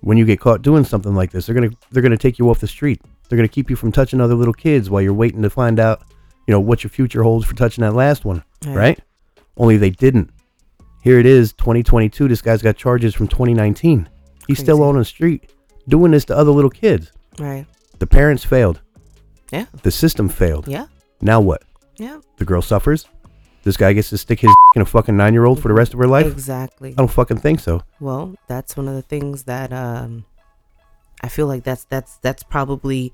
When 0.00 0.16
you 0.16 0.24
get 0.24 0.40
caught 0.40 0.62
doing 0.62 0.84
something 0.84 1.14
like 1.14 1.30
this, 1.32 1.46
they're 1.46 1.54
gonna 1.54 1.70
they're 1.90 2.02
gonna 2.02 2.16
take 2.16 2.38
you 2.38 2.48
off 2.50 2.60
the 2.60 2.68
street. 2.68 3.00
They're 3.28 3.36
gonna 3.36 3.48
keep 3.48 3.68
you 3.70 3.76
from 3.76 3.92
touching 3.92 4.20
other 4.20 4.34
little 4.34 4.54
kids 4.54 4.88
while 4.90 5.02
you're 5.02 5.12
waiting 5.12 5.42
to 5.42 5.50
find 5.50 5.78
out, 5.80 6.02
you 6.46 6.52
know, 6.52 6.60
what 6.60 6.82
your 6.84 6.90
future 6.90 7.22
holds 7.22 7.44
for 7.46 7.54
touching 7.54 7.82
that 7.82 7.94
last 7.94 8.24
one, 8.24 8.42
Right. 8.64 8.76
right? 8.76 9.00
Only 9.56 9.76
they 9.76 9.90
didn't. 9.90 10.30
Here 11.02 11.18
it 11.18 11.26
is, 11.26 11.52
2022. 11.54 12.28
This 12.28 12.42
guy's 12.42 12.62
got 12.62 12.76
charges 12.76 13.14
from 13.14 13.28
2019. 13.28 14.08
He's 14.46 14.58
still 14.58 14.82
on 14.82 14.96
the 14.96 15.04
street 15.04 15.50
doing 15.88 16.12
this 16.12 16.24
to 16.26 16.36
other 16.36 16.50
little 16.50 16.70
kids. 16.70 17.12
Right. 17.38 17.66
The 17.98 18.06
parents 18.06 18.44
failed. 18.44 18.80
Yeah. 19.52 19.66
The 19.82 19.90
system 19.90 20.28
failed. 20.28 20.68
Yeah. 20.68 20.86
Now 21.20 21.40
what? 21.40 21.62
Yeah. 21.96 22.18
The 22.36 22.44
girl 22.44 22.62
suffers. 22.62 23.06
This 23.64 23.76
guy 23.76 23.92
gets 23.92 24.10
to 24.10 24.18
stick 24.18 24.40
his 24.40 24.50
in 24.76 24.82
a 24.82 24.86
fucking 24.86 25.16
nine 25.16 25.32
year 25.34 25.44
old 25.44 25.60
for 25.60 25.68
the 25.68 25.74
rest 25.74 25.92
of 25.92 25.98
her 26.00 26.06
life. 26.06 26.26
Exactly. 26.26 26.90
I 26.92 26.94
don't 26.94 27.10
fucking 27.10 27.38
think 27.38 27.60
so. 27.60 27.82
Well, 28.00 28.34
that's 28.46 28.76
one 28.76 28.88
of 28.88 28.94
the 28.94 29.02
things 29.02 29.44
that 29.44 29.72
um, 29.72 30.24
I 31.22 31.28
feel 31.28 31.46
like 31.46 31.64
that's 31.64 31.84
that's 31.84 32.16
that's 32.18 32.42
probably 32.42 33.12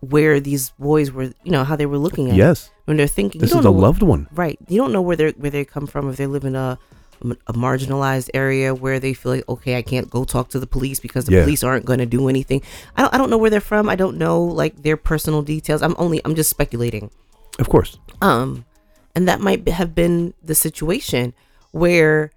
where 0.00 0.40
these 0.40 0.70
boys 0.78 1.12
were. 1.12 1.24
You 1.44 1.52
know 1.52 1.64
how 1.64 1.76
they 1.76 1.86
were 1.86 1.98
looking 1.98 2.28
at 2.28 2.34
it 2.34 2.38
Yes, 2.38 2.70
when 2.86 2.96
they're 2.96 3.06
thinking. 3.06 3.40
this 3.40 3.52
you 3.52 3.58
is 3.58 3.64
a 3.64 3.70
loved 3.70 4.02
one. 4.02 4.28
right? 4.32 4.58
You 4.68 4.78
don't 4.80 4.92
know 4.92 5.02
where 5.02 5.16
they 5.16 5.30
where 5.30 5.50
they 5.50 5.64
come 5.64 5.86
from 5.86 6.08
if 6.10 6.16
they 6.16 6.26
live 6.26 6.44
in 6.44 6.56
a 6.56 6.78
a 7.46 7.52
marginalized 7.52 8.30
area 8.32 8.74
where 8.74 8.98
they 8.98 9.12
feel 9.12 9.32
like 9.32 9.46
okay 9.46 9.76
I 9.76 9.82
can't 9.82 10.08
go 10.08 10.24
talk 10.24 10.48
to 10.50 10.58
the 10.58 10.66
police 10.66 11.00
because 11.00 11.26
the 11.26 11.32
Yeah. 11.34 11.42
police 11.42 11.62
aren't 11.62 11.84
going 11.84 11.98
to 11.98 12.06
do 12.06 12.28
anything. 12.28 12.62
I 12.96 13.02
don't 13.02 13.14
I 13.14 13.18
don't 13.18 13.28
know 13.28 13.36
where 13.38 13.50
they're 13.50 13.60
from. 13.60 13.88
I 13.90 13.94
don't 13.94 14.16
know 14.16 14.42
like 14.42 14.82
their 14.82 14.96
personal 14.96 15.42
details. 15.42 15.82
I'm 15.82 15.94
only 15.98 16.22
I'm 16.24 16.34
just 16.34 16.48
speculating. 16.48 17.10
Of 17.58 17.68
course. 17.68 17.98
Um, 18.22 18.64
and 19.14 19.28
that 19.28 19.40
might 19.40 19.66
have 19.68 19.94
been 19.94 20.34
the 20.42 20.54
situation 20.54 21.34
where, 21.72 22.30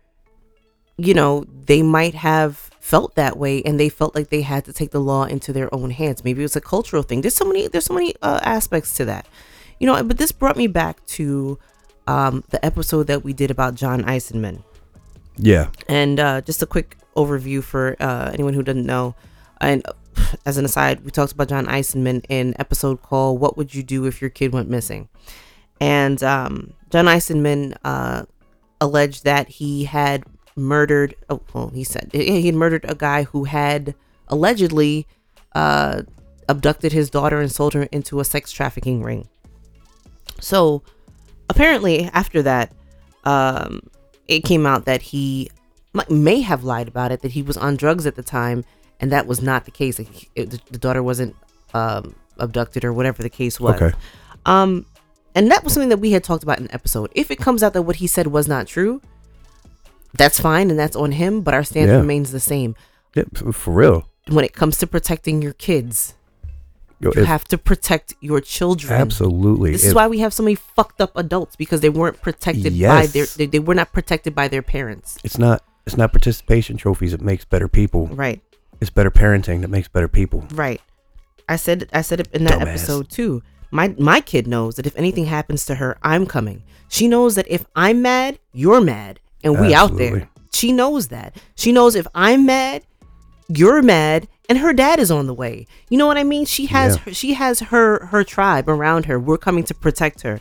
you 0.97 1.13
know, 1.13 1.45
they 1.65 1.81
might 1.81 2.15
have 2.15 2.69
felt 2.79 3.15
that 3.15 3.37
way 3.37 3.61
and 3.63 3.79
they 3.79 3.89
felt 3.89 4.15
like 4.15 4.29
they 4.29 4.41
had 4.41 4.65
to 4.65 4.73
take 4.73 4.91
the 4.91 4.99
law 4.99 5.23
into 5.23 5.53
their 5.53 5.73
own 5.73 5.89
hands. 5.89 6.23
Maybe 6.23 6.41
it 6.41 6.45
was 6.45 6.55
a 6.55 6.61
cultural 6.61 7.03
thing. 7.03 7.21
There's 7.21 7.35
so 7.35 7.45
many, 7.45 7.67
there's 7.67 7.85
so 7.85 7.93
many 7.93 8.13
uh, 8.21 8.39
aspects 8.43 8.95
to 8.95 9.05
that, 9.05 9.27
you 9.79 9.87
know. 9.87 10.03
But 10.03 10.17
this 10.17 10.31
brought 10.31 10.57
me 10.57 10.67
back 10.67 11.05
to 11.07 11.57
um, 12.07 12.43
the 12.49 12.63
episode 12.65 13.07
that 13.07 13.23
we 13.23 13.33
did 13.33 13.51
about 13.51 13.75
John 13.75 14.03
Eisenman. 14.03 14.63
Yeah. 15.37 15.69
And 15.87 16.19
uh, 16.19 16.41
just 16.41 16.61
a 16.61 16.65
quick 16.65 16.97
overview 17.15 17.63
for 17.63 17.95
uh, 17.99 18.31
anyone 18.33 18.53
who 18.53 18.63
doesn't 18.63 18.85
know. 18.85 19.15
And 19.61 19.85
uh, 19.85 19.93
as 20.45 20.57
an 20.57 20.65
aside, 20.65 21.05
we 21.05 21.11
talked 21.11 21.31
about 21.31 21.49
John 21.49 21.65
Eisenman 21.65 22.25
in 22.29 22.53
episode 22.59 23.01
called 23.01 23.39
"What 23.39 23.57
Would 23.57 23.73
You 23.73 23.83
Do 23.83 24.05
If 24.05 24.21
Your 24.21 24.29
Kid 24.29 24.51
Went 24.51 24.69
Missing?" 24.69 25.09
And 25.79 26.21
um, 26.23 26.73
John 26.91 27.05
Eisenman 27.05 27.75
uh, 27.83 28.23
alleged 28.79 29.23
that 29.25 29.47
he 29.49 29.85
had 29.85 30.23
murdered. 30.55 31.15
Oh, 31.29 31.41
well, 31.53 31.69
he 31.69 31.83
said 31.83 32.09
he 32.13 32.45
had 32.45 32.55
murdered 32.55 32.85
a 32.87 32.95
guy 32.95 33.23
who 33.23 33.43
had 33.45 33.95
allegedly 34.27 35.05
uh, 35.55 36.03
abducted 36.47 36.91
his 36.91 37.09
daughter 37.09 37.39
and 37.41 37.51
sold 37.51 37.73
her 37.73 37.83
into 37.83 38.19
a 38.19 38.25
sex 38.25 38.51
trafficking 38.51 39.01
ring. 39.03 39.27
So 40.39 40.83
apparently, 41.49 42.09
after 42.13 42.41
that, 42.43 42.71
um, 43.25 43.81
it 44.27 44.41
came 44.41 44.65
out 44.65 44.85
that 44.85 45.01
he 45.01 45.49
may 46.09 46.41
have 46.41 46.63
lied 46.63 46.87
about 46.87 47.11
it, 47.11 47.21
that 47.21 47.31
he 47.31 47.41
was 47.41 47.57
on 47.57 47.75
drugs 47.75 48.05
at 48.05 48.15
the 48.15 48.23
time, 48.23 48.63
and 48.99 49.11
that 49.11 49.27
was 49.27 49.41
not 49.41 49.65
the 49.65 49.71
case. 49.71 49.99
It- 49.99 50.49
the, 50.49 50.59
the 50.71 50.77
daughter 50.77 51.03
wasn't 51.03 51.35
um, 51.73 52.15
abducted 52.37 52.83
or 52.85 52.93
whatever 52.93 53.21
the 53.23 53.29
case 53.29 53.59
was. 53.59 53.81
Okay. 53.81 53.95
Um, 54.45 54.85
and 55.35 55.49
that 55.51 55.63
was 55.63 55.73
something 55.73 55.89
that 55.89 55.97
we 55.99 56.11
had 56.11 56.23
talked 56.23 56.43
about 56.43 56.59
in 56.59 56.65
an 56.65 56.73
episode. 56.73 57.11
If 57.15 57.31
it 57.31 57.37
comes 57.39 57.63
out 57.63 57.73
that 57.73 57.81
what 57.83 57.97
he 57.97 58.07
said 58.07 58.27
was 58.27 58.47
not 58.47 58.67
true, 58.67 59.01
that's 60.13 60.39
fine 60.39 60.69
and 60.69 60.77
that's 60.79 60.95
on 60.95 61.13
him, 61.13 61.41
but 61.41 61.53
our 61.53 61.63
stance 61.63 61.89
Yeah. 61.89 61.97
remains 61.97 62.31
the 62.31 62.39
same. 62.39 62.75
Yeah, 63.15 63.23
for 63.51 63.73
real. 63.73 64.07
When 64.29 64.45
it 64.45 64.53
comes 64.53 64.77
to 64.79 64.87
protecting 64.87 65.41
your 65.41 65.53
kids, 65.53 66.13
Yo, 66.99 67.11
you 67.15 67.21
if- 67.21 67.27
have 67.27 67.43
to 67.45 67.57
protect 67.57 68.13
your 68.21 68.39
children. 68.39 68.93
absolutely. 68.99 69.71
This 69.71 69.83
is 69.85 69.93
why 69.93 70.07
we 70.07 70.19
have 70.19 70.33
so 70.33 70.43
many 70.43 70.55
fucked 70.55 71.01
up 71.01 71.11
adults 71.17 71.55
because 71.55 71.81
they 71.81 71.89
weren't 71.89 72.21
protected 72.21 72.79
by 72.79 73.07
their 73.07 73.25
they, 73.25 73.45
they 73.47 73.59
were 73.59 73.75
not 73.75 73.91
protected 73.91 74.33
by 74.35 74.47
their 74.47 74.61
parents. 74.61 75.17
it's 75.23 75.37
not 75.37 75.63
it's 75.85 75.97
not 75.97 76.13
participation 76.13 76.77
trophies 76.77 77.11
that 77.11 77.21
makes 77.21 77.43
better 77.43 77.67
people. 77.67 78.07
Right. 78.07 78.41
It's 78.79 78.89
better 78.89 79.11
parenting 79.11 79.61
that 79.61 79.67
makes 79.69 79.87
better 79.89 80.07
people. 80.07 80.45
Right. 80.53 80.79
I 81.49 81.57
said 81.57 81.89
I 81.91 82.01
said 82.01 82.21
it 82.21 82.29
in 82.31 82.45
that 82.45 82.59
Dumbass. 82.59 82.67
episode 82.67 83.09
too. 83.09 83.43
My 83.73 83.93
my 83.97 84.21
kid 84.21 84.45
knows 84.47 84.75
that 84.75 84.85
if 84.85 84.95
anything 84.95 85.25
happens 85.25 85.65
to 85.65 85.75
her, 85.75 85.97
I'm 86.03 86.25
coming. 86.27 86.61
She 86.89 87.07
knows 87.07 87.33
that 87.35 87.47
if 87.49 87.65
I'm 87.75 88.01
mad, 88.03 88.37
you're 88.53 88.81
mad, 88.81 89.19
and 89.43 89.59
we 89.59 89.73
out 89.73 89.97
there. 89.97 90.29
She 90.53 90.71
knows 90.71 91.07
that. 91.07 91.35
She 91.55 91.71
knows 91.71 91.95
if 91.95 92.05
I'm 92.13 92.45
mad, 92.45 92.83
you're 93.47 93.81
mad, 93.81 94.27
and 94.47 94.59
her 94.59 94.73
dad 94.73 94.99
is 94.99 95.09
on 95.09 95.25
the 95.25 95.33
way. 95.33 95.65
You 95.89 95.97
know 95.97 96.05
what 96.05 96.17
I 96.19 96.23
mean? 96.23 96.45
She 96.45 96.67
has 96.67 96.95
Yeah. 96.97 97.01
her, 97.05 97.13
she 97.13 97.33
has 97.33 97.59
her 97.71 98.05
her 98.11 98.23
tribe 98.23 98.69
around 98.69 99.05
her. 99.07 99.19
We're 99.19 99.39
coming 99.47 99.63
to 99.65 99.73
protect 99.73 100.21
her. 100.21 100.33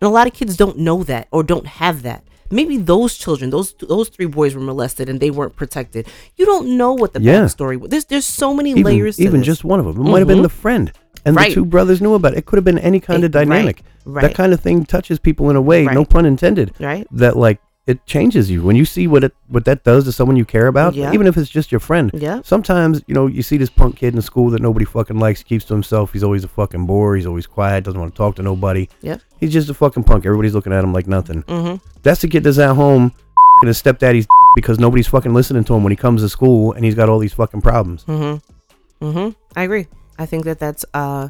And 0.00 0.06
a 0.10 0.14
lot 0.18 0.26
of 0.26 0.32
kids 0.32 0.56
don't 0.56 0.78
know 0.78 1.02
that 1.04 1.28
or 1.30 1.42
don't 1.42 1.66
have 1.66 2.02
that 2.02 2.24
maybe 2.50 2.78
those 2.78 3.12
children, 3.18 3.50
those 3.50 3.74
those 3.78 4.08
three 4.08 4.24
boys 4.24 4.54
were 4.54 4.62
molested 4.62 5.06
and 5.10 5.20
they 5.20 5.30
weren't 5.30 5.54
protected. 5.54 6.06
You 6.38 6.46
don't 6.46 6.78
know 6.78 6.94
what 6.94 7.12
the 7.12 7.20
Yeah. 7.20 7.42
backstory 7.42 7.78
was. 7.78 7.90
There's 7.90 8.06
there's 8.06 8.24
so 8.24 8.54
many 8.54 8.70
even, 8.70 8.84
layers. 8.84 9.16
To 9.16 9.22
even 9.24 9.40
this. 9.40 9.46
just 9.46 9.64
one 9.64 9.78
of 9.80 9.84
them. 9.84 10.06
It 10.06 10.10
might 10.10 10.20
have 10.20 10.28
been 10.28 10.38
Mhm. 10.38 10.42
the 10.50 10.58
friend, 10.64 10.90
and 11.28 11.36
Right. 11.36 11.48
the 11.48 11.54
two 11.54 11.64
brothers 11.64 12.00
knew 12.00 12.14
about 12.14 12.32
it. 12.32 12.38
It 12.38 12.46
could 12.46 12.56
have 12.56 12.64
been 12.64 12.78
any 12.78 13.00
kind 13.00 13.22
Eh, 13.22 13.26
of 13.26 13.32
dynamic. 13.32 13.82
right, 14.04 14.22
That 14.22 14.34
kind 14.34 14.52
of 14.52 14.60
thing 14.60 14.84
touches 14.84 15.18
people 15.18 15.50
in 15.50 15.56
a 15.56 15.60
way, 15.62 15.84
no 15.84 16.04
pun 16.04 16.26
intended. 16.26 16.72
right. 16.80 17.06
That 17.12 17.36
like 17.36 17.58
it 17.86 18.04
changes 18.04 18.50
you 18.50 18.62
when 18.62 18.76
you 18.76 18.84
see 18.84 19.06
what 19.06 19.24
it 19.24 19.32
what 19.48 19.64
that 19.64 19.82
does 19.82 20.04
to 20.04 20.12
someone 20.12 20.36
you 20.36 20.44
care 20.44 20.66
about, 20.66 20.94
Yeah. 20.94 21.10
even 21.14 21.26
if 21.26 21.38
it's 21.38 21.48
just 21.48 21.72
your 21.72 21.78
friend. 21.80 22.10
Yeah. 22.12 22.40
Sometimes 22.44 23.02
you 23.06 23.14
know 23.14 23.26
you 23.26 23.42
see 23.42 23.56
this 23.56 23.70
punk 23.70 23.96
kid 23.96 24.14
in 24.14 24.20
school 24.20 24.50
that 24.50 24.60
nobody 24.60 24.84
fucking 24.84 25.18
likes, 25.18 25.42
keeps 25.42 25.64
to 25.66 25.74
himself. 25.74 26.12
He's 26.12 26.22
always 26.22 26.44
a 26.44 26.48
fucking 26.48 26.84
bore. 26.84 27.16
He's 27.16 27.24
always 27.26 27.46
quiet, 27.46 27.84
doesn't 27.84 27.98
want 28.00 28.12
to 28.14 28.18
talk 28.18 28.34
to 28.36 28.42
nobody. 28.42 28.88
Yeah. 29.00 29.16
He's 29.40 29.52
just 29.54 29.70
a 29.70 29.74
fucking 29.74 30.04
punk. 30.04 30.26
Everybody's 30.26 30.54
looking 30.54 30.72
at 30.74 30.84
him 30.84 30.92
like 30.92 31.06
nothing. 31.06 31.44
Mm-hmm. 31.44 31.76
That's 32.02 32.20
the 32.20 32.28
kid 32.28 32.44
that's 32.44 32.58
at 32.58 32.74
home 32.74 33.12
and 33.62 33.68
his 33.68 33.78
stepdaddy's 33.78 34.26
because 34.56 34.78
nobody's 34.78 35.06
fucking 35.06 35.32
listening 35.32 35.64
to 35.64 35.74
him 35.74 35.82
when 35.82 35.90
he 35.90 35.96
comes 35.96 36.20
to 36.22 36.28
school 36.28 36.72
and 36.72 36.84
he's 36.84 36.94
got 36.94 37.08
all 37.08 37.18
these 37.18 37.32
fucking 37.34 37.62
problems. 37.62 38.04
Mm-hmm. 38.04 39.06
Mm-hmm. 39.06 39.28
I 39.56 39.62
agree. 39.62 39.86
I 40.18 40.26
think 40.26 40.44
that 40.44 40.58
that's 40.58 40.84
uh, 40.94 41.28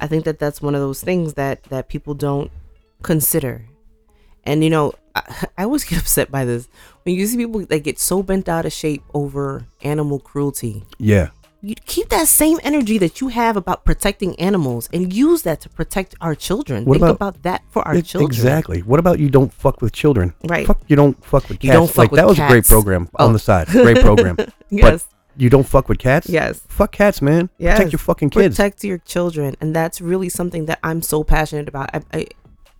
I 0.00 0.06
think 0.06 0.24
that 0.24 0.38
that's 0.38 0.62
one 0.62 0.74
of 0.74 0.80
those 0.80 1.02
things 1.02 1.34
that 1.34 1.64
that 1.64 1.88
people 1.88 2.14
don't 2.14 2.50
consider. 3.02 3.66
And 4.44 4.62
you 4.64 4.70
know, 4.70 4.92
I, 5.14 5.46
I 5.58 5.64
always 5.64 5.84
get 5.84 5.98
upset 6.02 6.30
by 6.30 6.44
this 6.44 6.68
when 7.04 7.14
you 7.14 7.26
see 7.26 7.36
people 7.36 7.64
that 7.66 7.80
get 7.80 7.98
so 7.98 8.22
bent 8.22 8.48
out 8.48 8.64
of 8.66 8.72
shape 8.72 9.02
over 9.14 9.66
animal 9.82 10.18
cruelty. 10.18 10.84
Yeah. 10.98 11.30
You 11.64 11.76
keep 11.86 12.08
that 12.08 12.26
same 12.26 12.58
energy 12.64 12.98
that 12.98 13.20
you 13.20 13.28
have 13.28 13.56
about 13.56 13.84
protecting 13.84 14.34
animals 14.40 14.88
and 14.92 15.12
use 15.12 15.42
that 15.42 15.60
to 15.60 15.68
protect 15.68 16.16
our 16.20 16.34
children. 16.34 16.84
What 16.84 16.94
Think 16.94 17.02
about- 17.04 17.14
about, 17.36 17.42
that 17.44 17.62
for 17.70 17.86
our 17.86 17.94
It- 17.94 18.04
children. 18.06 18.28
Exactly. 18.28 18.80
What 18.82 18.98
about 18.98 19.20
you 19.20 19.30
don't 19.30 19.52
fuck 19.52 19.80
with 19.80 19.92
children? 19.92 20.34
Right. 20.42 20.66
Fuck 20.66 20.80
you 20.88 20.96
don't 20.96 21.24
fuck 21.24 21.48
with 21.48 21.60
cats. 21.60 21.64
You 21.64 21.72
don't 21.72 21.86
fuck 21.86 21.98
like 21.98 22.10
with 22.10 22.18
that 22.18 22.26
was 22.26 22.38
a 22.40 22.48
great 22.48 22.64
program 22.66 23.08
Oh. 23.16 23.26
on 23.26 23.32
the 23.32 23.38
side. 23.38 23.68
Great 23.68 24.00
program. 24.00 24.36
Yes. 24.70 25.06
You 25.36 25.48
don't 25.50 25.64
fuck 25.66 25.88
with 25.88 25.98
cats? 25.98 26.28
Yes. 26.28 26.60
Fuck 26.68 26.92
cats, 26.92 27.22
man. 27.22 27.48
Yes. 27.58 27.76
Protect 27.78 27.92
your 27.92 27.98
fucking 27.98 28.30
kids. 28.30 28.56
protect 28.56 28.84
your 28.84 28.98
children 28.98 29.56
and 29.60 29.74
that's 29.74 30.00
really 30.00 30.28
something 30.28 30.66
that 30.66 30.78
i'm 30.82 31.00
so 31.02 31.24
passionate 31.24 31.68
about 31.68 31.88
I, 31.94 32.02
I 32.12 32.26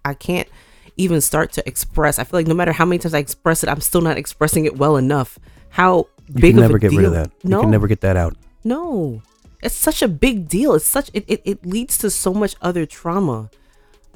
i 0.05 0.15
can't 0.15 0.49
even 0.97 1.21
start 1.21 1.53
to 1.53 1.67
express 1.67 2.19
i 2.19 2.25
feel 2.25 2.39
like 2.41 2.47
no 2.47 2.55
matter 2.55 2.73
how 2.73 2.85
many 2.85 2.99
times 2.99 3.15
i 3.15 3.19
express 3.19 3.63
it 3.63 3.69
i'm 3.71 3.81
still 3.81 4.01
not 4.03 4.17
expressing 4.19 4.65
it 4.67 4.77
well 4.77 4.97
enough 4.97 5.39
how 5.71 6.09
big? 6.33 6.45
you 6.45 6.51
can 6.53 6.61
never 6.61 6.79
get 6.79 6.91
rid 6.93 7.07
of 7.07 7.13
that. 7.13 7.31
no 7.45 7.57
You 7.59 7.63
can 7.63 7.71
never 7.71 7.87
get 7.87 8.01
that 8.03 8.17
out. 8.17 8.37
no 8.65 9.23
it's 9.63 9.75
such 9.75 10.03
a 10.03 10.09
big 10.09 10.49
deal 10.49 10.75
it's 10.75 10.85
such 10.85 11.09
it, 11.15 11.25
it, 11.29 11.41
it 11.45 11.65
leads 11.65 11.97
to 11.99 12.11
so 12.11 12.35
much 12.35 12.55
other 12.61 12.85
trauma 12.85 13.49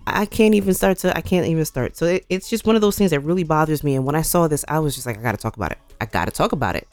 i 0.06 0.26
can't 0.26 0.54
even 0.54 0.74
start 0.74 0.98
to 0.98 1.16
i 1.16 1.20
can't 1.20 1.46
even 1.46 1.64
start 1.64 1.96
so 1.96 2.04
it, 2.06 2.26
it's 2.28 2.48
just 2.50 2.66
one 2.66 2.74
of 2.76 2.82
those 2.82 2.98
things 2.98 3.10
that 3.12 3.20
really 3.20 3.44
bothers 3.44 3.82
me 3.82 3.94
and 3.96 4.04
when 4.04 4.14
i 4.14 4.22
saw 4.22 4.46
this 4.48 4.64
i 4.68 4.78
was 4.78 4.94
just 4.94 5.06
like 5.06 5.18
i 5.18 5.22
gotta 5.22 5.38
talk 5.38 5.56
about 5.56 5.72
it 5.72 5.78
i 6.00 6.04
gotta 6.04 6.30
talk 6.30 6.52
about 6.52 6.76
it 6.76 6.86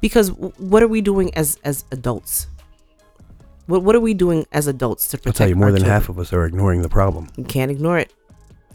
because 0.00 0.30
what 0.32 0.82
are 0.82 0.88
we 0.88 1.00
doing 1.00 1.34
as 1.34 1.58
as 1.64 1.84
adults 1.90 2.48
what, 3.66 3.82
what 3.82 3.96
are 3.96 4.00
we 4.00 4.14
doing 4.14 4.46
as 4.52 4.66
adults 4.68 5.08
to 5.08 5.16
I'll 5.16 5.22
protect 5.22 5.38
tell 5.38 5.48
you, 5.48 5.56
more 5.56 5.72
than 5.72 5.80
children? 5.80 5.92
half 6.00 6.08
of 6.08 6.18
us 6.20 6.32
are 6.32 6.44
ignoring 6.46 6.82
the 6.82 6.88
problem. 6.88 7.28
You 7.36 7.42
can't 7.44 7.70
ignore 7.70 7.98
it. 7.98 8.12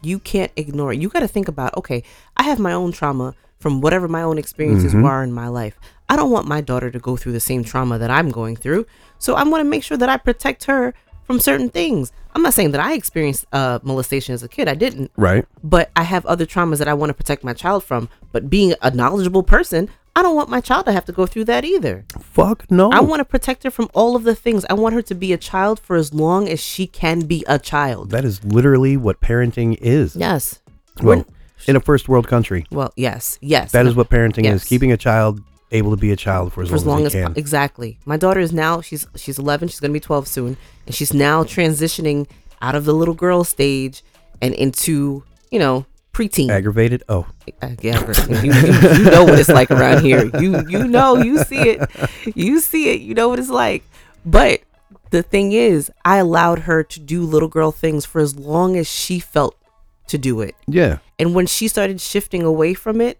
You 0.01 0.19
can't 0.19 0.51
ignore 0.57 0.91
it. 0.91 0.99
You 0.99 1.07
got 1.07 1.21
to 1.21 1.29
think 1.29 1.47
about, 1.47 1.77
okay, 1.77 2.03
I 2.35 2.43
have 2.43 2.59
my 2.59 2.73
own 2.73 2.91
trauma 2.91 3.33
from 3.59 3.79
whatever 3.79 4.07
my 4.09 4.21
own 4.23 4.37
experiences 4.37 4.93
Mhm. 4.93 5.03
were 5.03 5.23
in 5.23 5.31
my 5.31 5.47
life. 5.47 5.79
I 6.09 6.17
don't 6.17 6.29
want 6.31 6.45
my 6.47 6.59
daughter 6.59 6.91
to 6.91 6.99
go 6.99 7.15
through 7.15 7.31
the 7.31 7.39
same 7.39 7.63
trauma 7.63 7.97
that 7.99 8.11
I'm 8.11 8.31
going 8.31 8.57
through. 8.57 8.85
So 9.17 9.35
I'm 9.37 9.49
going 9.49 9.63
to 9.63 9.69
make 9.69 9.83
sure 9.83 9.95
that 9.95 10.09
I 10.09 10.17
protect 10.17 10.65
her 10.65 10.93
from 11.23 11.39
certain 11.39 11.69
things. 11.69 12.11
I'm 12.35 12.41
not 12.41 12.53
saying 12.53 12.71
that 12.71 12.81
I 12.81 12.93
experienced 12.93 13.45
uh, 13.53 13.79
molestation 13.83 14.33
as 14.33 14.43
a 14.43 14.49
kid. 14.49 14.67
I 14.67 14.73
didn't. 14.75 15.11
Right? 15.15 15.45
But 15.63 15.89
I 15.95 16.03
have 16.03 16.25
other 16.25 16.45
traumas 16.45 16.79
that 16.79 16.89
I 16.89 16.93
want 16.95 17.11
to 17.11 17.13
protect 17.13 17.45
my 17.45 17.53
child 17.53 17.85
from. 17.85 18.09
But 18.33 18.49
being 18.49 18.73
a 18.81 18.91
knowledgeable 18.91 19.43
person, 19.43 19.87
I 20.15 20.21
don't 20.21 20.35
want 20.35 20.49
my 20.49 20.59
child 20.61 20.85
to 20.87 20.91
have 20.91 21.05
to 21.05 21.11
go 21.13 21.25
through 21.25 21.45
that 21.45 21.63
either. 21.63 22.05
Fuck 22.19 22.69
no. 22.69 22.91
I 22.91 22.99
want 22.99 23.21
to 23.21 23.25
protect 23.25 23.63
her 23.63 23.71
from 23.71 23.89
all 23.93 24.15
of 24.15 24.23
the 24.23 24.35
things. 24.35 24.65
I 24.69 24.73
want 24.73 24.93
her 24.93 25.01
to 25.03 25.15
be 25.15 25.31
a 25.31 25.37
child 25.37 25.79
for 25.79 25.95
as 25.95 26.13
long 26.13 26.49
as 26.49 26.59
she 26.59 26.85
can 26.85 27.21
be 27.21 27.43
a 27.47 27.57
child. 27.57 28.09
that 28.11 28.25
is 28.25 28.43
literally 28.43 28.97
what 28.97 29.21
parenting 29.21 29.77
is. 29.81 30.15
Yes. 30.15 30.59
Well, 31.01 31.17
We're- 31.17 31.25
in 31.67 31.75
a 31.75 31.79
first 31.79 32.09
world 32.09 32.27
country, 32.27 32.65
Well, 32.71 32.91
yes, 32.97 33.37
yes. 33.39 33.71
that 33.71 33.85
is 33.85 33.95
what 33.95 34.09
parenting 34.09 34.43
Yes. 34.45 34.63
is. 34.63 34.67
Keeping 34.67 34.91
a 34.91 34.97
child 34.97 35.41
able 35.71 35.91
to 35.91 35.97
be 35.97 36.11
a 36.11 36.15
child 36.17 36.51
for 36.51 36.63
as 36.63 36.69
for 36.69 36.75
as 36.75 36.85
long, 36.85 36.97
long 36.97 37.05
as 37.05 37.13
as 37.15 37.21
they 37.21 37.21
can. 37.23 37.33
exactly. 37.37 37.97
My 38.05 38.17
daughter 38.17 38.39
is 38.41 38.51
now 38.51 38.81
she's 38.81 39.05
she's 39.15 39.37
11. 39.39 39.69
She's 39.69 39.79
gonna 39.79 39.93
be 39.93 39.99
12 40.01 40.27
soon, 40.27 40.57
and 40.87 40.93
she's 40.95 41.13
now 41.13 41.43
transitioning 41.43 42.27
out 42.61 42.75
of 42.75 42.83
the 42.85 42.93
little 42.93 43.13
girl 43.13 43.43
stage 43.43 44.03
and 44.41 44.53
into 44.55 45.23
you 45.51 45.59
know 45.59 45.85
preteen. 46.13 46.49
Aggravated? 46.49 47.03
Oh, 47.09 47.25
Uh, 47.61 47.69
yeah, 47.81 47.99
you, 48.29 48.51
you, 48.51 48.53
you 48.97 49.03
know 49.11 49.23
what 49.23 49.39
it's 49.39 49.49
like 49.49 49.71
around 49.71 50.03
here. 50.03 50.25
You 50.39 50.65
you 50.67 50.87
know 50.87 51.17
you 51.17 51.43
see 51.43 51.69
it, 51.69 51.89
you 52.35 52.59
see 52.59 52.91
it. 52.93 53.01
You 53.01 53.13
know 53.13 53.29
what 53.29 53.39
it's 53.39 53.49
like. 53.49 53.83
But 54.25 54.61
the 55.11 55.23
thing 55.23 55.51
is, 55.51 55.91
I 56.05 56.17
allowed 56.17 56.59
her 56.59 56.83
to 56.83 56.99
do 56.99 57.23
little 57.23 57.49
girl 57.49 57.71
things 57.71 58.05
for 58.05 58.19
as 58.21 58.37
long 58.37 58.77
as 58.77 58.87
she 58.89 59.19
felt 59.19 59.55
to 60.07 60.17
do 60.17 60.41
it. 60.41 60.55
yeah. 60.67 60.97
And 61.19 61.33
when 61.35 61.45
she 61.45 61.67
started 61.67 62.01
shifting 62.01 62.41
away 62.43 62.73
from 62.73 62.99
it, 62.99 63.19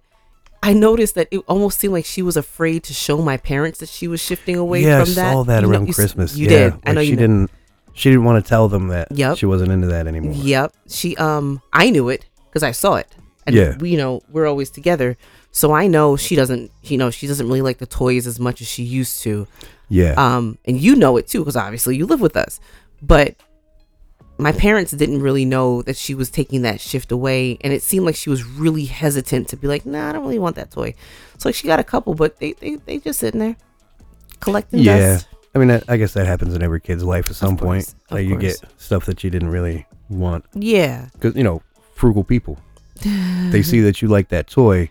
I 0.63 0.73
noticed 0.73 1.15
that 1.15 1.27
it 1.31 1.39
almost 1.47 1.79
seemed 1.79 1.93
like 1.93 2.05
she 2.05 2.21
was 2.21 2.35
afraid 2.35 2.83
to 2.85 2.93
show 2.93 3.21
my 3.21 3.37
parents 3.37 3.79
that 3.79 3.89
she 3.89 4.07
was 4.07 4.21
shifting 4.21 4.57
away 4.57 4.81
yeah, 4.83 5.03
from 5.03 5.11
I 5.11 5.15
that. 5.15 5.31
saw 5.33 5.43
that 5.43 5.61
know- 5.63 5.69
around 5.69 5.87
you 5.87 5.93
Christmas. 5.93 6.35
You 6.35 6.45
yeah, 6.49 6.69
did. 6.71 6.73
I 6.85 6.91
know 6.93 7.03
she 7.03 7.11
know. 7.11 7.17
didn't. 7.17 7.51
She 7.93 8.09
didn't 8.09 8.23
want 8.25 8.43
to 8.43 8.47
tell 8.49 8.67
them 8.69 8.87
that 8.87 9.07
Yep. 9.11 9.37
she 9.37 9.45
wasn't 9.45 9.71
into 9.71 9.87
that 9.87 10.07
anymore. 10.07 10.33
Yep. 10.33 10.73
She 10.87 11.15
um 11.17 11.61
I 11.73 11.89
knew 11.89 12.09
it 12.09 12.25
because 12.51 12.63
I 12.63 12.71
saw 12.71 12.95
it. 12.95 13.07
And 13.47 13.55
Yeah. 13.55 13.77
we 13.77 13.89
you 13.91 13.97
know, 13.97 14.21
we're 14.29 14.45
always 14.45 14.69
together. 14.69 15.17
So 15.51 15.71
I 15.73 15.87
know 15.87 16.15
she 16.17 16.35
doesn't 16.35 16.69
you 16.83 16.97
know, 16.97 17.09
she 17.09 17.25
doesn't 17.27 17.47
really 17.47 17.61
like 17.61 17.77
the 17.79 17.85
toys 17.87 18.27
as 18.27 18.39
much 18.39 18.61
as 18.61 18.67
she 18.67 18.83
used 18.83 19.23
to. 19.23 19.47
Yeah, 19.89 20.13
Um 20.17 20.57
and 20.65 20.79
you 20.79 20.95
know 20.95 21.17
it 21.17 21.27
too 21.27 21.39
because 21.39 21.55
obviously 21.55 21.95
you 21.97 22.05
live 22.05 22.21
with 22.21 22.37
us. 22.37 22.59
But 23.01 23.35
my 24.37 24.51
parents 24.51 24.91
didn't 24.91 25.21
really 25.21 25.45
know 25.45 25.81
that 25.83 25.95
she 25.97 26.13
was 26.15 26.29
taking 26.31 26.61
that 26.63 26.79
shift 26.81 27.11
away 27.11 27.57
and 27.61 27.71
it 27.73 27.83
seemed 27.83 28.05
like 28.05 28.15
she 28.15 28.29
was 28.29 28.43
really 28.43 28.85
hesitant 28.85 29.47
to 29.49 29.57
be 29.57 29.67
like, 29.67 29.85
"Nah, 29.85 30.09
I 30.09 30.11
don't 30.13 30.23
really 30.23 30.39
want 30.39 30.55
that 30.55 30.71
toy." 30.71 30.93
So 31.37 31.49
like 31.49 31.55
she 31.55 31.67
got 31.67 31.79
a 31.79 31.83
couple, 31.83 32.13
but 32.15 32.37
they 32.39 32.53
they 32.53 32.75
they 32.77 32.97
just 32.99 33.19
sitting 33.19 33.39
there 33.39 33.55
collecting 34.39 34.79
yeah. 34.79 34.97
dust. 35.15 35.27
I 35.53 35.59
mean, 35.59 35.69
I, 35.71 35.81
I 35.87 35.97
guess 35.97 36.13
that 36.13 36.25
happens 36.25 36.55
in 36.55 36.63
every 36.63 36.79
kid's 36.79 37.03
life 37.03 37.29
at 37.29 37.35
some 37.35 37.57
point. 37.57 37.85
course, 37.85 37.95
Like 38.09 38.25
you 38.25 38.37
get 38.37 38.61
stuff 38.77 39.05
that 39.05 39.23
you 39.23 39.29
didn't 39.29 39.49
really 39.49 39.85
want 40.09 40.45
Yeah. 40.55 41.09
because 41.13 41.35
you 41.35 41.43
know 41.43 41.61
frugal 41.93 42.23
people. 42.23 42.57
they 43.03 43.61
see 43.61 43.81
that 43.81 44.01
you 44.01 44.07
like 44.07 44.29
that 44.29 44.47
toy 44.47 44.89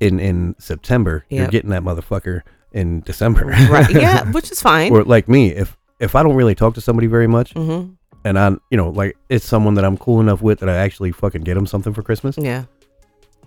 in 0.00 0.20
in 0.20 0.54
September. 0.58 1.24
You're 1.28 1.48
getting 1.48 1.70
that 1.70 1.82
motherfucker 1.82 2.42
in 2.72 3.00
December. 3.00 3.44
right. 3.70 3.90
Yeah, 3.90 4.30
which 4.32 4.50
is 4.50 4.60
fine. 4.60 4.92
or 4.92 5.04
like 5.04 5.28
me, 5.28 5.50
if 5.50 5.76
if 6.00 6.14
I 6.14 6.22
don't 6.22 6.34
really 6.34 6.54
talk 6.54 6.74
to 6.74 6.80
somebody 6.80 7.06
very 7.06 7.26
much, 7.26 7.54
mm-hmm. 7.54 7.92
and 8.24 8.38
I, 8.38 8.50
you 8.70 8.76
know, 8.76 8.90
like 8.90 9.16
it's 9.30 9.46
someone 9.46 9.74
that 9.74 9.84
I'm 9.84 9.96
cool 9.96 10.20
enough 10.20 10.42
with 10.42 10.60
that 10.60 10.68
I 10.68 10.76
actually 10.76 11.12
fucking 11.12 11.42
get 11.42 11.54
them 11.54 11.66
something 11.66 11.94
for 11.94 12.02
Christmas. 12.02 12.36
Yeah. 12.36 12.64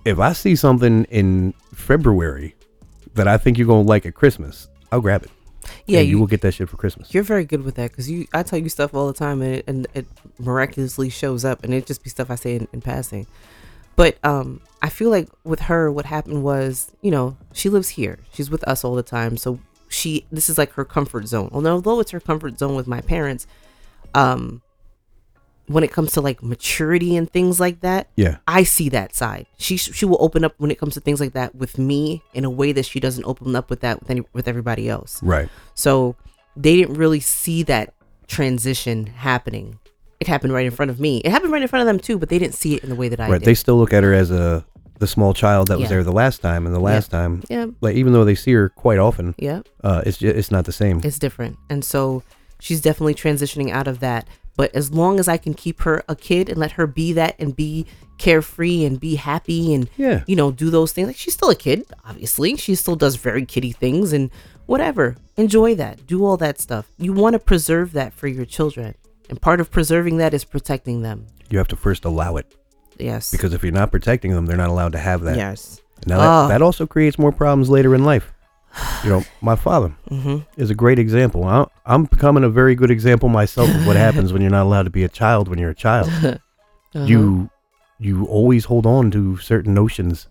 If 0.05 0.19
I 0.19 0.33
see 0.33 0.55
something 0.55 1.03
in 1.05 1.53
February 1.73 2.55
that 3.15 3.27
I 3.27 3.37
think 3.37 3.57
you're 3.57 3.67
gonna 3.67 3.81
like 3.81 4.05
at 4.05 4.15
Christmas, 4.15 4.69
I'll 4.91 5.01
grab 5.01 5.23
it. 5.23 5.31
Yeah, 5.85 5.99
you, 6.01 6.11
you, 6.11 6.19
will 6.19 6.27
get 6.27 6.41
that 6.41 6.53
shit 6.53 6.69
for 6.69 6.77
Christmas. 6.77 7.13
you're 7.13 7.23
very 7.23 7.45
good 7.45 7.63
with 7.63 7.75
that 7.75 7.91
because 7.91 8.09
you. 8.09 8.27
I 8.33 8.43
tell 8.43 8.59
you 8.59 8.69
stuff 8.69 8.93
all 8.93 9.07
the 9.07 9.13
time, 9.13 9.41
and 9.41 9.55
it, 9.55 9.65
and 9.67 9.87
it 9.93 10.05
miraculously 10.39 11.09
shows 11.09 11.45
up, 11.45 11.63
and 11.63 11.73
it 11.73 11.85
just 11.85 12.03
be 12.03 12.09
stuff 12.09 12.29
I 12.29 12.35
say 12.35 12.55
in, 12.55 12.67
in 12.73 12.81
passing. 12.81 13.27
But 13.95 14.17
um, 14.23 14.61
I 14.81 14.89
feel 14.89 15.09
like 15.09 15.27
with 15.43 15.61
her, 15.61 15.91
what 15.91 16.05
happened 16.05 16.43
was, 16.43 16.91
you 17.01 17.09
know, 17.09 17.37
she 17.53 17.69
lives 17.69 17.89
here. 17.89 18.19
She's 18.31 18.49
with 18.49 18.63
us 18.65 18.83
all 18.83 18.95
the 18.95 19.03
time, 19.03 19.37
so 19.37 19.59
she. 19.87 20.25
This 20.31 20.49
is 20.49 20.57
like 20.57 20.71
her 20.73 20.85
comfort 20.85 21.27
zone. 21.27 21.49
Although 21.51 21.99
it's 21.99 22.11
her 22.11 22.19
comfort 22.19 22.59
zone 22.59 22.75
with 22.75 22.87
my 22.87 23.01
parents, 23.01 23.47
um, 24.13 24.61
when 25.67 25.83
it 25.83 25.91
comes 25.91 26.13
to 26.13 26.21
like 26.21 26.41
maturity 26.41 27.15
and 27.15 27.29
things 27.29 27.59
like 27.59 27.81
that, 27.81 28.07
Yeah, 28.15 28.37
I 28.47 28.63
see 28.63 28.89
that 28.89 29.13
side. 29.15 29.47
She 29.57 29.77
she 29.77 30.05
will 30.05 30.17
open 30.19 30.43
up 30.43 30.53
when 30.57 30.71
it 30.71 30.79
comes 30.79 30.93
to 30.95 30.99
things 30.99 31.19
like 31.19 31.33
that 31.33 31.55
with 31.55 31.77
me 31.77 32.23
in 32.33 32.45
a 32.45 32.49
way 32.49 32.71
that 32.71 32.85
she 32.85 32.99
doesn't 32.99 33.25
open 33.25 33.55
up 33.55 33.69
with 33.69 33.81
that 33.81 33.99
with 33.99 34.09
any 34.09 34.23
with 34.33 34.47
everybody 34.47 34.89
else. 34.89 35.21
right. 35.21 35.49
So 35.75 36.15
they 36.55 36.75
didn't 36.75 36.95
really 36.95 37.19
see 37.19 37.63
that 37.63 37.93
transition 38.27 39.07
happening. 39.07 39.79
It 40.19 40.27
happened 40.27 40.51
right 40.51 40.65
in 40.65 40.71
front 40.71 40.89
of 40.89 40.99
me. 40.99 41.19
It 41.19 41.29
happened 41.29 41.51
right 41.51 41.61
in 41.61 41.67
front 41.67 41.81
of 41.81 41.87
them 41.87 41.99
too, 41.99 42.17
but 42.17 42.29
they 42.29 42.39
didn't 42.39 42.55
see 42.55 42.75
it 42.75 42.83
in 42.83 42.89
the 42.89 42.95
way 42.95 43.07
that 43.09 43.19
I 43.19 43.29
right. 43.29 43.39
did. 43.39 43.45
They 43.45 43.53
still 43.53 43.77
look 43.77 43.93
at 43.93 44.03
her 44.03 44.13
as 44.13 44.31
a 44.31 44.65
the 44.99 45.07
small 45.07 45.33
child 45.33 45.67
that 45.67 45.77
was 45.77 45.89
there 45.89 46.03
the 46.03 46.11
last 46.11 46.41
time, 46.41 46.65
and 46.65 46.73
the 46.73 46.79
last 46.79 47.11
time, 47.11 47.43
yeah, 47.49 47.67
like 47.81 47.95
even 47.95 48.13
though 48.13 48.25
they 48.25 48.33
see 48.33 48.53
her 48.53 48.69
quite 48.69 48.97
often, 48.97 49.35
yeah, 49.37 49.61
uh, 49.83 50.01
it's 50.05 50.17
just, 50.17 50.35
it's 50.35 50.49
not 50.49 50.65
the 50.65 50.71
same. 50.71 51.01
it's 51.03 51.19
different. 51.19 51.57
And 51.69 51.85
so 51.85 52.23
she's 52.59 52.81
definitely 52.81 53.13
transitioning 53.13 53.69
out 53.69 53.87
of 53.87 53.99
that. 53.99 54.27
But 54.57 54.75
as 54.75 54.91
long 54.91 55.19
as 55.19 55.27
I 55.29 55.37
can 55.37 55.53
keep 55.53 55.81
her 55.83 56.03
a 56.09 56.15
kid 56.15 56.49
and 56.49 56.57
let 56.57 56.71
her 56.73 56.85
be 56.87 57.13
that 57.13 57.35
and 57.39 57.55
be 57.55 57.85
carefree 58.17 58.83
and 58.83 58.99
be 58.99 59.15
happy 59.15 59.73
and 59.75 59.87
Yeah. 59.95 60.23
you 60.27 60.35
know 60.35 60.49
do 60.51 60.69
those 60.71 60.91
things 60.91 61.05
like 61.07 61.15
she's 61.15 61.35
still 61.35 61.51
a 61.51 61.55
kid 61.55 61.85
obviously 62.03 62.55
she 62.55 62.73
still 62.73 62.95
does 62.95 63.15
very 63.15 63.45
kiddie 63.45 63.71
things 63.71 64.11
and 64.11 64.31
whatever 64.65 65.15
enjoy 65.37 65.75
that 65.75 66.07
do 66.07 66.25
all 66.25 66.35
that 66.37 66.59
stuff 66.59 66.87
you 66.97 67.13
want 67.13 67.33
to 67.33 67.39
preserve 67.39 67.91
that 67.93 68.13
for 68.13 68.27
your 68.27 68.43
children 68.43 68.95
and 69.29 69.39
part 69.39 69.59
of 69.61 69.69
preserving 69.69 70.17
that 70.17 70.33
is 70.33 70.43
protecting 70.43 71.03
them 71.03 71.27
You 71.51 71.59
have 71.59 71.67
to 71.67 71.75
first 71.75 72.05
allow 72.05 72.37
it. 72.37 72.47
Yes. 72.97 73.29
because 73.29 73.53
if 73.53 73.61
you're 73.61 73.71
not 73.71 73.91
protecting 73.91 74.31
them, 74.33 74.47
they're 74.47 74.57
not 74.57 74.69
allowed 74.69 74.93
to 74.93 74.97
have 74.97 75.21
that. 75.21 75.37
yes. 75.37 75.79
Now 76.07 76.17
that, 76.17 76.45
Oh. 76.45 76.47
that 76.47 76.61
also 76.63 76.87
creates 76.87 77.19
more 77.19 77.31
problems 77.31 77.69
later 77.69 77.93
in 77.93 78.03
life. 78.03 78.33
You 79.03 79.09
know, 79.09 79.23
my 79.41 79.55
father 79.55 79.93
Mm-hmm. 80.09 80.37
is 80.61 80.69
a 80.69 80.75
great 80.75 80.99
example. 80.99 81.43
I, 81.43 81.65
I'm 81.85 82.05
becoming 82.05 82.43
a 82.43 82.49
very 82.49 82.75
good 82.75 82.91
example 82.91 83.29
myself 83.29 83.69
of 83.69 83.85
what 83.87 83.95
happens 83.95 84.31
when 84.33 84.41
you're 84.41 84.51
not 84.51 84.63
allowed 84.63 84.83
to 84.83 84.89
be 84.89 85.03
a 85.03 85.09
child 85.09 85.47
when 85.47 85.59
you're 85.59 85.71
a 85.71 85.75
child. 85.75 86.09
Uh-huh. 86.95 87.05
You 87.05 87.49
you 87.99 88.25
always 88.27 88.63
hold 88.65 88.85
on 88.85 89.11
to 89.11 89.37
certain 89.37 89.73
notions, 89.73 90.27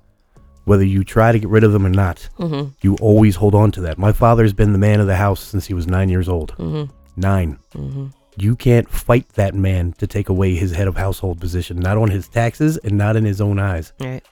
whether 0.65 0.83
you 0.85 1.05
try 1.05 1.31
to 1.33 1.39
get 1.39 1.49
rid 1.51 1.65
of 1.65 1.73
them 1.73 1.85
or 1.85 1.91
not. 1.91 2.29
Mm-hmm. 2.39 2.71
You 2.81 2.97
always 3.01 3.37
hold 3.37 3.55
on 3.55 3.71
to 3.73 3.81
that. 3.83 3.99
My 3.99 4.11
father's 4.11 4.55
been 4.55 4.73
the 4.73 4.79
man 4.79 4.99
of 4.99 5.07
the 5.07 5.17
house 5.17 5.41
since 5.41 5.67
he 5.67 5.75
was 5.75 5.87
nine 5.87 6.09
years 6.09 6.29
old. 6.31 6.55
Mm-hmm. 6.57 6.91
Nine. 7.21 7.59
Mm-hmm. 7.75 8.07
You 8.39 8.57
can't 8.57 8.89
fight 8.89 9.29
that 9.35 9.55
man 9.55 9.93
to 9.99 10.07
take 10.07 10.29
away 10.31 10.55
his 10.55 10.73
head 10.73 10.89
of 10.89 10.97
household 10.97 11.41
position, 11.41 11.79
not 11.79 11.99
on 11.99 12.11
his 12.11 12.27
taxes 12.27 12.79
and 12.79 12.97
not 12.97 13.17
in 13.17 13.25
his 13.25 13.41
own 13.41 13.59
eyes. 13.59 13.93
Right. 14.01 14.25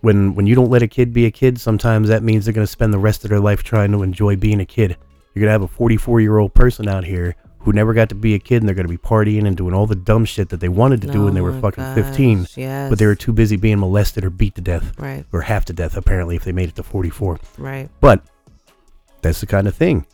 When 0.00 0.34
when 0.34 0.46
you 0.46 0.54
don't 0.54 0.70
let 0.70 0.82
a 0.82 0.88
kid 0.88 1.12
be 1.12 1.26
a 1.26 1.30
kid, 1.30 1.60
sometimes 1.60 2.08
that 2.08 2.22
means 2.22 2.44
they're 2.44 2.54
going 2.54 2.66
to 2.66 2.70
spend 2.70 2.92
the 2.92 2.98
rest 2.98 3.24
of 3.24 3.30
their 3.30 3.40
life 3.40 3.62
trying 3.62 3.92
to 3.92 4.02
enjoy 4.02 4.36
being 4.36 4.60
a 4.60 4.64
kid. 4.66 4.96
You're 5.34 5.40
going 5.42 5.48
to 5.48 5.52
have 5.52 5.62
a 5.62 5.68
44 5.68 6.20
year 6.20 6.38
old 6.38 6.54
person 6.54 6.88
out 6.88 7.04
here 7.04 7.36
who 7.60 7.72
never 7.74 7.92
got 7.92 8.08
to 8.08 8.14
be 8.14 8.32
a 8.34 8.38
kid 8.38 8.62
and 8.62 8.68
they're 8.68 8.74
going 8.74 8.86
to 8.86 8.90
be 8.90 8.96
partying 8.96 9.46
and 9.46 9.54
doing 9.56 9.74
all 9.74 9.86
the 9.86 9.94
dumb 9.94 10.24
shit 10.24 10.48
that 10.48 10.60
they 10.60 10.68
wanted 10.70 11.02
to 11.02 11.06
do 11.08 11.24
when 11.24 11.34
they 11.34 11.42
were 11.42 11.52
Oh 11.52 11.60
fucking 11.60 11.94
15, 11.94 12.46
Yes. 12.56 12.88
but 12.88 12.98
they 12.98 13.04
were 13.04 13.14
too 13.14 13.34
busy 13.34 13.56
being 13.56 13.78
molested 13.78 14.24
or 14.24 14.30
beat 14.30 14.54
to 14.54 14.62
death 14.62 14.98
Right. 14.98 15.26
or 15.30 15.42
half 15.42 15.66
to 15.66 15.74
death 15.74 15.94
apparently 15.94 16.36
if 16.36 16.44
they 16.44 16.52
made 16.52 16.70
it 16.70 16.76
to 16.76 16.82
44. 16.82 17.38
Right. 17.58 17.90
But 18.00 18.22
that's 19.20 19.40
the 19.40 19.46
kind 19.46 19.68
of 19.68 19.74
thing. 19.74 20.06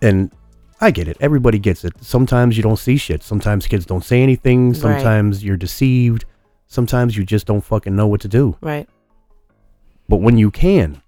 And 0.00 0.32
I 0.80 0.90
get 0.90 1.06
it. 1.06 1.18
Everybody 1.20 1.58
gets 1.58 1.84
it. 1.84 1.92
Sometimes 2.00 2.56
you 2.56 2.62
don't 2.62 2.78
see 2.78 2.96
shit. 2.96 3.22
Sometimes 3.22 3.66
kids 3.66 3.84
don't 3.84 4.02
say 4.04 4.22
anything. 4.22 4.68
Right. 4.68 4.76
Sometimes 4.78 5.44
you're 5.44 5.58
deceived. 5.58 6.24
Sometimes 6.66 7.14
you 7.14 7.24
just 7.24 7.46
don't 7.46 7.60
fucking 7.62 7.94
know 7.94 8.06
what 8.06 8.22
to 8.22 8.28
do. 8.28 8.56
Right. 8.62 8.88
But 10.10 10.16
when 10.18 10.36
you 10.36 10.50
can, 10.50 11.00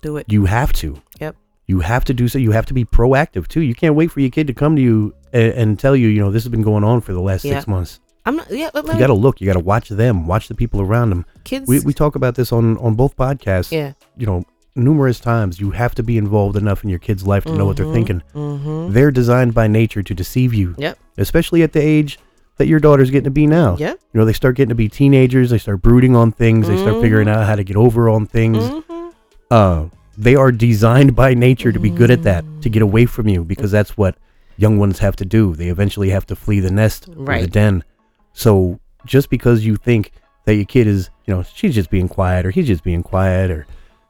Do 0.00 0.16
it. 0.16 0.26
you 0.28 0.46
have 0.46 0.72
to. 0.74 1.00
Yep. 1.20 1.36
You 1.66 1.80
have 1.80 2.04
to 2.06 2.14
do 2.14 2.26
so. 2.28 2.38
You 2.38 2.52
have 2.52 2.66
to 2.66 2.74
be 2.74 2.84
proactive 2.84 3.46
too. 3.46 3.60
You 3.60 3.74
can't 3.74 3.94
wait 3.94 4.10
for 4.10 4.20
your 4.20 4.30
kid 4.30 4.46
to 4.46 4.54
come 4.54 4.74
to 4.74 4.82
you 4.82 5.14
and, 5.32 5.52
and 5.52 5.78
tell 5.78 5.94
you, 5.94 6.08
you 6.08 6.20
know, 6.20 6.30
this 6.30 6.42
has 6.44 6.50
been 6.50 6.62
going 6.62 6.82
on 6.82 7.00
for 7.02 7.12
the 7.12 7.20
last 7.20 7.44
Yeah. 7.44 7.54
six 7.56 7.68
months. 7.68 8.00
I'm 8.24 8.36
not. 8.36 8.50
Yeah. 8.50 8.70
But 8.72 8.86
You 8.86 8.98
got 8.98 9.08
to 9.08 9.14
look. 9.14 9.40
You 9.40 9.46
got 9.46 9.52
to 9.54 9.60
watch 9.60 9.88
them. 9.90 10.26
Watch 10.26 10.48
the 10.48 10.54
people 10.54 10.80
around 10.80 11.10
them. 11.10 11.26
kids. 11.44 11.68
We, 11.68 11.80
we 11.80 11.92
talk 11.92 12.14
about 12.16 12.34
this 12.36 12.52
on 12.52 12.78
on 12.78 12.94
both 12.94 13.16
podcasts. 13.16 13.70
yeah. 13.70 13.92
You 14.16 14.26
know, 14.26 14.44
numerous 14.74 15.20
times. 15.20 15.60
You 15.60 15.72
have 15.72 15.94
to 15.96 16.02
be 16.02 16.16
involved 16.16 16.56
enough 16.56 16.82
in 16.84 16.88
your 16.90 16.98
kid's 17.00 17.26
life 17.26 17.44
to 17.44 17.52
know 17.54 17.66
what 17.66 17.76
they're 17.76 17.86
Mhm. 17.86 17.92
thinking. 17.92 18.22
Mm-hmm. 18.34 18.92
They're 18.94 19.10
designed 19.10 19.52
by 19.54 19.66
nature 19.66 20.02
to 20.02 20.14
deceive 20.14 20.54
you, 20.54 20.74
Yep. 20.78 20.98
especially 21.18 21.62
at 21.62 21.72
the 21.72 21.80
age 21.80 22.18
that 22.58 22.66
your 22.66 22.80
daughter's 22.80 23.10
getting 23.10 23.24
to 23.24 23.30
be 23.30 23.46
now. 23.46 23.76
Yeah. 23.78 23.92
You 23.92 24.20
know, 24.20 24.24
they 24.24 24.32
start 24.32 24.56
getting 24.56 24.68
to 24.70 24.74
be 24.74 24.88
teenagers. 24.88 25.50
They 25.50 25.58
start 25.58 25.80
brooding 25.82 26.14
on 26.16 26.32
things. 26.32 26.68
They 26.68 26.76
start 26.76 27.00
figuring 27.00 27.26
Mhm. 27.28 27.34
out 27.36 27.46
how 27.46 27.56
to 27.56 27.64
get 27.64 27.76
over 27.76 28.08
on 28.08 28.26
things. 28.26 28.58
Mm-hmm. 28.58 29.08
Uh, 29.50 29.84
they 30.16 30.34
are 30.34 30.50
designed 30.52 31.14
by 31.16 31.34
nature 31.34 31.70
to 31.72 31.78
be 31.78 31.90
good 31.90 32.10
at 32.10 32.22
that, 32.24 32.44
to 32.62 32.68
get 32.68 32.82
away 32.82 33.06
from 33.06 33.28
you, 33.28 33.44
because 33.44 33.70
that's 33.70 33.96
what 33.96 34.16
young 34.56 34.78
ones 34.78 34.98
have 34.98 35.14
to 35.16 35.24
do. 35.24 35.54
They 35.54 35.68
eventually 35.68 36.10
have 36.10 36.26
to 36.26 36.36
flee 36.36 36.58
the 36.60 36.70
nest 36.72 37.08
or 37.16 37.38
the 37.38 37.46
den. 37.46 37.84
So 38.32 38.80
just 39.06 39.30
because 39.30 39.64
you 39.64 39.76
think 39.76 40.10
that 40.44 40.54
your 40.56 40.64
kid 40.64 40.86
is, 40.88 41.10
you 41.26 41.34
know, 41.34 41.44
she's 41.54 41.74
just 41.74 41.90
being 41.90 42.08
quiet 42.08 42.44
or 42.44 42.50
he's 42.50 42.66
just 42.66 42.82
being 42.82 43.02
quiet 43.04 43.50
or, 43.52 43.66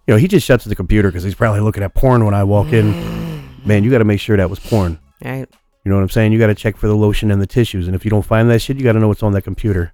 you 0.07 0.15
know, 0.15 0.17
he 0.19 0.27
just 0.27 0.47
shuts 0.47 0.65
the 0.65 0.75
computer 0.75 1.09
because 1.09 1.23
he's 1.25 1.35
probably 1.35 1.61
looking 1.61 1.83
at 1.83 1.93
porn 1.95 2.25
when 2.25 2.33
I 2.35 2.45
walk 2.45 2.73
in. 2.73 2.93
Man, 3.67 3.85
you 3.85 3.91
got 3.91 3.99
to 3.99 4.05
make 4.05 4.21
sure 4.21 4.37
that 4.39 4.49
was 4.49 4.59
porn. 4.59 4.99
Right. 5.23 5.49
You 5.85 5.91
know 5.91 5.97
what 5.97 6.03
I'm 6.03 6.09
saying? 6.11 6.33
You 6.33 6.39
got 6.39 6.49
to 6.49 6.55
check 6.55 6.77
for 6.77 6.87
the 6.87 6.97
lotion 6.97 7.31
and 7.31 7.41
the 7.41 7.47
tissues. 7.47 7.87
And 7.87 7.95
if 7.95 8.05
you 8.05 8.11
don't 8.11 8.25
find 8.25 8.51
that 8.51 8.61
shit, 8.61 8.77
you 8.77 8.83
got 8.83 8.93
to 8.93 8.99
know 8.99 9.09
what's 9.09 9.23
on 9.23 9.33
that 9.33 9.43
computer. 9.43 9.91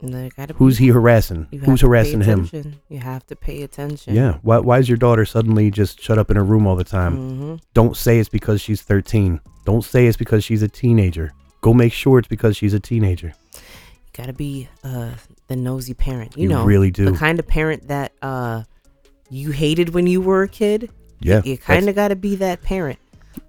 Who's 0.57 0.79
he 0.79 0.88
harassing? 0.88 1.47
Who's 1.64 1.83
harassing 1.83 2.23
him? 2.23 2.49
You 2.88 2.99
have 2.99 3.25
to 3.27 3.37
pay 3.37 3.62
attention. 3.62 4.14
Yeah. 4.14 4.38
Why, 4.42 4.59
why 4.59 4.79
is 4.79 4.88
your 4.88 4.99
daughter 4.99 5.25
suddenly 5.25 5.70
just 5.70 6.01
shut 6.01 6.18
up 6.18 6.31
in 6.31 6.37
her 6.37 6.44
room 6.44 6.66
all 6.66 6.75
the 6.75 6.85
time? 6.85 7.16
Mm-hmm. 7.16 7.55
Don't 7.75 7.97
say 7.97 8.18
it's 8.18 8.29
because 8.29 8.61
she's 8.61 8.83
13. 8.83 9.40
Don't 9.66 9.85
say 9.85 10.07
it's 10.07 10.16
because 10.16 10.42
she's 10.42 10.62
a 10.62 10.68
teenager. 10.68 11.33
Go 11.61 11.73
make 11.73 11.92
sure 11.92 12.18
it's 12.18 12.29
because 12.29 12.57
she's 12.57 12.75
a 12.75 12.81
teenager. 12.81 13.33
You 13.55 13.61
Gotta 14.14 14.33
be 14.33 14.68
uh 14.83 15.11
the 15.49 15.57
nosy 15.57 15.94
parent. 15.94 16.37
You, 16.37 16.44
You 16.44 16.49
know, 16.49 16.64
really 16.64 16.90
do. 16.90 17.05
the 17.11 17.16
kind 17.16 17.38
of 17.38 17.47
parent 17.47 17.88
that 17.88 18.12
uh 18.23 18.64
you 19.31 19.51
hated 19.51 19.90
when 19.94 20.07
you 20.07 20.20
were 20.20 20.42
a 20.42 20.49
kid. 20.49 20.90
Yeah. 21.20 21.40
You 21.44 21.57
kind 21.57 21.88
of 21.88 21.94
got 21.94 22.09
to 22.09 22.16
be 22.16 22.37
that 22.37 22.62
parent. 22.62 22.99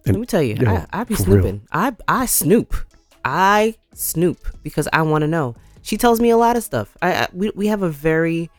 And, 0.06 0.16
Let 0.16 0.20
me 0.20 0.26
tell 0.26 0.42
you, 0.42 0.56
I, 0.68 0.86
I 0.92 1.04
be 1.04 1.16
real. 1.16 1.24
snooping. 1.26 1.62
I 1.72 1.96
I 2.08 2.26
snoop. 2.26 2.76
I 3.24 3.76
snoop 3.94 4.38
because 4.64 4.88
I 4.94 5.02
want 5.02 5.24
to 5.24 5.28
know. 5.28 5.56
She 5.82 5.98
tells 5.98 6.20
me 6.20 6.30
a 6.30 6.38
lot 6.38 6.56
of 6.58 6.64
stuff. 6.64 6.96
I, 7.02 7.14
I 7.14 7.28
we 7.34 7.52
we 7.56 7.68
have 7.68 7.82
a 7.82 7.90
very 7.90 8.50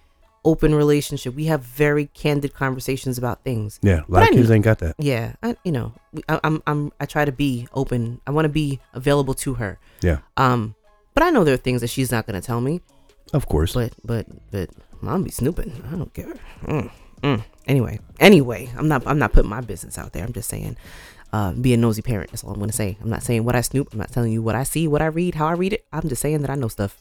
open 0.44 0.74
relationship. 0.74 1.34
We 1.34 1.46
have 1.46 1.60
very 1.62 2.06
candid 2.06 2.54
conversations 2.54 3.18
about 3.18 3.42
things. 3.42 3.80
Yeah. 3.82 4.00
A 4.00 4.02
But 4.02 4.10
lot 4.12 4.22
I 4.22 4.26
of 4.28 4.34
kids 4.34 4.50
ain't 4.50 4.64
got 4.64 4.78
that. 4.78 4.94
Yeah, 4.98 5.32
I, 5.42 5.56
you 5.64 5.72
know, 5.72 5.92
I, 6.28 6.40
I'm 6.44 6.62
I'm 6.66 6.92
I 7.00 7.06
try 7.06 7.24
to 7.24 7.32
be 7.32 7.66
open. 7.74 8.20
I 8.26 8.30
want 8.30 8.44
to 8.44 8.48
be 8.48 8.80
available 8.94 9.34
to 9.34 9.54
her. 9.54 9.78
Yeah. 10.02 10.18
Um, 10.36 10.74
but 11.14 11.22
I 11.22 11.30
know 11.30 11.44
there 11.44 11.54
are 11.54 11.58
things 11.58 11.80
that 11.80 11.88
she's 11.90 12.10
not 12.12 12.26
gonna 12.26 12.40
tell 12.42 12.60
me. 12.60 12.80
Of 13.32 13.46
course. 13.46 13.72
But 13.74 13.92
but 14.04 14.26
but 14.52 14.70
mom 15.00 15.22
be 15.24 15.30
snooping. 15.30 15.82
I 15.92 15.96
don't 15.96 16.12
care. 16.14 16.34
Mm, 16.64 16.90
mm. 17.22 17.44
Anyway, 17.66 17.98
anyway, 18.20 18.70
I'm 18.76 18.86
not 18.86 19.04
I'm 19.06 19.18
not 19.18 19.32
putting 19.32 19.50
my 19.50 19.60
business 19.62 19.98
out 19.98 20.12
there. 20.12 20.22
I'm 20.24 20.32
just 20.32 20.48
saying, 20.48 20.76
uh, 21.36 21.52
be 21.52 21.70
a 21.74 21.76
nosy 21.76 22.02
parent. 22.02 22.30
That's 22.30 22.44
all 22.44 22.52
I'm 22.54 22.60
gonna 22.60 22.72
say. 22.82 22.90
I'm 23.02 23.10
not 23.10 23.22
saying 23.22 23.44
what 23.44 23.54
I 23.54 23.62
snoop. 23.70 23.86
I'm 23.92 23.98
not 23.98 24.10
telling 24.12 24.32
you 24.32 24.42
what 24.42 24.54
I 24.54 24.64
see, 24.72 24.84
what 24.92 25.02
I 25.02 25.06
read, 25.06 25.34
how 25.40 25.46
I 25.46 25.52
read 25.62 25.72
it. 25.72 25.84
I'm 25.92 26.08
just 26.08 26.22
saying 26.22 26.40
that 26.42 26.50
I 26.50 26.54
know 26.62 26.68
stuff. 26.68 26.92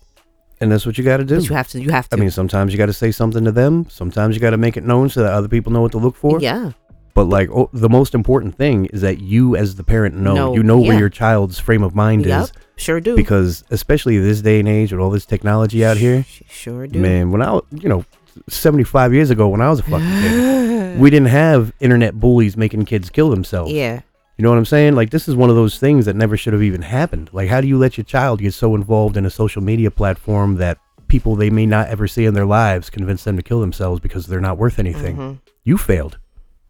and 0.62 0.72
that's 0.72 0.86
what 0.86 0.98
you 0.98 1.04
got 1.04 1.18
to 1.18 1.26
do. 1.26 1.36
But 1.36 1.50
you 1.50 1.56
have 1.56 1.68
to. 1.70 1.82
You 1.82 1.92
have 1.92 2.08
to. 2.10 2.16
I 2.16 2.20
mean, 2.20 2.32
sometimes 2.32 2.72
you 2.74 2.78
got 2.78 2.86
to 2.94 2.94
say 3.04 3.12
something 3.12 3.44
to 3.46 3.52
them. 3.52 3.88
Sometimes 3.90 4.36
you 4.36 4.42
got 4.42 4.52
to 4.52 4.58
make 4.66 4.76
it 4.78 4.84
known 4.92 5.10
so 5.10 5.22
that 5.24 5.34
other 5.34 5.48
people 5.50 5.72
know 5.74 5.82
what 5.82 5.92
to 5.94 5.98
look 6.06 6.16
for. 6.16 6.40
yeah. 6.40 6.72
But 7.14 7.26
like, 7.38 7.50
oh, 7.50 7.70
the 7.72 7.88
most 7.90 8.14
important 8.14 8.56
thing 8.58 8.88
is 8.88 9.00
that 9.02 9.20
you, 9.22 9.56
as 9.56 9.76
the 9.76 9.86
parent, 9.86 10.16
know 10.16 10.34
Know, 10.36 10.54
you 10.56 10.64
know 10.64 10.80
where 10.80 11.00
your 11.00 11.08
child's 11.10 11.58
frame 11.60 11.82
of 11.82 11.96
mind 11.96 12.26
Yep. 12.26 12.44
is. 12.44 12.52
Sure 12.76 13.00
do. 13.00 13.16
Because 13.16 13.64
especially 13.72 14.18
this 14.18 14.42
day 14.42 14.60
and 14.60 14.68
age 14.68 14.92
with 14.92 15.00
all 15.00 15.10
this 15.10 15.26
technology 15.26 15.86
out 15.86 15.96
here, 15.96 16.24
Sh- 16.24 16.42
sure 16.50 16.88
do. 16.88 17.00
man. 17.00 17.32
When 17.32 17.42
I, 17.42 17.62
you 17.72 17.88
know, 17.88 18.04
seventy 18.50 18.84
five 18.84 19.14
years 19.14 19.30
ago, 19.30 19.48
when 19.48 19.62
I 19.62 19.70
was 19.70 19.80
a 19.80 19.84
fucking 19.84 20.06
kid, 20.22 21.00
we 21.04 21.10
didn't 21.10 21.30
have 21.30 21.72
internet 21.80 22.20
bullies 22.20 22.58
making 22.58 22.84
kids 22.84 23.10
kill 23.10 23.30
themselves. 23.30 23.72
yeah. 23.72 24.02
You 24.38 24.44
know 24.44 24.50
what 24.50 24.58
I'm 24.58 24.66
saying? 24.66 24.96
Like 24.96 25.12
this 25.12 25.28
is 25.28 25.36
one 25.36 25.50
of 25.50 25.56
those 25.56 25.78
things 25.80 26.06
that 26.06 26.16
never 26.16 26.36
should 26.36 26.54
have 26.54 26.64
even 26.64 26.82
happened. 26.82 27.30
Like 27.32 27.50
how 27.50 27.62
do 27.62 27.68
you 27.68 27.78
let 27.78 27.98
your 27.98 28.04
child 28.04 28.40
get 28.42 28.54
so 28.54 28.76
involved 28.76 29.16
in 29.18 29.26
a 29.26 29.30
social 29.30 29.62
media 29.62 29.90
platform 29.92 30.56
that 30.56 30.78
people 31.08 31.36
they 31.36 31.50
may 31.50 31.66
not 31.66 31.88
ever 31.88 32.08
see 32.08 32.26
in 32.26 32.34
their 32.34 32.46
lives 32.46 32.90
convince 32.90 33.24
them 33.24 33.38
to 33.38 33.44
kill 33.44 33.62
themselves 33.62 34.00
because 34.02 34.28
they're 34.28 34.42
not 34.42 34.58
worth 34.58 34.78
anything? 34.80 35.16
Mhm. 35.18 35.40
You 35.64 35.78
failed. 35.78 36.18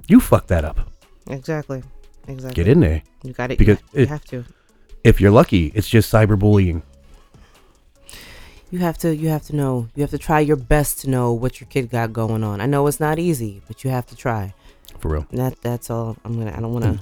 You 0.08 0.19
fucked 0.19 0.49
that 0.49 0.63
up. 0.63 0.78
Exactly. 1.28 1.82
Exactly. 2.28 2.54
Get 2.63 2.67
in 2.71 2.80
there. 2.82 3.01
You 3.23 3.34
got 3.34 3.51
it. 3.51 3.58
Because 3.58 3.80
you, 3.93 3.99
you 3.99 4.04
it- 4.04 4.10
have 4.10 4.25
to. 4.25 4.45
If 5.04 5.21
you're 5.21 5.32
lucky, 5.32 5.71
it's 5.75 5.88
just 5.89 6.12
cyberbullying. 6.12 6.82
You 8.71 8.80
have 8.80 8.97
to. 8.99 9.15
You 9.15 9.30
have 9.30 9.43
to 9.47 9.56
know. 9.56 9.88
You 9.95 10.01
have 10.01 10.10
to 10.12 10.17
try 10.17 10.39
your 10.39 10.56
best 10.56 10.99
to 11.01 11.10
know 11.10 11.32
what 11.32 11.62
your 11.62 11.67
kid 11.69 11.89
got 11.91 12.12
going 12.12 12.43
on. 12.43 12.60
I 12.62 12.65
know 12.65 12.86
it's 12.88 12.99
not 12.99 13.19
easy, 13.19 13.62
but 13.67 13.84
you 13.84 13.91
have 13.91 14.06
to 14.08 14.15
try. 14.15 14.54
For 14.99 15.10
real. 15.10 15.28
And 15.30 15.39
that 15.39 15.62
that's 15.62 15.89
all. 15.91 16.17
I'm 16.25 16.38
gonna. 16.38 16.51
I 16.56 16.60
don't 16.60 16.73
want 16.73 16.86
to. 16.86 16.99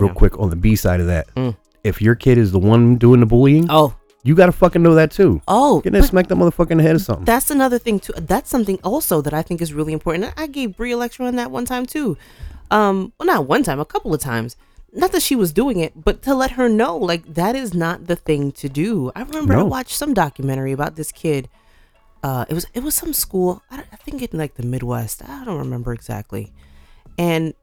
Real 0.00 0.14
quick 0.14 0.38
on 0.38 0.50
the 0.50 0.56
B 0.56 0.76
side 0.76 1.00
of 1.00 1.06
that. 1.06 1.32
Mm. 1.34 1.56
If 1.84 2.00
your 2.00 2.14
kid 2.14 2.38
is 2.38 2.52
the 2.52 2.58
one 2.58 2.96
doing 2.96 3.20
the 3.20 3.26
bullying, 3.26 3.66
Oh. 3.70 3.94
you 4.22 4.34
gotta 4.34 4.52
fucking 4.52 4.82
know 4.82 4.94
that 4.94 5.10
too. 5.10 5.40
Oh. 5.48 5.80
Get 5.80 5.92
there, 5.92 6.02
smack 6.02 6.28
that 6.28 6.36
motherfucker 6.36 6.70
in 6.70 6.78
the 6.78 6.84
head 6.84 6.96
or 6.96 7.00
something. 7.00 7.24
that's 7.24 7.50
another 7.50 7.78
thing 7.78 7.98
too. 8.00 8.12
That's 8.16 8.48
something 8.48 8.78
also 8.84 9.20
that 9.20 9.34
I 9.34 9.42
think 9.42 9.60
is 9.60 9.72
really 9.74 9.92
important. 9.92 10.32
I 10.36 10.46
gave 10.46 10.76
Brie 10.76 10.92
a 10.92 10.96
lecture 10.96 11.24
on 11.24 11.36
that 11.36 11.50
one 11.50 11.64
time 11.64 11.86
too. 11.86 12.16
Um. 12.70 13.12
Well, 13.18 13.26
not 13.26 13.46
one 13.46 13.62
time. 13.62 13.80
A 13.80 13.84
couple 13.84 14.14
of 14.14 14.20
times. 14.20 14.56
Not 14.94 15.12
that 15.12 15.22
she 15.22 15.34
was 15.34 15.52
doing 15.54 15.80
it, 15.80 16.04
but 16.04 16.20
to 16.22 16.34
let 16.34 16.52
her 16.52 16.68
know, 16.68 16.96
like 16.98 17.34
that 17.34 17.56
is 17.56 17.72
not 17.72 18.06
the 18.08 18.16
thing 18.16 18.52
to 18.52 18.68
do. 18.68 19.10
I 19.16 19.22
remember 19.22 19.54
I 19.56 19.62
watched 19.62 19.96
some 19.96 20.12
documentary 20.12 20.70
about 20.72 20.96
this 20.96 21.10
kid. 21.12 21.48
Uh, 22.22 22.44
it 22.48 22.54
was 22.54 22.66
it 22.74 22.82
was 22.82 22.94
some 22.94 23.12
school. 23.14 23.62
I, 23.70 23.76
don't- 23.78 23.88
I 23.92 23.96
think 23.96 24.22
in 24.22 24.38
like 24.38 24.54
the 24.54 24.62
Midwest. 24.62 25.22
I 25.28 25.44
don't 25.46 25.58
remember 25.58 25.92
exactly. 25.94 26.52
And 27.18 27.54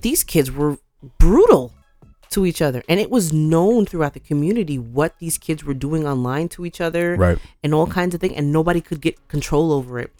these 0.00 0.24
kids 0.24 0.50
were 0.50 0.78
brutal 1.18 1.72
to 2.30 2.46
each 2.46 2.62
other, 2.62 2.82
and 2.88 2.98
it 2.98 3.10
was 3.10 3.32
known 3.32 3.84
throughout 3.84 4.14
the 4.14 4.20
community 4.20 4.78
what 4.78 5.18
these 5.18 5.36
kids 5.36 5.64
were 5.64 5.74
doing 5.74 6.06
online 6.06 6.48
to 6.50 6.64
each 6.64 6.80
other, 6.80 7.16
Right. 7.16 7.38
and 7.62 7.74
all 7.74 7.86
kinds 7.86 8.14
of 8.14 8.20
things, 8.20 8.34
and 8.36 8.50
nobody 8.52 8.80
could 8.80 9.00
get 9.02 9.28
control 9.28 9.72
over 9.72 9.98
it. 9.98 10.10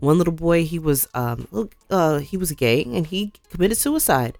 One 0.00 0.18
little 0.18 0.32
boy, 0.32 0.64
he 0.64 0.78
was 0.78 1.06
um, 1.14 1.46
uh, 1.90 2.18
he 2.18 2.36
was 2.36 2.50
gay, 2.52 2.82
and 2.84 3.06
he 3.06 3.32
committed 3.50 3.76
suicide. 3.76 4.36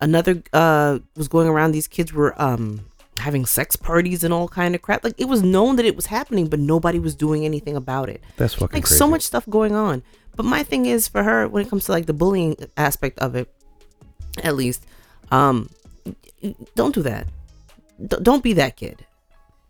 Another 0.00 0.42
uh 0.52 0.98
was 1.16 1.28
going 1.28 1.48
around. 1.48 1.72
These 1.72 1.88
kids 1.88 2.12
were 2.12 2.34
um 2.42 2.80
having 3.18 3.46
sex 3.46 3.76
parties 3.76 4.22
and 4.24 4.34
all 4.34 4.46
kind 4.46 4.74
of 4.74 4.82
crap. 4.82 5.02
Like 5.02 5.14
it 5.16 5.24
was 5.26 5.42
known 5.42 5.76
that 5.76 5.86
it 5.86 5.96
was 5.96 6.06
happening, 6.06 6.48
but 6.48 6.58
nobody 6.60 6.98
was 6.98 7.14
doing 7.14 7.46
anything 7.46 7.74
about 7.76 8.10
it 8.10 8.22
That's 8.36 8.52
fucking 8.52 8.74
like 8.76 8.84
crazy. 8.84 8.98
so 8.98 9.06
much 9.08 9.22
stuff 9.22 9.48
going 9.48 9.74
on. 9.74 10.02
But 10.36 10.44
my 10.44 10.62
thing 10.62 10.84
is 10.84 11.08
for 11.08 11.22
her 11.22 11.48
when 11.48 11.64
it 11.64 11.70
comes 11.70 11.86
to 11.86 11.92
like 11.92 12.04
the 12.04 12.12
bullying 12.12 12.56
aspect 12.76 13.18
of 13.20 13.34
it, 13.34 13.48
at 14.42 14.54
least, 14.54 14.84
um, 15.30 15.68
don't 16.74 16.94
do 16.94 17.02
that. 17.02 17.26
D- 18.04 18.16
don't 18.22 18.42
be 18.42 18.52
that 18.54 18.76
kid. 18.76 19.04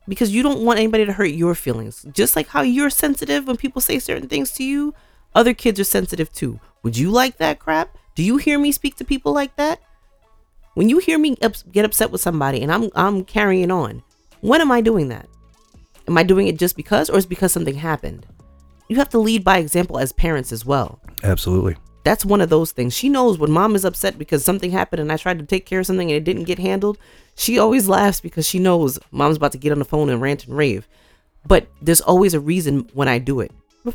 because 0.09 0.33
you 0.33 0.43
don't 0.43 0.61
want 0.63 0.79
anybody 0.79 1.05
to 1.05 1.13
hurt 1.13 1.33
your 1.33 1.55
feelings. 1.55 2.07
Just 2.13 2.37
like 2.37 2.47
how 2.49 2.63
you're 2.63 2.91
sensitive 2.91 3.47
when 3.49 3.57
people 3.57 3.81
say 3.83 3.99
certain 3.99 4.29
things 4.29 4.53
to 4.53 4.63
you, 4.63 4.95
other 5.35 5.53
kids 5.53 5.81
are 5.81 5.85
sensitive 5.85 6.33
too. 6.33 6.61
Would 6.85 6.97
you 6.97 7.11
like 7.11 7.39
that 7.39 7.59
crap? 7.59 7.97
Do 8.15 8.23
you 8.23 8.37
hear 8.37 8.57
me 8.59 8.71
speak 8.71 8.95
to 8.97 9.05
people 9.05 9.33
like 9.33 9.57
that? 9.57 9.81
When 10.75 10.89
you 10.89 10.99
hear 10.99 11.19
me 11.19 11.37
ups- 11.43 11.65
get 11.73 11.85
upset 11.85 12.11
with 12.13 12.21
somebody 12.21 12.63
and 12.63 12.71
I'm 12.73 12.91
I'm 12.95 13.25
carrying 13.25 13.71
on, 13.73 14.03
when 14.43 14.61
am 14.61 14.71
I 14.71 14.81
doing 14.81 15.09
that? 15.09 15.27
Am 16.07 16.17
I 16.17 16.23
doing 16.23 16.47
it 16.47 16.57
just 16.59 16.77
because 16.77 17.11
or 17.11 17.19
is 17.19 17.25
it 17.25 17.29
because 17.29 17.51
something 17.53 17.75
happened? 17.75 18.27
You 18.89 18.97
have 18.99 19.09
to 19.11 19.19
lead 19.19 19.43
by 19.43 19.59
example 19.59 19.99
as 19.99 20.13
parents 20.13 20.53
as 20.53 20.65
well. 20.65 21.01
Absolutely. 21.25 21.77
That's 22.07 22.25
one 22.25 22.41
of 22.41 22.51
those 22.51 22.71
things. 22.71 22.95
She 22.95 23.09
knows 23.09 23.37
when 23.37 23.51
mom 23.51 23.75
is 23.75 23.85
upset 23.85 24.17
because 24.17 24.45
something 24.45 24.71
happened 24.71 25.01
and 25.01 25.11
I 25.11 25.17
tried 25.17 25.41
to 25.41 25.45
take 25.45 25.67
care 25.67 25.81
of 25.81 25.87
something 25.87 26.09
and 26.09 26.17
it 26.17 26.23
didn't 26.23 26.45
get 26.45 26.61
handled. 26.61 26.99
She 27.35 27.59
always 27.59 27.89
laughs 27.89 28.21
because 28.21 28.47
she 28.47 28.61
knows 28.61 28.97
mom's 29.11 29.39
about 29.39 29.51
to 29.53 29.59
get 29.59 29.73
on 29.73 29.81
the 29.81 29.85
phone 29.85 30.09
and 30.09 30.21
rant 30.23 30.47
and 30.47 30.57
rave. 30.57 30.87
But 31.45 31.67
there's 31.83 32.01
always 32.01 32.33
a 32.33 32.39
reason 32.39 32.89
when 32.95 33.09
I 33.09 33.19
do 33.19 33.41
it. 33.41 33.51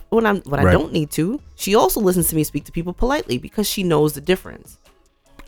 When 0.09 0.25
I'm 0.25 0.41
when 0.41 0.59
I 0.59 0.71
don't 0.73 0.91
need 0.91 1.09
to, 1.11 1.41
she 1.55 1.73
also 1.75 2.01
listens 2.01 2.27
to 2.29 2.35
me 2.35 2.43
speak 2.43 2.65
to 2.65 2.71
people 2.73 2.91
politely 2.93 3.37
because 3.37 3.65
she 3.67 3.81
knows 3.83 4.11
the 4.13 4.21
difference. 4.21 4.77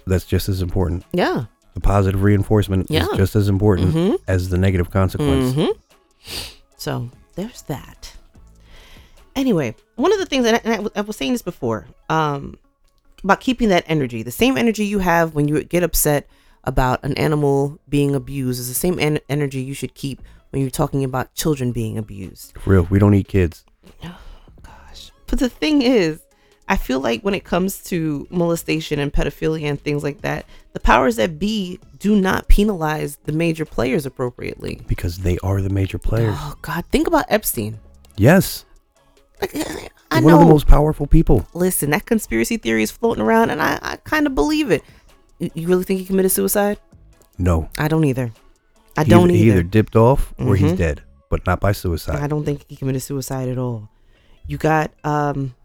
That's 0.08 0.26
just 0.26 0.48
as 0.48 0.62
important. 0.62 1.04
Yeah. 1.12 1.46
The 1.74 1.82
positive 1.82 2.24
reinforcement 2.24 2.88
Yeah. 2.90 3.08
is 3.12 3.18
just 3.18 3.36
as 3.36 3.50
important 3.50 3.94
Mhm. 3.94 4.20
as 4.28 4.48
the 4.50 4.58
negative 4.58 4.90
consequence. 4.90 5.54
hmm 5.54 5.72
So 6.78 7.10
there's 7.36 7.62
that. 7.64 8.14
Anyway, 9.36 9.76
one 9.96 10.14
of 10.14 10.20
the 10.20 10.26
things, 10.26 10.46
and 10.46 10.56
I, 10.58 10.62
and 10.64 10.90
I 10.96 11.02
was- 11.02 11.16
saying 11.16 11.32
this 11.34 11.42
before, 11.42 11.88
um, 12.10 12.58
about 13.24 13.40
keeping 13.40 13.70
that 13.70 13.84
energy, 13.88 14.22
the 14.24 14.32
same 14.32 14.58
energy 14.58 14.86
you 14.86 15.00
have 15.00 15.34
when 15.34 15.48
you 15.48 15.64
get 15.64 15.82
upset 15.84 16.28
about 16.66 17.04
an 17.04 17.14
animal 17.18 17.80
being 17.90 18.16
abused 18.16 18.60
is 18.60 18.68
the 18.68 18.74
same 18.74 19.00
en- 19.00 19.20
energy 19.30 19.62
you 19.62 19.74
should 19.74 19.94
keep 19.96 20.22
when 20.52 20.62
you're 20.62 20.72
talking 20.72 21.04
about 21.04 21.34
children 21.34 21.72
being 21.72 21.98
abused. 21.98 22.54
For 22.60 22.70
real, 22.72 22.84
we 22.90 23.00
don't 23.00 23.14
eat 23.14 23.28
kids. 23.28 23.66
Gosh. 24.64 25.12
But 25.28 25.40
the 25.40 25.50
thing 25.50 25.82
is, 25.82 26.20
I 26.70 26.78
feel 26.78 27.00
like 27.02 27.22
when 27.22 27.34
it 27.34 27.44
comes 27.44 27.84
to 27.86 28.26
molestation 28.30 29.00
and 29.00 29.12
pedophilia 29.12 29.64
and 29.64 29.82
things 29.82 30.04
like 30.04 30.22
that, 30.22 30.46
the 30.72 30.80
powers 30.80 31.18
that 31.18 31.38
be 31.38 31.80
do 32.00 32.16
not 32.16 32.48
penalize 32.48 33.18
the 33.26 33.32
major 33.34 33.66
players 33.66 34.06
appropriately. 34.06 34.80
Because 34.88 35.20
they 35.20 35.38
are 35.40 35.62
the 35.62 35.70
major 35.70 35.98
players. 35.98 36.36
Oh 36.38 36.56
God, 36.62 36.86
think 36.92 37.08
about 37.08 37.26
Epstein. 37.30 37.80
Yes. 38.16 38.64
I 40.12 40.20
one 40.22 40.34
of 40.34 40.40
the 40.40 40.46
most 40.46 40.68
powerful 40.68 41.08
people. 41.08 41.48
Listen, 41.54 41.90
that 41.90 42.06
conspiracy 42.06 42.58
theory 42.58 42.84
is 42.84 42.92
floating 42.92 43.24
around, 43.24 43.50
and 43.50 43.62
I, 43.62 43.80
I 43.82 43.96
kind 43.98 44.28
of 44.28 44.36
believe 44.36 44.70
it. 44.72 44.84
You, 45.40 45.50
you 45.56 45.68
really 45.68 45.84
think 45.84 46.00
he 46.00 46.06
committed 46.06 46.32
suicide? 46.32 46.80
No. 47.38 47.70
I 47.78 47.88
don't 47.88 48.04
either. 48.06 48.32
I 48.96 49.04
He 49.04 49.10
don't 49.10 49.32
either, 49.32 49.38
he 49.44 49.50
either. 49.52 49.64
dipped 49.64 49.96
off 49.96 50.34
or 50.38 50.56
he's 50.56 50.74
Mhm. 50.74 50.78
dead, 50.78 51.02
but 51.32 51.46
not 51.48 51.60
by 51.60 51.72
suicide. 51.72 52.18
I 52.22 52.28
don't 52.28 52.46
think 52.46 52.66
he 52.68 52.76
committed 52.76 53.02
suicide 53.02 53.50
at 53.50 53.58
all. 53.58 53.90
You 54.46 54.58
got 54.58 54.92
um 55.04 55.56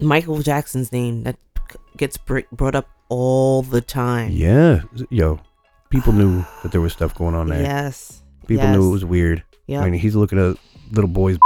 Michael 0.00 0.40
Jackson's 0.40 0.90
name 0.92 1.22
that 1.24 1.36
c- 1.70 1.78
gets 1.96 2.16
br- 2.16 2.40
brought 2.52 2.74
up 2.74 2.88
all 3.08 3.62
the 3.62 3.80
time. 3.80 4.30
Yeah. 4.32 4.82
Yo, 5.10 5.40
people 5.90 6.12
knew 6.12 6.44
that 6.62 6.72
there 6.72 6.80
was 6.80 6.92
stuff 6.94 7.14
going 7.14 7.34
on 7.34 7.48
there. 7.48 7.62
Yes. 7.62 8.22
People 8.46 8.64
yes. 8.64 8.76
knew 8.76 8.88
it 8.88 8.92
was 8.92 9.04
weird. 9.04 9.42
Yeah. 9.66 9.80
I 9.82 9.90
mean, 9.90 10.00
he's 10.00 10.14
looking 10.16 10.38
at 10.38 10.56
little 10.90 11.08
boys. 11.10 11.38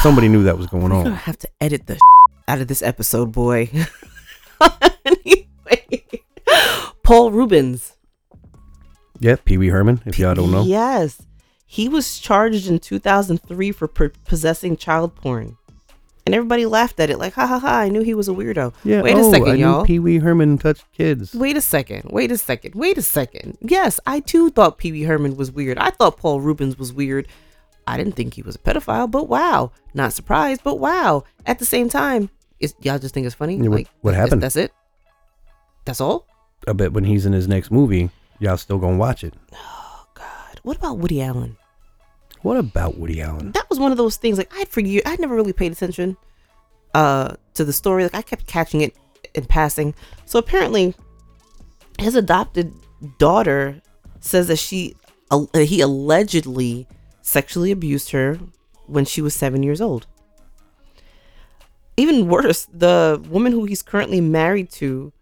Somebody 0.00 0.28
knew 0.28 0.42
that 0.44 0.58
was 0.58 0.66
going 0.66 0.84
We're 0.84 0.90
gonna 0.90 1.10
on. 1.10 1.16
have 1.16 1.38
to 1.38 1.48
edit 1.60 1.86
the 1.86 1.98
out 2.48 2.60
of 2.60 2.68
this 2.68 2.82
episode, 2.82 3.32
boy. 3.32 3.70
anyway, 5.04 6.04
Paul 7.02 7.30
Reubens. 7.30 7.96
Yeah, 9.20 9.36
Pee 9.44 9.58
Wee 9.58 9.68
Herman, 9.68 10.02
if 10.06 10.18
y'all 10.18 10.34
don't 10.34 10.50
know. 10.50 10.64
Yes. 10.64 11.22
He 11.64 11.88
was 11.88 12.18
charged 12.18 12.68
in 12.68 12.80
2003 12.80 13.72
for 13.72 13.88
possessing 13.88 14.76
child 14.76 15.14
porn. 15.14 15.56
And 16.24 16.34
everybody 16.34 16.66
laughed 16.66 17.00
at 17.00 17.10
it 17.10 17.18
like, 17.18 17.32
ha 17.34 17.46
ha 17.46 17.58
ha, 17.58 17.78
I 17.80 17.88
knew 17.88 18.02
he 18.02 18.14
was 18.14 18.28
a 18.28 18.32
weirdo. 18.32 18.74
Yeah, 18.84 19.02
Wait 19.02 19.16
a 19.16 19.20
oh, 19.20 19.32
second, 19.32 19.48
I 19.48 19.54
y'all. 19.54 19.84
Pee 19.84 19.98
Wee 19.98 20.18
Herman 20.18 20.58
touched 20.58 20.84
kids. 20.92 21.34
Wait 21.34 21.56
a 21.56 21.60
second. 21.60 22.10
Wait 22.10 22.30
a 22.30 22.38
second. 22.38 22.74
Wait 22.74 22.96
a 22.96 23.02
second. 23.02 23.58
Yes, 23.60 23.98
I 24.06 24.20
too 24.20 24.50
thought 24.50 24.78
Pee 24.78 24.92
Wee 24.92 25.02
Herman 25.02 25.36
was 25.36 25.50
weird. 25.50 25.78
I 25.78 25.90
thought 25.90 26.16
Paul 26.16 26.40
Reubens 26.40 26.78
was 26.78 26.92
weird. 26.92 27.26
I 27.86 27.96
didn't 27.96 28.14
think 28.14 28.34
he 28.34 28.42
was 28.42 28.54
a 28.54 28.58
pedophile, 28.58 29.10
but 29.10 29.28
wow. 29.28 29.72
Not 29.94 30.12
surprised, 30.12 30.62
but 30.64 30.78
wow. 30.78 31.24
At 31.46 31.58
the 31.58 31.66
same 31.66 31.88
time, 31.88 32.30
is 32.60 32.74
y'all 32.80 32.98
just 32.98 33.12
think 33.14 33.26
it's 33.26 33.34
funny? 33.34 33.56
Yeah, 33.56 33.68
what- 33.68 33.76
like 33.78 33.88
what 34.02 34.14
happened? 34.14 34.42
That's 34.42 34.56
it? 34.56 34.72
That's 35.84 36.00
all? 36.00 36.26
I 36.68 36.72
bet 36.74 36.92
when 36.92 37.04
he's 37.04 37.26
in 37.26 37.32
his 37.32 37.48
next 37.48 37.70
movie, 37.72 38.08
y'all 38.38 38.56
still 38.56 38.78
gonna 38.78 38.96
watch 38.96 39.24
it. 39.24 39.34
Oh, 39.52 40.06
God. 40.14 40.60
What 40.62 40.76
about 40.76 40.98
Woody 40.98 41.20
Allen? 41.20 41.56
What 42.42 42.56
about 42.56 42.98
Woody 42.98 43.20
Allen? 43.20 43.52
that 43.52 43.68
was 43.70 43.78
one 43.80 43.90
of 43.92 43.98
those 43.98 44.16
things 44.16 44.36
like 44.38 44.52
I'd 44.56 44.68
for 44.68 44.80
years 44.80 45.02
I'd 45.06 45.20
never 45.20 45.34
really 45.34 45.52
paid 45.52 45.70
attention 45.72 46.16
uh 46.94 47.34
to 47.54 47.64
the 47.64 47.72
story 47.72 48.02
like 48.02 48.14
I 48.16 48.22
kept 48.22 48.46
catching 48.48 48.80
it 48.80 48.96
in 49.34 49.44
passing 49.44 49.94
so 50.24 50.38
apparently 50.40 50.94
his 52.00 52.16
adopted 52.16 52.72
daughter 53.18 53.80
says 54.20 54.48
that 54.48 54.56
she 54.58 54.96
uh, 55.30 55.46
he 55.54 55.80
allegedly 55.80 56.86
sexually 57.22 57.70
abused 57.70 58.10
her 58.10 58.38
when 58.86 59.04
she 59.04 59.22
was 59.22 59.34
7 59.34 59.62
years 59.62 59.80
old 59.80 60.06
even 61.96 62.28
worse 62.28 62.66
the 62.72 63.22
woman 63.28 63.52
who 63.52 63.64
he's 63.64 63.82
currently 63.82 64.20
married 64.20 64.70
to 64.72 65.12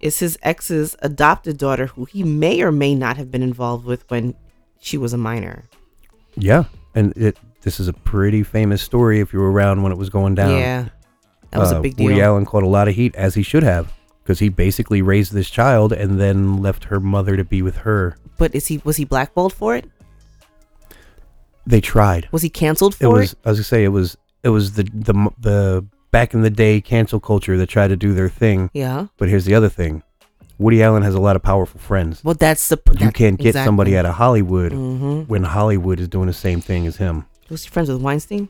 is 0.00 0.18
his 0.18 0.38
ex's 0.42 0.96
adopted 1.00 1.56
daughter 1.58 1.86
who 1.86 2.04
he 2.04 2.22
may 2.22 2.60
or 2.62 2.72
may 2.72 2.94
not 2.94 3.16
have 3.16 3.30
been 3.30 3.42
involved 3.42 3.84
with 3.86 4.08
when 4.10 4.34
she 4.80 4.98
was 4.98 5.12
a 5.12 5.18
minor 5.18 5.64
Yeah, 6.36 6.64
and 6.94 7.12
it. 7.16 7.38
This 7.62 7.80
is 7.80 7.88
a 7.88 7.92
pretty 7.94 8.42
famous 8.42 8.82
story 8.82 9.20
if 9.20 9.32
you 9.32 9.38
were 9.38 9.50
around 9.50 9.82
when 9.82 9.92
it 9.92 9.96
was 9.96 10.10
going 10.10 10.34
down. 10.34 10.58
yeah 10.58 10.88
that 11.50 11.60
was 11.60 11.72
Uh, 11.72 11.78
a 11.78 11.80
big 11.80 11.96
deal 11.96 12.06
Woody 12.06 12.20
Allen 12.20 12.44
caught 12.44 12.62
a 12.64 12.68
lot 12.68 12.88
of 12.88 12.94
heat, 12.96 13.14
as 13.14 13.34
he 13.36 13.42
should 13.42 13.62
have, 13.62 13.92
because 14.22 14.40
he 14.40 14.48
basically 14.50 15.00
raised 15.00 15.32
this 15.32 15.48
child 15.48 15.92
and 15.92 16.18
then 16.20 16.60
left 16.60 16.84
her 16.84 16.98
mother 17.00 17.36
to 17.36 17.44
be 17.44 17.62
with 17.62 17.76
her. 17.86 18.16
But 18.36 18.54
is 18.54 18.66
he 18.66 18.80
was 18.84 18.96
he 18.96 19.04
blackballed 19.04 19.52
for 19.54 19.76
it? 19.76 19.86
They 21.66 21.80
tried. 21.80 22.28
Was 22.32 22.42
he 22.42 22.50
canceled 22.50 22.94
It 22.94 22.98
for 22.98 23.16
it? 23.18 23.20
was. 23.20 23.36
I 23.44 23.50
was 23.50 23.58
gonna 23.58 23.64
say 23.64 23.84
it 23.84 23.88
was. 23.88 24.16
It 24.42 24.50
was 24.50 24.72
the 24.74 24.84
the 24.92 25.30
the 25.38 25.86
back 26.10 26.34
in 26.34 26.42
the 26.42 26.50
day 26.50 26.80
cancel 26.80 27.18
culture 27.20 27.56
that 27.56 27.66
tried 27.68 27.88
to 27.88 27.96
do 27.96 28.12
their 28.14 28.28
thing. 28.28 28.70
Yeah. 28.74 29.06
But 29.16 29.28
here's 29.28 29.44
the 29.46 29.54
other 29.54 29.68
thing: 29.68 30.02
Woody 30.58 30.82
Allen 30.82 31.02
has 31.02 31.14
a 31.14 31.20
lot 31.20 31.36
of 31.36 31.42
powerful 31.42 31.80
friends. 31.80 32.22
Well, 32.22 32.34
that's 32.34 32.68
the 32.68 32.78
You 33.00 33.10
can't 33.10 33.38
get 33.40 33.54
somebody 33.54 33.96
out 33.96 34.06
of 34.06 34.14
Hollywood 34.14 34.72
Mm-hmm. 34.72 35.22
when 35.22 35.44
Hollywood 35.44 36.00
is 36.00 36.08
doing 36.08 36.26
the 36.26 36.32
same 36.34 36.60
thing 36.60 36.86
as 36.86 36.96
him. 36.96 37.24
Was 37.50 37.64
he 37.64 37.70
friends 37.70 37.88
with 37.88 38.00
Weinstein? 38.02 38.48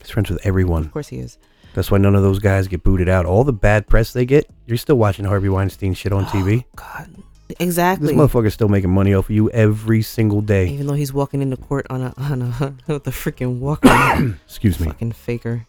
He's 0.00 0.10
friends 0.10 0.30
with 0.30 0.44
everyone. 0.44 0.84
Of 0.86 0.92
course 0.92 1.08
he 1.08 1.18
is. 1.18 1.38
That's 1.74 1.90
why 1.90 1.98
none 1.98 2.14
of 2.14 2.22
those 2.22 2.38
guys 2.38 2.68
get 2.68 2.82
booted 2.82 3.08
out. 3.08 3.26
All 3.26 3.44
the 3.44 3.52
bad 3.52 3.86
press 3.86 4.12
they 4.12 4.24
get, 4.24 4.48
you're 4.66 4.78
still 4.78 4.96
watching 4.96 5.24
Harvey 5.26 5.48
Weinstein 5.50 5.92
shit 5.94 6.12
on 6.12 6.24
TV. 6.26 6.64
God, 6.74 7.08
This 7.48 7.56
exactly. 7.60 8.14
motherfucker's 8.14 8.54
still 8.54 8.68
making 8.68 8.90
money 8.90 9.14
off 9.14 9.26
of 9.26 9.30
you 9.34 9.48
every 9.50 10.02
single 10.02 10.40
day. 10.40 10.68
Even 10.68 10.86
though 10.88 10.94
he's 10.94 11.12
walking 11.12 11.42
into 11.42 11.56
court 11.56 11.86
on 11.90 12.02
a 12.02 12.14
on 12.18 12.42
a 12.42 12.74
with 12.92 13.06
a 13.06 13.10
freaking 13.10 13.58
walker, 13.60 13.88
Excuse 14.46 14.80
me. 14.80 14.86
fucking 14.88 15.12
faker. 15.12 15.64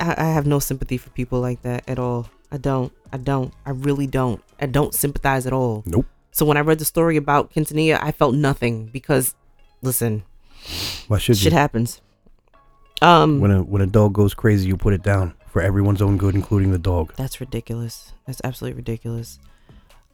I, 0.00 0.14
I 0.16 0.24
have 0.32 0.46
no 0.46 0.58
sympathy 0.58 0.96
for 0.96 1.10
people 1.10 1.40
like 1.40 1.62
that 1.62 1.84
at 1.88 1.98
all. 1.98 2.28
I 2.50 2.56
don't. 2.56 2.92
I 3.12 3.18
don't. 3.18 3.52
I 3.66 3.70
really 3.70 4.06
don't. 4.06 4.42
I 4.60 4.66
don't 4.66 4.94
sympathize 4.94 5.46
at 5.46 5.52
all. 5.52 5.82
Nope. 5.86 6.06
So 6.30 6.46
when 6.46 6.56
I 6.56 6.60
read 6.60 6.78
the 6.78 6.84
story 6.86 7.16
about 7.18 7.52
Quintanilla, 7.52 7.98
I 8.02 8.10
felt 8.12 8.34
nothing 8.34 8.86
because, 8.86 9.34
listen, 9.82 10.22
Why 11.08 11.18
should 11.18 11.36
shit 11.36 11.52
you? 11.52 11.58
happens. 11.58 12.00
Um, 13.02 13.40
When 13.40 13.50
a 13.50 13.62
when 13.62 13.82
a 13.82 13.86
dog 13.86 14.14
goes 14.14 14.32
crazy, 14.32 14.68
you 14.68 14.76
put 14.76 14.94
it 14.94 15.02
down 15.02 15.34
for 15.48 15.60
everyone's 15.60 16.00
own 16.00 16.16
good, 16.16 16.34
including 16.34 16.72
the 16.72 16.78
dog. 16.78 17.12
That's 17.16 17.40
ridiculous. 17.40 18.12
That's 18.26 18.40
absolutely 18.44 18.76
ridiculous. 18.78 19.38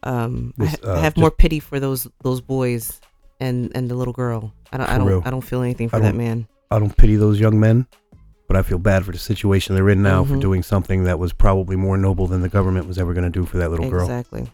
Um, 0.02 0.54
I, 0.58 0.64
This, 0.64 0.70
ha- 0.82 0.90
I 0.90 0.90
uh, 0.96 1.00
have 1.00 1.16
more 1.16 1.30
pity 1.30 1.60
for 1.60 1.80
those 1.80 2.06
those 2.22 2.40
boys 2.40 3.00
and 3.40 3.70
and 3.74 3.90
the 3.90 3.94
little 3.94 4.12
girl. 4.14 4.52
I 4.72 4.76
don't. 4.78 4.88
I 4.88 4.98
don't. 4.98 5.26
I 5.26 5.30
don't 5.30 5.40
feel 5.42 5.62
anything 5.62 5.88
for 5.88 5.98
that 6.00 6.14
man. 6.14 6.46
I 6.70 6.78
don't 6.78 6.94
pity 6.96 7.16
those 7.16 7.40
young 7.40 7.58
men, 7.58 7.86
but 8.46 8.56
I 8.56 8.62
feel 8.62 8.78
bad 8.78 9.04
for 9.04 9.12
the 9.12 9.18
situation 9.18 9.74
they're 9.74 9.88
in 9.88 10.02
now 10.02 10.22
for 10.24 10.34
Mhm. 10.34 10.40
doing 10.42 10.62
something 10.62 11.04
that 11.04 11.18
was 11.18 11.32
probably 11.32 11.76
more 11.76 11.96
noble 11.96 12.26
than 12.26 12.42
the 12.42 12.48
government 12.50 12.86
was 12.86 12.98
ever 12.98 13.14
going 13.14 13.24
to 13.24 13.30
do 13.30 13.46
for 13.46 13.56
that 13.58 13.70
little 13.70 13.88
girl. 13.88 14.02
Exactly. 14.02 14.46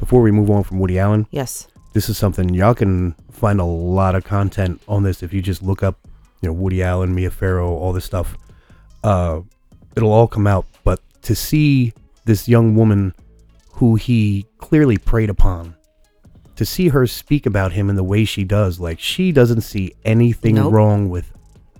Before 0.00 0.20
we 0.20 0.32
move 0.32 0.50
on 0.50 0.64
from 0.64 0.80
Woody 0.80 0.98
Allen, 0.98 1.26
Yes. 1.30 1.68
this 1.92 2.08
is 2.08 2.18
something 2.18 2.52
y'all 2.52 2.74
can 2.74 3.14
find 3.30 3.60
a 3.60 3.64
lot 3.64 4.16
of 4.16 4.24
content 4.24 4.82
on 4.88 5.04
this 5.04 5.22
if 5.22 5.32
you 5.32 5.40
just 5.40 5.62
look 5.62 5.82
up, 5.84 5.96
you 6.42 6.48
know, 6.48 6.52
Woody 6.52 6.82
Allen, 6.82 7.14
Mia 7.14 7.30
Farrow, 7.30 7.72
all 7.72 7.92
this 7.92 8.04
stuff. 8.04 8.36
Uh, 9.04 9.40
it'll 9.96 10.12
all 10.12 10.26
come 10.26 10.48
out. 10.48 10.66
But 10.82 10.98
to 11.22 11.36
see 11.36 11.92
this 12.24 12.48
young 12.48 12.74
woman 12.74 13.14
who 13.74 13.94
he 13.96 14.46
clearly 14.58 14.98
preyed 14.98 15.30
upon, 15.30 15.74
to 16.56 16.64
see 16.64 16.88
her 16.88 17.06
speak 17.06 17.46
about 17.46 17.72
him 17.72 17.90
in 17.90 17.96
the 17.96 18.04
way 18.04 18.24
she 18.24 18.44
does, 18.44 18.78
like 18.78 19.00
she 19.00 19.32
doesn't 19.32 19.62
see 19.62 19.94
anything 20.04 20.54
Nope. 20.56 20.72
wrong 20.72 21.08
with 21.08 21.32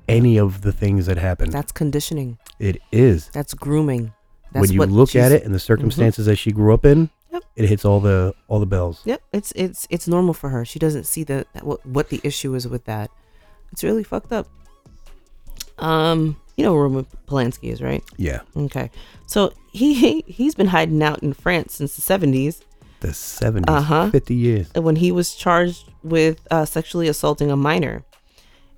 any 0.08 0.36
of 0.38 0.62
the 0.62 0.72
things 0.72 1.06
that 1.06 1.16
happened. 1.16 1.52
That's 1.52 1.72
conditioning. 1.72 2.38
it 2.58 2.80
is. 2.92 3.30
That's 3.32 3.54
grooming. 3.54 4.12
That's 4.52 4.62
when 4.68 4.72
you 4.72 4.78
what 4.80 4.90
look 4.90 5.16
at 5.16 5.32
it 5.32 5.44
and 5.44 5.54
the 5.54 5.58
circumstances 5.58 6.26
that 6.26 6.36
she 6.36 6.52
grew 6.52 6.72
up 6.74 6.84
in, 6.84 7.10
Yep. 7.32 7.42
it 7.56 7.68
hits 7.68 7.84
all 7.84 7.98
the 8.00 8.32
all 8.46 8.60
the 8.60 8.66
bells. 8.66 9.00
Yep, 9.04 9.20
it's 9.32 9.52
it's 9.56 9.86
it's 9.90 10.06
normal 10.06 10.34
for 10.34 10.50
her. 10.50 10.64
She 10.64 10.78
doesn't 10.78 11.04
see 11.04 11.24
the 11.24 11.46
what 11.62 11.84
what 11.84 12.08
the 12.10 12.20
issue 12.22 12.54
is 12.54 12.68
with 12.68 12.84
that. 12.84 13.10
It's 13.72 13.82
really 13.82 14.04
fucked 14.04 14.32
up. 14.32 14.46
Um, 15.78 16.36
you 16.56 16.64
know 16.64 16.72
where 16.72 16.82
Roman 16.84 17.06
Polanski 17.26 17.70
is, 17.72 17.82
right? 17.82 18.02
Yeah, 18.16 18.40
Okay, 18.56 18.90
so 19.26 19.52
he 19.72 20.22
he's 20.26 20.54
been 20.54 20.68
hiding 20.68 21.02
out 21.02 21.22
in 21.22 21.32
France 21.32 21.74
since 21.74 21.96
the 21.96 22.02
seventies. 22.02 22.62
the 23.00 23.08
70s, 23.08 23.64
Uh-huh. 23.68 24.10
50 24.10 24.34
years. 24.34 24.70
when 24.74 24.96
he 24.96 25.12
was 25.12 25.34
charged 25.34 25.90
with 26.02 26.40
uh, 26.50 26.64
sexually 26.64 27.08
assaulting 27.08 27.50
a 27.50 27.56
minor. 27.56 28.02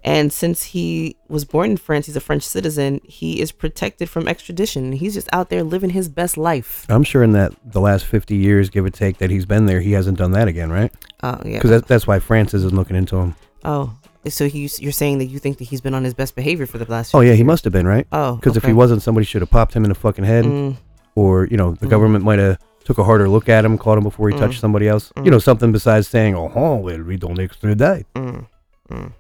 And 0.03 0.33
since 0.33 0.63
he 0.63 1.17
was 1.29 1.45
born 1.45 1.73
in 1.73 1.77
France, 1.77 2.07
he's 2.07 2.15
a 2.17 2.21
French 2.21 2.45
citizen. 2.45 3.01
He 3.05 3.41
is 3.41 3.51
protected 3.51 4.09
from 4.09 4.29
extradition. 4.29 4.93
He's 4.93 5.15
just 5.15 5.29
out 5.33 5.49
there 5.51 5.65
living 5.65 5.91
his 5.91 6.09
best 6.09 6.37
life. 6.37 6.87
I'm 6.89 7.03
sure 7.03 7.25
in 7.25 7.33
that 7.33 7.53
the 7.65 7.81
last 7.81 8.05
50 8.05 8.37
years, 8.37 8.71
give 8.71 8.85
or 8.85 8.91
take, 8.91 9.19
that 9.19 9.31
he's 9.31 9.47
been 9.47 9.67
there, 9.67 9.81
he 9.81 9.93
hasn't 9.93 10.17
done 10.19 10.31
that 10.33 10.47
again, 10.47 10.71
right? 10.71 10.93
Oh 11.25 11.41
yeah. 11.45 11.59
Because 11.59 11.71
that, 11.71 11.89
that's 11.89 12.07
why 12.07 12.21
France 12.21 12.55
isn't 12.55 12.73
looking 12.75 12.95
into 12.97 13.17
him. 13.17 13.35
Oh, 13.65 13.97
so 14.29 14.49
he, 14.49 14.69
you're 14.79 14.93
saying 14.93 15.19
that 15.19 15.27
you 15.27 15.39
think 15.39 15.59
that 15.59 15.65
he's 15.65 15.81
been 15.81 15.95
on 15.95 16.05
his 16.05 16.15
best 16.15 16.35
behavior 16.35 16.67
for 16.67 16.79
the 16.79 16.85
last? 16.91 17.15
Oh 17.15 17.19
50 17.21 17.29
yeah, 17.29 17.35
he 17.35 17.43
must 17.43 17.65
have 17.65 17.73
been 17.73 17.87
right. 17.87 18.07
Oh, 18.13 18.37
Because 18.37 18.57
if 18.57 18.65
he 18.65 18.73
wasn't, 18.73 19.03
somebody 19.03 19.25
should 19.25 19.43
have 19.43 19.51
popped 19.51 19.75
him 19.75 19.85
in 19.85 19.89
the 19.89 19.95
fucking 19.95 20.25
head, 20.25 20.45
Mm, 20.45 20.77
or 21.15 21.47
you 21.47 21.57
know, 21.57 21.73
the 21.75 21.87
Mm. 21.87 21.91
government 21.91 22.25
might 22.25 22.39
have 22.39 22.59
took 22.85 22.99
a 22.99 23.05
harder 23.05 23.29
look 23.29 23.49
at 23.49 23.65
him, 23.65 23.77
caught 23.79 23.99
him 23.99 24.05
before 24.05 24.29
he 24.29 24.35
Mm. 24.35 24.39
touched 24.39 24.61
somebody 24.61 24.87
else. 24.89 25.13
Mm. 25.17 25.25
You 25.25 25.31
know, 25.33 25.39
something 25.39 25.73
besides 25.73 26.07
saying, 26.09 26.35
"Oh, 26.37 26.51
oh 26.55 26.77
well, 26.77 27.03
we 27.03 27.17
don't 27.17 27.39
extradite." 27.41 28.07
mm, 28.15 28.47
mm. 28.91 29.13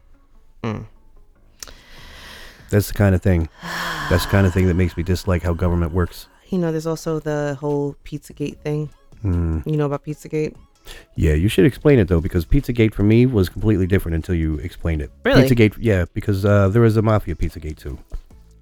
That's 2.70 2.88
the 2.88 2.94
kind 2.94 3.14
of 3.14 3.22
thing. 3.22 3.48
That's 4.10 4.24
the 4.24 4.30
kind 4.30 4.46
of 4.46 4.52
thing 4.52 4.66
that 4.66 4.74
makes 4.74 4.96
me 4.96 5.02
dislike 5.02 5.42
how 5.42 5.52
government 5.54 5.92
works. 5.92 6.28
You 6.48 6.58
know, 6.58 6.70
there's 6.72 6.86
also 6.86 7.20
the 7.20 7.56
whole 7.60 7.96
Pizzagate 8.04 8.58
thing. 8.58 8.90
You 9.24 9.62
know 9.76 9.86
about 9.86 10.04
Pizzagate? 10.04 10.54
Yeah, 11.16 11.34
you 11.34 11.48
should 11.48 11.64
explain 11.64 11.98
it 11.98 12.08
though, 12.08 12.20
because 12.20 12.44
Pizzagate 12.44 12.94
for 12.94 13.02
me 13.02 13.26
was 13.26 13.48
completely 13.48 13.86
different 13.86 14.14
until 14.16 14.34
you 14.34 14.56
explained 14.58 15.02
it. 15.02 15.10
Really? 15.24 15.42
Pizzagate, 15.48 15.74
yeah, 15.78 16.04
because 16.14 16.44
uh, 16.44 16.68
there 16.68 16.82
was 16.82 16.96
a 16.96 17.02
mafia 17.02 17.34
Pizzagate 17.34 17.78
too. 17.78 17.98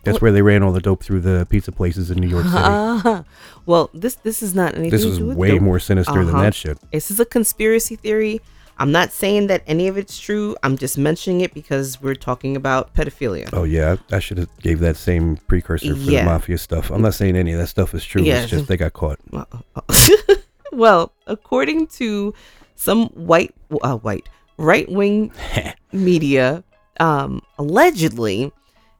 That's 0.04 0.20
where 0.20 0.32
they 0.32 0.42
ran 0.42 0.62
all 0.62 0.72
the 0.72 0.82
dope 0.82 1.02
through 1.02 1.20
the 1.20 1.46
pizza 1.48 1.72
places 1.72 2.10
in 2.10 2.18
New 2.18 2.28
York 2.28 2.44
City. 2.44 2.56
Ah, 2.58 3.24
well, 3.66 3.88
this 3.94 4.16
this 4.16 4.42
is 4.42 4.54
not 4.54 4.74
anything. 4.74 4.90
this 4.90 5.04
was 5.06 5.18
way 5.18 5.52
dope. 5.52 5.62
more 5.62 5.78
sinister 5.80 6.24
than 6.24 6.34
Uh-huh. 6.34 6.42
that 6.42 6.54
shit. 6.54 6.78
This 6.92 7.10
is 7.10 7.18
a 7.20 7.24
conspiracy 7.24 7.96
theory. 7.96 8.40
I'm 8.76 8.90
not 8.92 9.12
saying 9.12 9.46
that 9.46 9.62
any 9.66 9.86
of 9.88 9.96
it's 9.96 10.18
true. 10.18 10.56
I'm 10.62 10.76
just 10.76 10.98
mentioning 10.98 11.40
it 11.40 11.54
because 11.54 12.02
we're 12.02 12.16
talking 12.16 12.54
about 12.56 12.92
pedophilia. 12.94 13.48
Oh 13.54 13.62
yeah, 13.64 13.96
I, 14.12 14.16
I 14.16 14.18
should 14.18 14.36
have 14.36 14.48
gave 14.58 14.80
that 14.80 14.96
same 14.96 15.36
precursor 15.46 15.94
for 15.94 16.00
Yeah. 16.02 16.24
the 16.24 16.30
mafia 16.30 16.58
stuff. 16.58 16.90
I'm 16.90 17.00
not 17.00 17.14
saying 17.14 17.34
any 17.36 17.52
of 17.52 17.58
that 17.60 17.68
stuff 17.68 17.94
is 17.94 18.04
true. 18.04 18.22
Yeah. 18.22 18.42
It's 18.42 18.50
just 18.50 18.66
they 18.66 18.76
got 18.76 18.92
caught. 18.92 19.20
Well, 20.74 21.12
according 21.26 21.86
to 21.98 22.34
some 22.74 23.06
white, 23.10 23.54
uh, 23.82 23.96
white 23.98 24.28
right 24.58 24.90
wing 24.90 25.32
media, 25.92 26.64
um, 27.00 27.42
allegedly, 27.58 28.52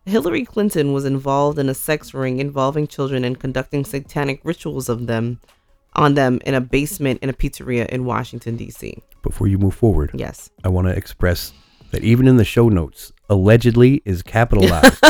Hillary 0.06 0.44
Clinton 0.44 0.92
was 0.92 1.04
involved 1.04 1.58
in 1.58 1.68
a 1.68 1.74
sex 1.74 2.12
ring 2.14 2.38
involving 2.38 2.86
children 2.86 3.24
and 3.24 3.38
conducting 3.38 3.84
satanic 3.84 4.40
rituals 4.44 4.88
of 4.88 5.06
them 5.06 5.40
on 5.94 6.14
them 6.14 6.40
in 6.44 6.54
a 6.54 6.60
basement 6.60 7.20
in 7.22 7.28
a 7.28 7.32
pizzeria 7.32 7.86
in 7.88 8.04
Washington 8.04 8.56
D.C. 8.56 8.98
Before 9.22 9.46
you 9.46 9.58
move 9.58 9.74
forward, 9.74 10.10
Yes. 10.14 10.50
I 10.64 10.68
want 10.68 10.86
to 10.88 10.92
express 10.94 11.52
that 11.92 12.02
even 12.02 12.26
in 12.28 12.36
the 12.36 12.44
show 12.44 12.68
notes, 12.68 13.12
allegedly 13.30 14.02
is 14.04 14.22
capitalized. 14.22 15.00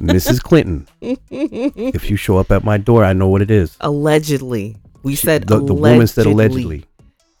Mrs. 0.00 0.40
Clinton, 0.40 0.86
if 1.00 2.08
you 2.08 2.16
show 2.16 2.38
up 2.38 2.50
at 2.50 2.64
my 2.64 2.78
door, 2.78 3.04
I 3.04 3.12
know 3.12 3.28
what 3.28 3.42
it 3.42 3.50
is. 3.50 3.76
Allegedly. 3.80 4.76
We 5.02 5.14
She- 5.14 5.26
said 5.26 5.46
the, 5.46 5.62
the 5.64 5.74
woman 5.74 6.06
said 6.06 6.26
allegedly. 6.26 6.84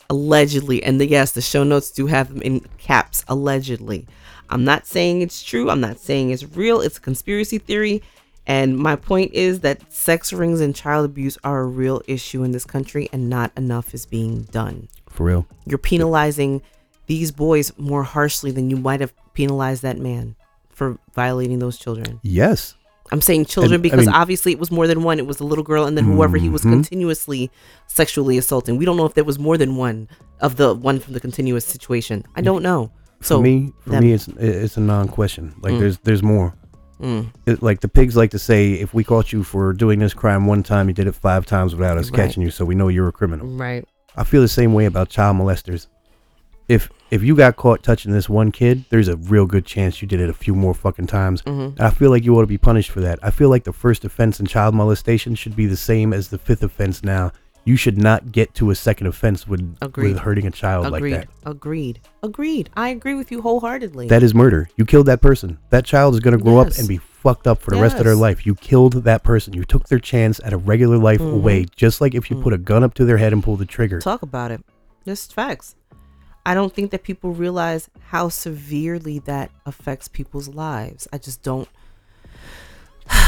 allegedly. 0.08 0.82
And 0.82 1.00
the, 1.00 1.06
yes 1.08 1.32
the 1.32 1.42
show 1.42 1.64
notes 1.64 1.90
do 1.90 2.06
have 2.06 2.28
them 2.28 2.42
in 2.42 2.60
caps 2.78 3.24
allegedly. 3.28 4.06
I'm 4.48 4.64
not 4.64 4.86
saying 4.86 5.22
it's 5.22 5.42
true. 5.42 5.70
I'm 5.70 5.80
not 5.80 6.00
saying 6.00 6.30
it's 6.30 6.44
real. 6.56 6.80
It's 6.80 6.98
a 6.98 7.00
conspiracy 7.00 7.58
theory. 7.58 8.02
And 8.46 8.76
my 8.76 8.96
point 8.96 9.32
is 9.32 9.60
that 9.60 9.92
sex 9.92 10.32
rings 10.32 10.60
and 10.60 10.74
child 10.74 11.04
abuse 11.04 11.38
are 11.44 11.60
a 11.60 11.66
real 11.66 12.02
issue 12.08 12.42
in 12.42 12.50
this 12.50 12.64
country 12.64 13.08
and 13.12 13.30
not 13.30 13.52
enough 13.56 13.94
is 13.94 14.06
being 14.06 14.42
done. 14.44 14.88
For 15.08 15.26
real. 15.26 15.46
you're 15.66 15.78
penalizing 15.78 16.62
these 17.06 17.30
boys 17.32 17.72
more 17.78 18.02
harshly 18.04 18.50
than 18.52 18.70
you 18.70 18.76
might 18.76 19.00
have 19.00 19.12
penalized 19.34 19.82
that 19.82 19.98
man 19.98 20.36
for 20.68 20.98
violating 21.14 21.58
those 21.58 21.78
children. 21.78 22.20
Yes. 22.22 22.74
I'm 23.12 23.20
saying 23.20 23.46
children 23.46 23.74
And, 23.74 23.80
I 23.80 23.82
because 23.82 24.06
mean- 24.06 24.14
obviously 24.14 24.52
it 24.52 24.58
was 24.58 24.70
more 24.70 24.86
than 24.86 25.02
one. 25.02 25.18
It 25.18 25.26
was 25.26 25.40
a 25.40 25.44
little 25.44 25.64
girl 25.64 25.84
and 25.84 25.96
then 25.96 26.04
whoever 26.04 26.36
he 26.36 26.48
was 26.48 26.62
Mhm. 26.62 26.70
continuously 26.72 27.50
sexually 27.88 28.38
assaulting. 28.38 28.76
We 28.76 28.84
don't 28.84 28.96
know 28.96 29.06
if 29.06 29.14
there 29.14 29.24
was 29.24 29.38
more 29.38 29.58
than 29.58 29.76
one 29.76 30.08
of 30.40 30.56
the 30.56 30.74
one 30.74 31.00
from 31.00 31.14
the 31.14 31.20
continuous 31.20 31.64
situation. 31.64 32.24
I 32.36 32.40
don't 32.40 32.62
know. 32.62 32.90
So 33.20 33.36
for 33.38 33.42
me, 33.42 33.72
for 33.80 34.00
me, 34.00 34.12
it's 34.12 34.28
it's 34.38 34.76
a 34.76 34.80
non-question. 34.80 35.54
Like 35.62 35.74
Mm. 35.74 35.78
there's 35.80 35.98
there's 36.04 36.22
more. 36.22 36.54
mm, 37.02 37.26
It, 37.46 37.62
like 37.62 37.80
the 37.80 37.88
pigs 37.88 38.14
like 38.16 38.30
to 38.32 38.38
say, 38.38 38.72
if 38.74 38.92
we 38.94 39.02
caught 39.04 39.32
you 39.32 39.42
for 39.42 39.72
doing 39.72 39.98
this 40.00 40.12
crime 40.14 40.46
one 40.46 40.62
time, 40.62 40.86
you 40.88 40.94
did 40.94 41.06
it 41.06 41.14
five 41.14 41.46
times 41.46 41.74
without 41.74 41.96
us 41.98 42.10
Right. 42.10 42.16
catching 42.20 42.42
you, 42.42 42.50
so 42.50 42.64
we 42.66 42.74
know 42.74 42.88
you're 42.88 43.08
a 43.08 43.12
criminal. 43.12 43.46
right. 43.46 43.84
I 44.16 44.24
feel 44.24 44.40
the 44.42 44.48
same 44.48 44.72
way 44.74 44.84
about 44.86 45.08
child 45.08 45.36
molesters. 45.38 45.86
If 46.70 46.88
if 47.10 47.24
you 47.24 47.34
got 47.34 47.56
caught 47.56 47.82
touching 47.82 48.12
this 48.12 48.28
one 48.28 48.52
kid, 48.52 48.84
there's 48.90 49.08
a 49.08 49.16
real 49.16 49.44
good 49.44 49.66
chance 49.66 50.00
you 50.00 50.06
did 50.06 50.20
it 50.20 50.30
a 50.30 50.32
few 50.32 50.54
more 50.54 50.72
fucking 50.74 51.08
times. 51.08 51.40
hmm 51.40 51.70
I 51.80 51.90
feel 51.90 52.10
like 52.10 52.24
you 52.24 52.36
ought 52.36 52.42
to 52.42 52.46
be 52.46 52.58
punished 52.58 52.90
for 52.92 53.00
that. 53.00 53.18
I 53.22 53.30
feel 53.32 53.48
like 53.48 53.64
the 53.64 53.72
first 53.72 54.04
offense 54.04 54.38
in 54.38 54.46
child 54.46 54.74
molestation 54.76 55.34
should 55.34 55.56
be 55.56 55.66
the 55.66 55.76
same 55.76 56.12
as 56.12 56.28
the 56.28 56.38
fifth 56.38 56.62
offense 56.62 57.02
now. 57.02 57.32
You 57.64 57.76
should 57.76 57.98
not 57.98 58.30
get 58.32 58.54
to 58.54 58.70
a 58.70 58.74
second 58.76 59.08
offense 59.08 59.46
with, 59.48 59.76
Agreed. 59.82 60.12
with 60.14 60.18
hurting 60.20 60.46
a 60.46 60.50
child 60.50 60.86
Agreed. 60.86 61.12
like 61.12 61.20
that. 61.22 61.28
Agreed. 61.50 61.98
Agreed. 61.98 62.00
Agreed. 62.22 62.70
I 62.76 62.88
agree 62.90 63.14
with 63.14 63.30
you 63.32 63.42
wholeheartedly. 63.42 64.06
That 64.08 64.22
is 64.22 64.32
murder. 64.34 64.70
You 64.76 64.86
killed 64.86 65.06
that 65.06 65.20
person. 65.20 65.58
That 65.70 65.84
child 65.84 66.14
is 66.14 66.20
going 66.20 66.38
to 66.38 66.42
grow 66.42 66.58
up 66.58 66.68
and 66.78 66.86
be 66.88 66.96
fucked 66.98 67.46
up 67.48 67.60
for 67.60 67.72
the 67.72 67.80
rest 67.82 67.98
of 67.98 68.04
their 68.04 68.14
life. 68.14 68.46
You 68.46 68.54
killed 68.54 68.92
that 69.04 69.24
person. 69.24 69.52
You 69.54 69.64
took 69.64 69.88
their 69.88 69.98
chance 69.98 70.40
at 70.44 70.52
a 70.52 70.56
regular 70.56 70.96
life 70.96 71.20
Mhm. 71.20 71.34
away, 71.34 71.66
just 71.76 72.00
like 72.00 72.14
if 72.14 72.30
you 72.30 72.36
Mhm. 72.36 72.42
put 72.44 72.52
a 72.54 72.58
gun 72.58 72.82
up 72.84 72.94
to 72.94 73.04
their 73.04 73.18
head 73.18 73.32
and 73.32 73.42
pull 73.42 73.56
the 73.56 73.66
trigger. 73.66 73.98
Talk 74.00 74.22
about 74.22 74.50
it. 74.52 74.62
Just 75.04 75.34
facts. 75.34 75.74
I 76.46 76.54
don't 76.54 76.72
think 76.74 76.90
that 76.90 77.02
people 77.02 77.32
realize 77.32 77.90
how 78.08 78.28
severely 78.28 79.18
that 79.20 79.50
affects 79.66 80.08
people's 80.08 80.48
lives. 80.48 81.06
I 81.12 81.18
just 81.18 81.42
don't. 81.42 81.68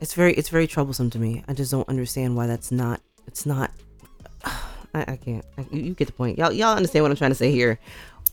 It's 0.00 0.12
very, 0.12 0.34
it's 0.34 0.50
very 0.50 0.66
troublesome 0.66 1.08
to 1.10 1.18
me. 1.18 1.44
I 1.48 1.54
just 1.54 1.70
don't 1.70 1.88
understand 1.88 2.36
why 2.36 2.46
that's 2.46 2.70
not. 2.70 3.00
It's 3.26 3.46
not. 3.46 3.70
I, 4.44 4.60
I 4.94 5.16
can't. 5.16 5.44
I, 5.56 5.64
you 5.70 5.94
get 5.94 6.06
the 6.08 6.12
point. 6.12 6.36
Y'all, 6.36 6.52
y'all 6.52 6.76
understand 6.76 7.04
what 7.04 7.10
I'm 7.10 7.16
trying 7.16 7.30
to 7.30 7.34
say 7.36 7.50
here. 7.50 7.78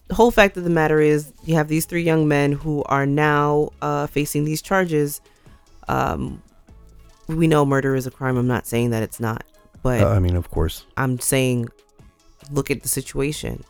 The 0.07 0.15
whole 0.15 0.31
fact 0.31 0.57
of 0.57 0.65
the 0.65 0.69
matter 0.69 0.99
is, 0.99 1.31
you 1.45 1.55
have 1.55 1.69
these 1.69 1.85
three 1.85 2.03
young 2.03 2.27
men 2.27 2.51
who 2.51 2.83
are 2.85 3.05
now 3.05 3.69
uh, 3.81 4.07
facing 4.07 4.43
these 4.43 4.61
charges. 4.61 5.21
Um, 5.87 6.41
we 7.27 7.47
know 7.47 7.65
murder 7.65 7.95
is 7.95 8.05
a 8.05 8.11
crime. 8.11 8.35
I'm 8.35 8.47
not 8.47 8.67
saying 8.67 8.89
that 8.89 9.03
it's 9.03 9.21
not, 9.21 9.45
but 9.81 10.01
Uh, 10.01 10.09
I 10.09 10.19
mean, 10.19 10.35
of 10.35 10.51
course. 10.51 10.85
I'm 10.97 11.19
saying, 11.19 11.69
look 12.51 12.69
at 12.69 12.81
the 12.81 12.89
situation. 12.89 13.63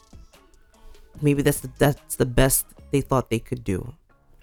Maybe 1.22 1.42
that's 1.42 1.60
the 1.62 1.70
that's 1.78 2.16
the 2.16 2.26
best 2.26 2.66
they 2.92 3.02
thought 3.02 3.30
they 3.30 3.40
could 3.40 3.64
do. 3.64 3.94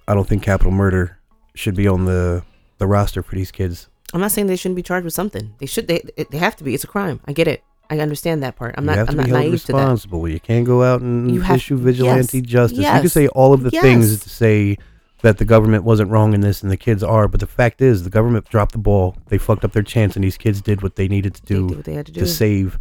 I 0.06 0.14
don't 0.14 0.26
think 0.26 0.42
capital 0.42 0.72
murder 0.72 1.18
should 1.54 1.74
be 1.74 1.86
on 1.86 2.04
the, 2.06 2.42
the 2.78 2.86
roster 2.86 3.22
for 3.22 3.34
these 3.34 3.50
kids. 3.50 3.88
I'm 4.14 4.20
not 4.20 4.30
saying 4.32 4.46
they 4.46 4.56
shouldn't 4.56 4.76
be 4.76 4.82
charged 4.82 5.04
with 5.04 5.12
something. 5.14 5.54
They 5.58 5.66
should. 5.66 5.86
They 5.86 6.02
they 6.30 6.38
have 6.38 6.56
to 6.56 6.64
be. 6.64 6.74
It's 6.74 6.84
a 6.84 6.88
crime. 6.88 7.20
I 7.26 7.32
get 7.32 7.46
it. 7.48 7.62
I 7.90 7.98
understand 8.00 8.42
that 8.42 8.56
part. 8.56 8.74
I'm 8.78 8.84
you 8.84 8.94
not. 8.96 9.08
I'm 9.08 9.16
not 9.16 9.26
held 9.28 9.40
naive 9.44 9.60
to 9.66 9.72
that. 9.72 9.78
responsible. 9.78 10.28
You 10.28 10.40
can't 10.40 10.64
go 10.66 10.82
out 10.82 11.00
and 11.00 11.30
You 11.30 11.40
have- 11.42 11.56
issue 11.56 11.76
vigilante 11.76 12.38
yes, 12.38 12.46
justice. 12.46 12.78
You 12.78 12.84
can 12.84 13.08
say 13.08 13.28
all 13.28 13.52
of 13.52 13.62
the 13.62 13.70
things 13.70 14.20
to 14.22 14.28
say 14.28 14.76
that 15.22 15.38
the 15.38 15.44
government 15.44 15.84
wasn't 15.84 16.10
wrong 16.10 16.32
in 16.32 16.40
this 16.40 16.62
and 16.62 16.70
the 16.70 16.76
kids 16.76 17.02
are, 17.02 17.26
but 17.28 17.40
the 17.40 17.46
fact 17.46 17.82
is 17.82 18.04
the 18.04 18.10
government 18.10 18.48
dropped 18.48 18.72
the 18.72 18.78
ball. 18.78 19.16
They 19.28 19.36
fucked 19.38 19.64
up 19.64 19.72
their 19.72 19.82
chance 19.82 20.14
and 20.16 20.24
these 20.24 20.36
kids 20.36 20.60
did 20.62 20.80
what 20.82 20.96
they 20.96 21.08
needed 21.08 21.34
to 21.34 21.42
They 21.42 21.74
do 21.74 21.82
they 21.82 21.94
had 21.94 22.06
to 22.06 22.12
do. 22.12 22.20
to 22.20 22.26
save 22.26 22.78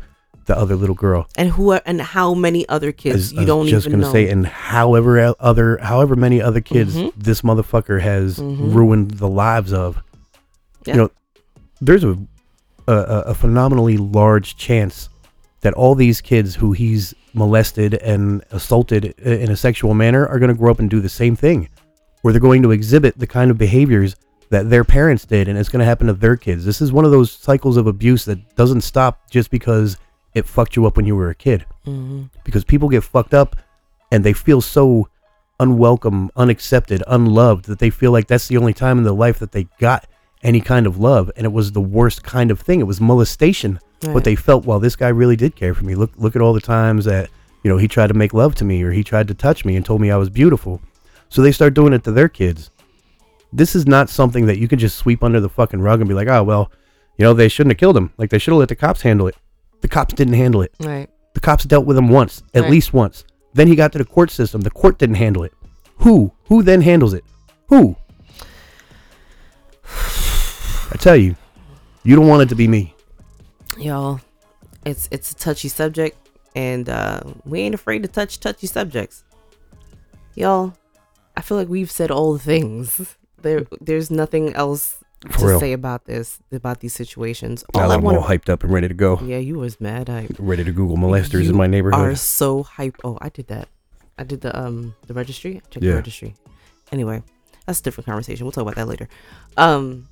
the 0.48 0.58
other 0.58 0.76
little 0.76 0.96
girl. 0.96 1.28
and 1.38 1.50
who 1.52 1.72
are, 1.74 1.82
and 1.86 2.02
how 2.02 2.34
many 2.34 2.68
other 2.70 2.92
kids 2.92 3.16
As- 3.18 3.34
you 3.34 3.42
I 3.42 3.46
don't 3.46 3.68
just 3.68 3.86
even 3.88 4.00
gonna 4.00 4.08
know. 4.08 4.14
say, 4.14 4.30
and 4.30 4.48
however 4.48 5.34
other, 5.40 5.78
however 5.82 6.16
many 6.16 6.42
other 6.42 6.62
kids 6.62 6.96
Mhm. 6.96 7.12
this 7.18 7.42
motherfucker 7.42 8.02
has 8.02 8.38
Mhm. 8.40 8.74
ruined 8.74 9.12
the 9.12 9.28
lives 9.30 9.72
of. 9.74 10.02
Yeah. 10.86 10.94
You 10.94 11.00
know, 11.02 11.10
there's 11.82 12.04
a, 12.04 12.18
a 12.88 12.94
a 12.94 13.20
a 13.28 13.34
phenomenally 13.34 13.98
large 13.98 14.56
chance 14.58 15.10
that 15.62 15.74
all 15.74 15.96
these 15.96 16.22
kids 16.22 16.56
who 16.56 16.72
he's 16.72 17.14
molested 17.34 17.94
and 17.96 18.42
assaulted 18.52 19.14
i- 19.26 19.30
in 19.30 19.52
a 19.52 19.56
sexual 19.58 19.94
manner 19.94 20.26
are 20.26 20.40
going 20.40 20.50
to 20.50 20.56
grow 20.58 20.72
up 20.72 20.80
and 20.80 20.90
do 20.90 21.02
the 21.02 21.10
same 21.10 21.36
thing, 21.36 21.68
where 22.22 22.32
they're 22.32 22.40
going 22.50 22.64
to 22.64 22.72
exhibit 22.72 23.18
the 23.20 23.28
kind 23.28 23.52
of 23.52 23.58
behaviors 23.58 24.16
that 24.50 24.70
their 24.70 24.86
parents 24.86 25.26
did, 25.26 25.50
and 25.50 25.58
it's 25.60 25.68
going 25.68 25.82
to 25.82 25.86
happen 25.86 26.08
to 26.08 26.14
their 26.14 26.38
kids. 26.38 26.64
This 26.64 26.80
is 26.82 26.92
one 26.94 27.04
of 27.04 27.12
those 27.12 27.32
cycles 27.32 27.76
of 27.76 27.86
abuse 27.86 28.24
that 28.26 28.40
doesn't 28.56 28.80
stop 28.82 29.30
just 29.30 29.52
because 29.52 29.98
it 30.38 30.46
fucked 30.46 30.76
you 30.76 30.86
up 30.86 30.96
when 30.98 31.06
you 31.06 31.16
were 31.16 31.30
a 31.30 31.36
kid 31.36 31.66
Mhm. 31.86 32.30
because 32.44 32.64
people 32.64 32.90
get 32.90 33.04
fucked 33.04 33.34
up 33.34 33.56
and 34.12 34.24
they 34.24 34.34
feel 34.34 34.62
so 34.62 35.08
unwelcome, 35.60 36.30
unaccepted, 36.36 37.04
unloved 37.08 37.66
that 37.66 37.80
they 37.80 37.90
feel 37.90 38.12
like 38.12 38.28
that's 38.28 38.48
the 38.48 38.58
only 38.58 38.74
time 38.74 38.98
in 38.98 39.04
their 39.04 39.14
life 39.14 39.40
that 39.40 39.52
they 39.52 39.68
got 39.80 40.06
any 40.44 40.62
kind 40.62 40.86
of 40.86 40.98
love 41.00 41.32
and 41.36 41.46
it 41.46 41.52
was 41.52 41.72
the 41.72 41.82
worst 41.82 42.24
kind 42.24 42.52
of 42.52 42.60
thing. 42.60 42.80
It 42.80 42.88
was 42.88 43.02
molestation. 43.02 43.80
Right. 44.04 44.14
what 44.14 44.26
they 44.26 44.36
felt. 44.36 44.64
Well, 44.64 44.80
this 44.80 44.96
guy 44.96 45.08
really 45.08 45.36
did 45.36 45.56
care 45.56 45.74
for 45.74 45.84
me. 45.84 45.96
Look, 45.96 46.12
look 46.18 46.36
at 46.36 46.42
all 46.44 46.54
the 46.54 46.62
times 46.62 47.06
that 47.06 47.32
you 47.64 47.72
know 47.72 47.78
he 47.78 47.88
tried 47.88 48.10
to 48.10 48.14
make 48.14 48.32
love 48.32 48.54
to 48.56 48.64
me, 48.64 48.84
or 48.84 48.92
he 48.92 49.04
tried 49.04 49.28
to 49.30 49.34
touch 49.34 49.66
me 49.66 49.76
and 49.76 49.84
told 49.84 50.02
me 50.02 50.12
I 50.12 50.18
was 50.18 50.30
beautiful. 50.30 50.80
So 51.30 51.42
they 51.42 51.52
start 51.52 51.74
doing 51.74 51.94
it 51.94 52.04
to 52.04 52.12
their 52.12 52.30
kids. 52.30 52.70
This 53.52 53.76
is 53.76 53.88
not 53.88 54.08
something 54.12 54.46
that 54.46 54.60
you 54.60 54.68
can 54.68 54.78
just 54.78 54.98
sweep 54.98 55.24
under 55.24 55.40
the 55.40 55.50
fucking 55.50 55.82
rug 55.82 56.00
and 56.00 56.08
be 56.08 56.14
like, 56.14 56.28
oh 56.28 56.44
well, 56.44 56.70
you 57.18 57.24
know 57.24 57.34
they 57.34 57.48
shouldn't 57.50 57.72
have 57.72 57.80
killed 57.80 57.98
him. 57.98 58.12
Like 58.20 58.30
they 58.30 58.38
should 58.38 58.52
have 58.52 58.60
let 58.60 58.70
the 58.70 58.76
cops 58.76 59.02
handle 59.02 59.26
it. 59.26 59.36
The 59.82 59.88
cops 59.88 60.14
didn't 60.14 60.34
handle 60.34 60.62
it. 60.62 60.72
Right. 60.80 61.10
The 61.34 61.40
cops 61.40 61.64
dealt 61.66 61.86
with 61.86 61.98
him 61.98 62.10
once, 62.10 62.44
at 62.54 62.64
Right. 62.64 62.72
least 62.72 62.94
once. 62.94 63.24
Then 63.54 63.68
he 63.68 63.76
got 63.76 63.92
to 63.94 63.98
the 63.98 64.06
court 64.06 64.32
system. 64.32 64.62
The 64.62 64.70
court 64.72 64.98
didn't 65.00 65.16
handle 65.16 65.44
it. 65.44 65.54
Who? 66.00 66.32
Who 66.48 66.64
then 66.64 66.82
handles 66.82 67.14
it? 67.14 67.24
Who? 67.70 67.96
I 70.92 70.96
tell 71.00 71.16
you, 71.16 71.36
you 72.04 72.16
don't 72.16 72.28
want 72.28 72.42
it 72.44 72.50
to 72.50 72.56
be 72.56 72.68
me. 72.68 72.94
Y'all, 73.78 74.22
it's 74.86 75.08
it's 75.12 75.32
a 75.32 75.36
touchy 75.36 75.68
subject, 75.68 76.18
and 76.56 76.90
uh, 76.90 77.22
we 77.46 77.60
ain't 77.62 77.76
afraid 77.76 78.02
to 78.04 78.08
touch 78.08 78.40
touchy 78.40 78.68
subjects. 78.68 79.24
Y'all, 80.36 80.74
I 81.36 81.42
feel 81.42 81.58
like 81.58 81.68
we've 81.68 81.92
said 81.92 82.12
all 82.12 82.34
the 82.34 82.40
things. 82.40 83.16
There, 83.40 83.68
there's 83.80 84.10
nothing 84.10 84.54
else 84.56 84.98
For 85.32 85.40
to 85.40 85.46
real. 85.48 85.60
say 85.60 85.74
about 85.74 86.06
this, 86.06 86.40
about 86.52 86.80
these 86.80 86.94
situations. 86.94 87.64
All 87.74 87.92
I 87.92 87.96
I'm 87.96 88.02
want 88.02 88.18
all 88.18 88.24
hyped 88.24 88.50
up 88.50 88.64
and 88.64 88.72
ready 88.72 88.88
to 88.88 88.94
go. 88.94 89.20
Yeah, 89.24 89.38
you 89.40 89.56
was 89.56 89.82
mad. 89.82 90.10
I 90.10 90.28
Ready 90.38 90.64
to 90.64 90.72
Google 90.72 90.96
molesters 90.98 91.44
You 91.46 91.50
in 91.50 91.56
my 91.58 91.66
neighborhood. 91.68 92.00
are 92.00 92.16
so 92.16 92.62
hype. 92.64 92.96
Oh, 93.04 93.18
I 93.20 93.30
did 93.30 93.48
that. 93.48 93.68
I 94.20 94.24
did 94.24 94.42
the 94.42 94.58
um 94.58 94.96
the 95.08 95.14
registry. 95.16 95.58
I 95.58 95.60
checked 95.72 95.84
Yeah. 95.84 95.92
the 95.92 95.98
registry. 95.98 96.36
Anyway, 96.92 97.24
that's 97.66 97.80
a 97.80 97.84
different 97.84 98.06
conversation. 98.06 98.46
We'll 98.46 98.52
talk 98.52 98.62
about 98.62 98.76
that 98.76 98.88
later. 98.88 99.10
Um, 99.58 100.08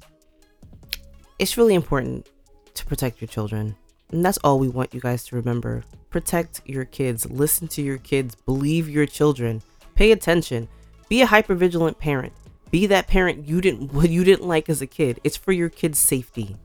it's 1.39 1.55
really 1.57 1.75
important 1.75 2.27
to 2.73 2.85
protect 2.85 3.21
your 3.21 3.27
children, 3.27 3.75
and 4.11 4.25
that's 4.25 4.37
all 4.39 4.57
we 4.59 4.67
want 4.69 4.93
you 4.93 4.99
guys 5.01 5.23
to 5.25 5.35
remember. 5.35 5.83
Protect 6.09 6.61
your 6.65 6.85
kids. 6.85 7.29
Listen 7.29 7.67
to 7.69 7.81
your 7.81 7.97
kids. 7.97 8.35
Believe 8.35 8.89
your 8.89 9.05
children. 9.05 9.61
Pay 9.95 10.11
attention. 10.11 10.67
Be 11.09 11.21
a 11.21 11.27
hypervigilant 11.27 11.99
parent. 11.99 12.33
Be 12.71 12.87
that 12.87 13.07
parent 13.07 13.47
you 13.47 13.61
didn't 13.61 13.93
what 13.93 14.09
you 14.09 14.23
didn't 14.23 14.47
like 14.47 14.69
as 14.69 14.81
a 14.81 14.87
kid. 14.87 15.19
It's 15.23 15.37
for 15.37 15.51
your 15.51 15.69
kids' 15.69 15.99
safety. 15.99 16.57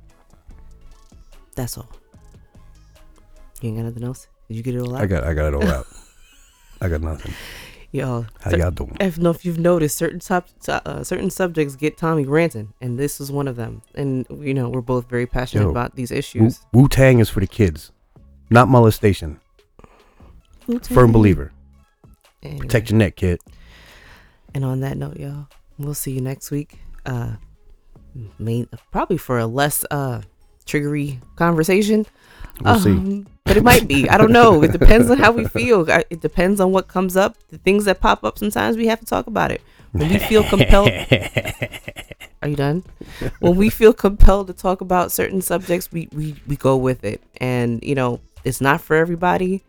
That's 1.55 1.77
all. 1.77 1.91
You 3.61 3.69
ain't 3.69 3.79
got 3.79 3.85
nothing 3.85 4.05
else? 4.05 4.27
Did 4.49 4.57
you 4.57 4.63
get 4.63 4.75
it 4.75 4.81
all 4.81 4.97
out? 4.97 5.03
I 5.03 5.07
got 5.07 5.25
I 5.25 5.35
got 5.35 5.49
it 5.49 5.55
all 5.55 5.69
out. 5.69 5.87
I 6.81 6.89
got 6.89 7.03
nothing. 7.03 7.35
Yo, 7.93 8.25
How 8.41 8.53
y'all 8.53 8.71
doing? 8.71 8.97
I 9.01 9.05
don't 9.09 9.19
know 9.19 9.31
if 9.31 9.45
you've 9.45 9.59
noticed 9.59 9.97
certain 9.97 10.21
top, 10.21 10.47
uh, 10.69 11.03
certain 11.03 11.29
subjects 11.29 11.75
get 11.75 11.97
Tommy 11.97 12.25
ranting, 12.25 12.73
and 12.81 12.97
this 12.97 13.21
is 13.21 13.33
one 13.33 13.49
of 13.49 13.57
them. 13.57 13.83
And 13.97 14.25
you 14.31 14.55
know, 14.55 14.69
we're 14.69 14.81
both 14.81 15.09
very 15.09 15.27
passionate 15.27 15.65
Yo, 15.65 15.71
about 15.71 15.97
these 15.97 16.13
issues. 16.13 16.61
Wu 16.73 16.87
Tang 16.87 17.19
is 17.19 17.29
for 17.29 17.41
the 17.41 17.49
kids, 17.49 17.91
not 18.49 18.69
molestation. 18.69 19.41
Firm 20.83 21.11
believer. 21.11 21.53
Anyway, 22.45 22.61
Protect 22.61 22.91
your 22.91 22.99
neck, 22.99 23.17
kid. 23.17 23.41
And 24.55 24.65
on 24.65 24.81
that 24.81 24.97
note, 24.97 25.19
y'all, 25.19 25.49
we'll 25.85 25.95
see 25.95 26.13
you 26.13 26.21
next 26.21 26.51
week. 26.51 26.79
Uh, 27.07 27.33
main, 28.39 28.69
probably 28.91 29.17
for 29.17 29.39
a 29.39 29.47
less 29.47 29.85
uh 29.91 30.23
triggery 30.67 31.21
conversation. 31.37 32.07
We'll 32.63 32.79
see. 32.79 32.91
Um, 32.93 33.27
But 33.45 33.57
it 33.57 33.65
might 33.65 33.89
be. 33.89 34.09
I 34.09 34.17
don't 34.17 34.31
know. 34.31 34.63
It 34.63 34.71
depends 34.71 35.11
on 35.11 35.19
how 35.19 35.33
we 35.33 35.45
feel. 35.47 35.89
It 35.89 36.21
depends 36.21 36.61
on 36.61 36.71
what 36.71 36.87
comes 36.87 37.17
up. 37.17 37.37
The 37.49 37.59
things 37.59 37.85
that 37.87 38.01
pop 38.01 38.23
up. 38.23 38.39
Sometimes 38.39 38.77
we 38.77 38.87
have 38.87 39.01
to 39.01 39.07
talk 39.07 39.27
about 39.27 39.51
it. 39.51 39.61
When 39.93 40.09
we 40.09 40.19
feel 40.19 40.45
compelled. 40.45 40.91
Are 42.43 42.49
you 42.49 42.57
done? 42.57 42.85
when 43.41 43.57
we 43.57 43.69
feel 43.71 43.93
compelled 43.93 44.47
to 44.47 44.53
talk 44.55 44.81
about 44.81 45.11
certain 45.13 45.43
subjects, 45.43 45.91
we, 45.93 46.09
we, 46.13 46.37
we 46.47 46.57
go 46.57 46.77
with 46.77 47.05
it. 47.05 47.23
And, 47.39 47.83
you 47.83 47.95
know, 47.95 48.21
it's 48.45 48.61
not 48.61 48.81
for 48.81 48.95
everybody. 48.97 49.63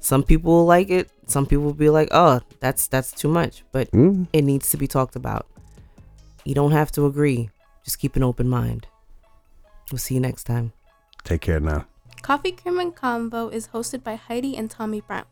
Some 0.00 0.22
people 0.22 0.52
will 0.52 0.64
like 0.66 0.88
it. 0.90 1.10
Some 1.26 1.44
people 1.46 1.64
will 1.64 1.74
be 1.74 1.90
like, 1.90 2.08
oh, 2.12 2.40
that's 2.60 2.86
that's 2.86 3.12
too 3.12 3.28
much. 3.28 3.64
But 3.70 3.90
Mm, 3.90 4.28
it 4.32 4.42
needs 4.42 4.70
to 4.70 4.76
be 4.76 4.86
talked 4.86 5.14
about. 5.16 5.46
You 6.46 6.54
don't 6.54 6.70
have 6.70 6.92
to 6.92 7.06
agree. 7.06 7.50
Just 7.84 7.98
keep 7.98 8.14
an 8.14 8.22
open 8.22 8.48
mind. 8.48 8.86
We'll 9.90 9.98
see 9.98 10.14
you 10.14 10.20
next 10.20 10.44
time. 10.44 10.72
Take 11.24 11.40
care 11.40 11.58
now. 11.58 11.86
Coffee 12.22 12.52
Cream 12.52 12.78
and 12.78 12.94
Convo 12.94 13.52
is 13.52 13.68
hosted 13.68 14.04
by 14.04 14.14
Heidi 14.14 14.56
and 14.56 14.70
Tommy 14.70 15.00
Brown. 15.00 15.24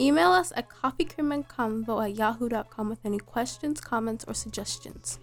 Email 0.00 0.30
us 0.30 0.50
at 0.56 0.70
coffeecreamandconvo 0.70 2.02
at 2.02 2.16
yahoo.com 2.16 2.88
with 2.88 3.04
any 3.04 3.18
questions, 3.18 3.78
comments, 3.78 4.24
or 4.26 4.32
suggestions. 4.32 5.18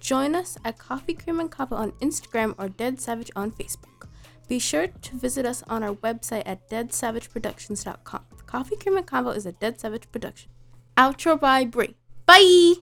Join 0.00 0.34
us 0.34 0.56
at 0.64 0.78
Coffee 0.78 1.14
Cream 1.14 1.38
and 1.38 1.52
Convo 1.52 1.72
on 1.72 1.92
Instagram 2.00 2.54
or 2.58 2.70
Dead 2.70 2.98
Savage 2.98 3.30
on 3.36 3.50
Facebook. 3.50 4.08
Be 4.48 4.58
sure 4.58 4.86
to 4.86 5.16
visit 5.16 5.44
us 5.44 5.62
on 5.68 5.82
our 5.82 5.94
website 5.96 6.44
at 6.46 6.70
deadsavageproductions.com. 6.70 8.24
Coffee 8.46 8.76
Cream 8.76 8.96
and 8.96 9.06
Convo 9.06 9.36
is 9.36 9.44
a 9.44 9.52
Dead 9.52 9.78
Savage 9.78 10.10
production. 10.10 10.50
Outro 10.96 11.38
by 11.38 11.66
Brie. 11.66 11.94
Bye! 12.24 12.91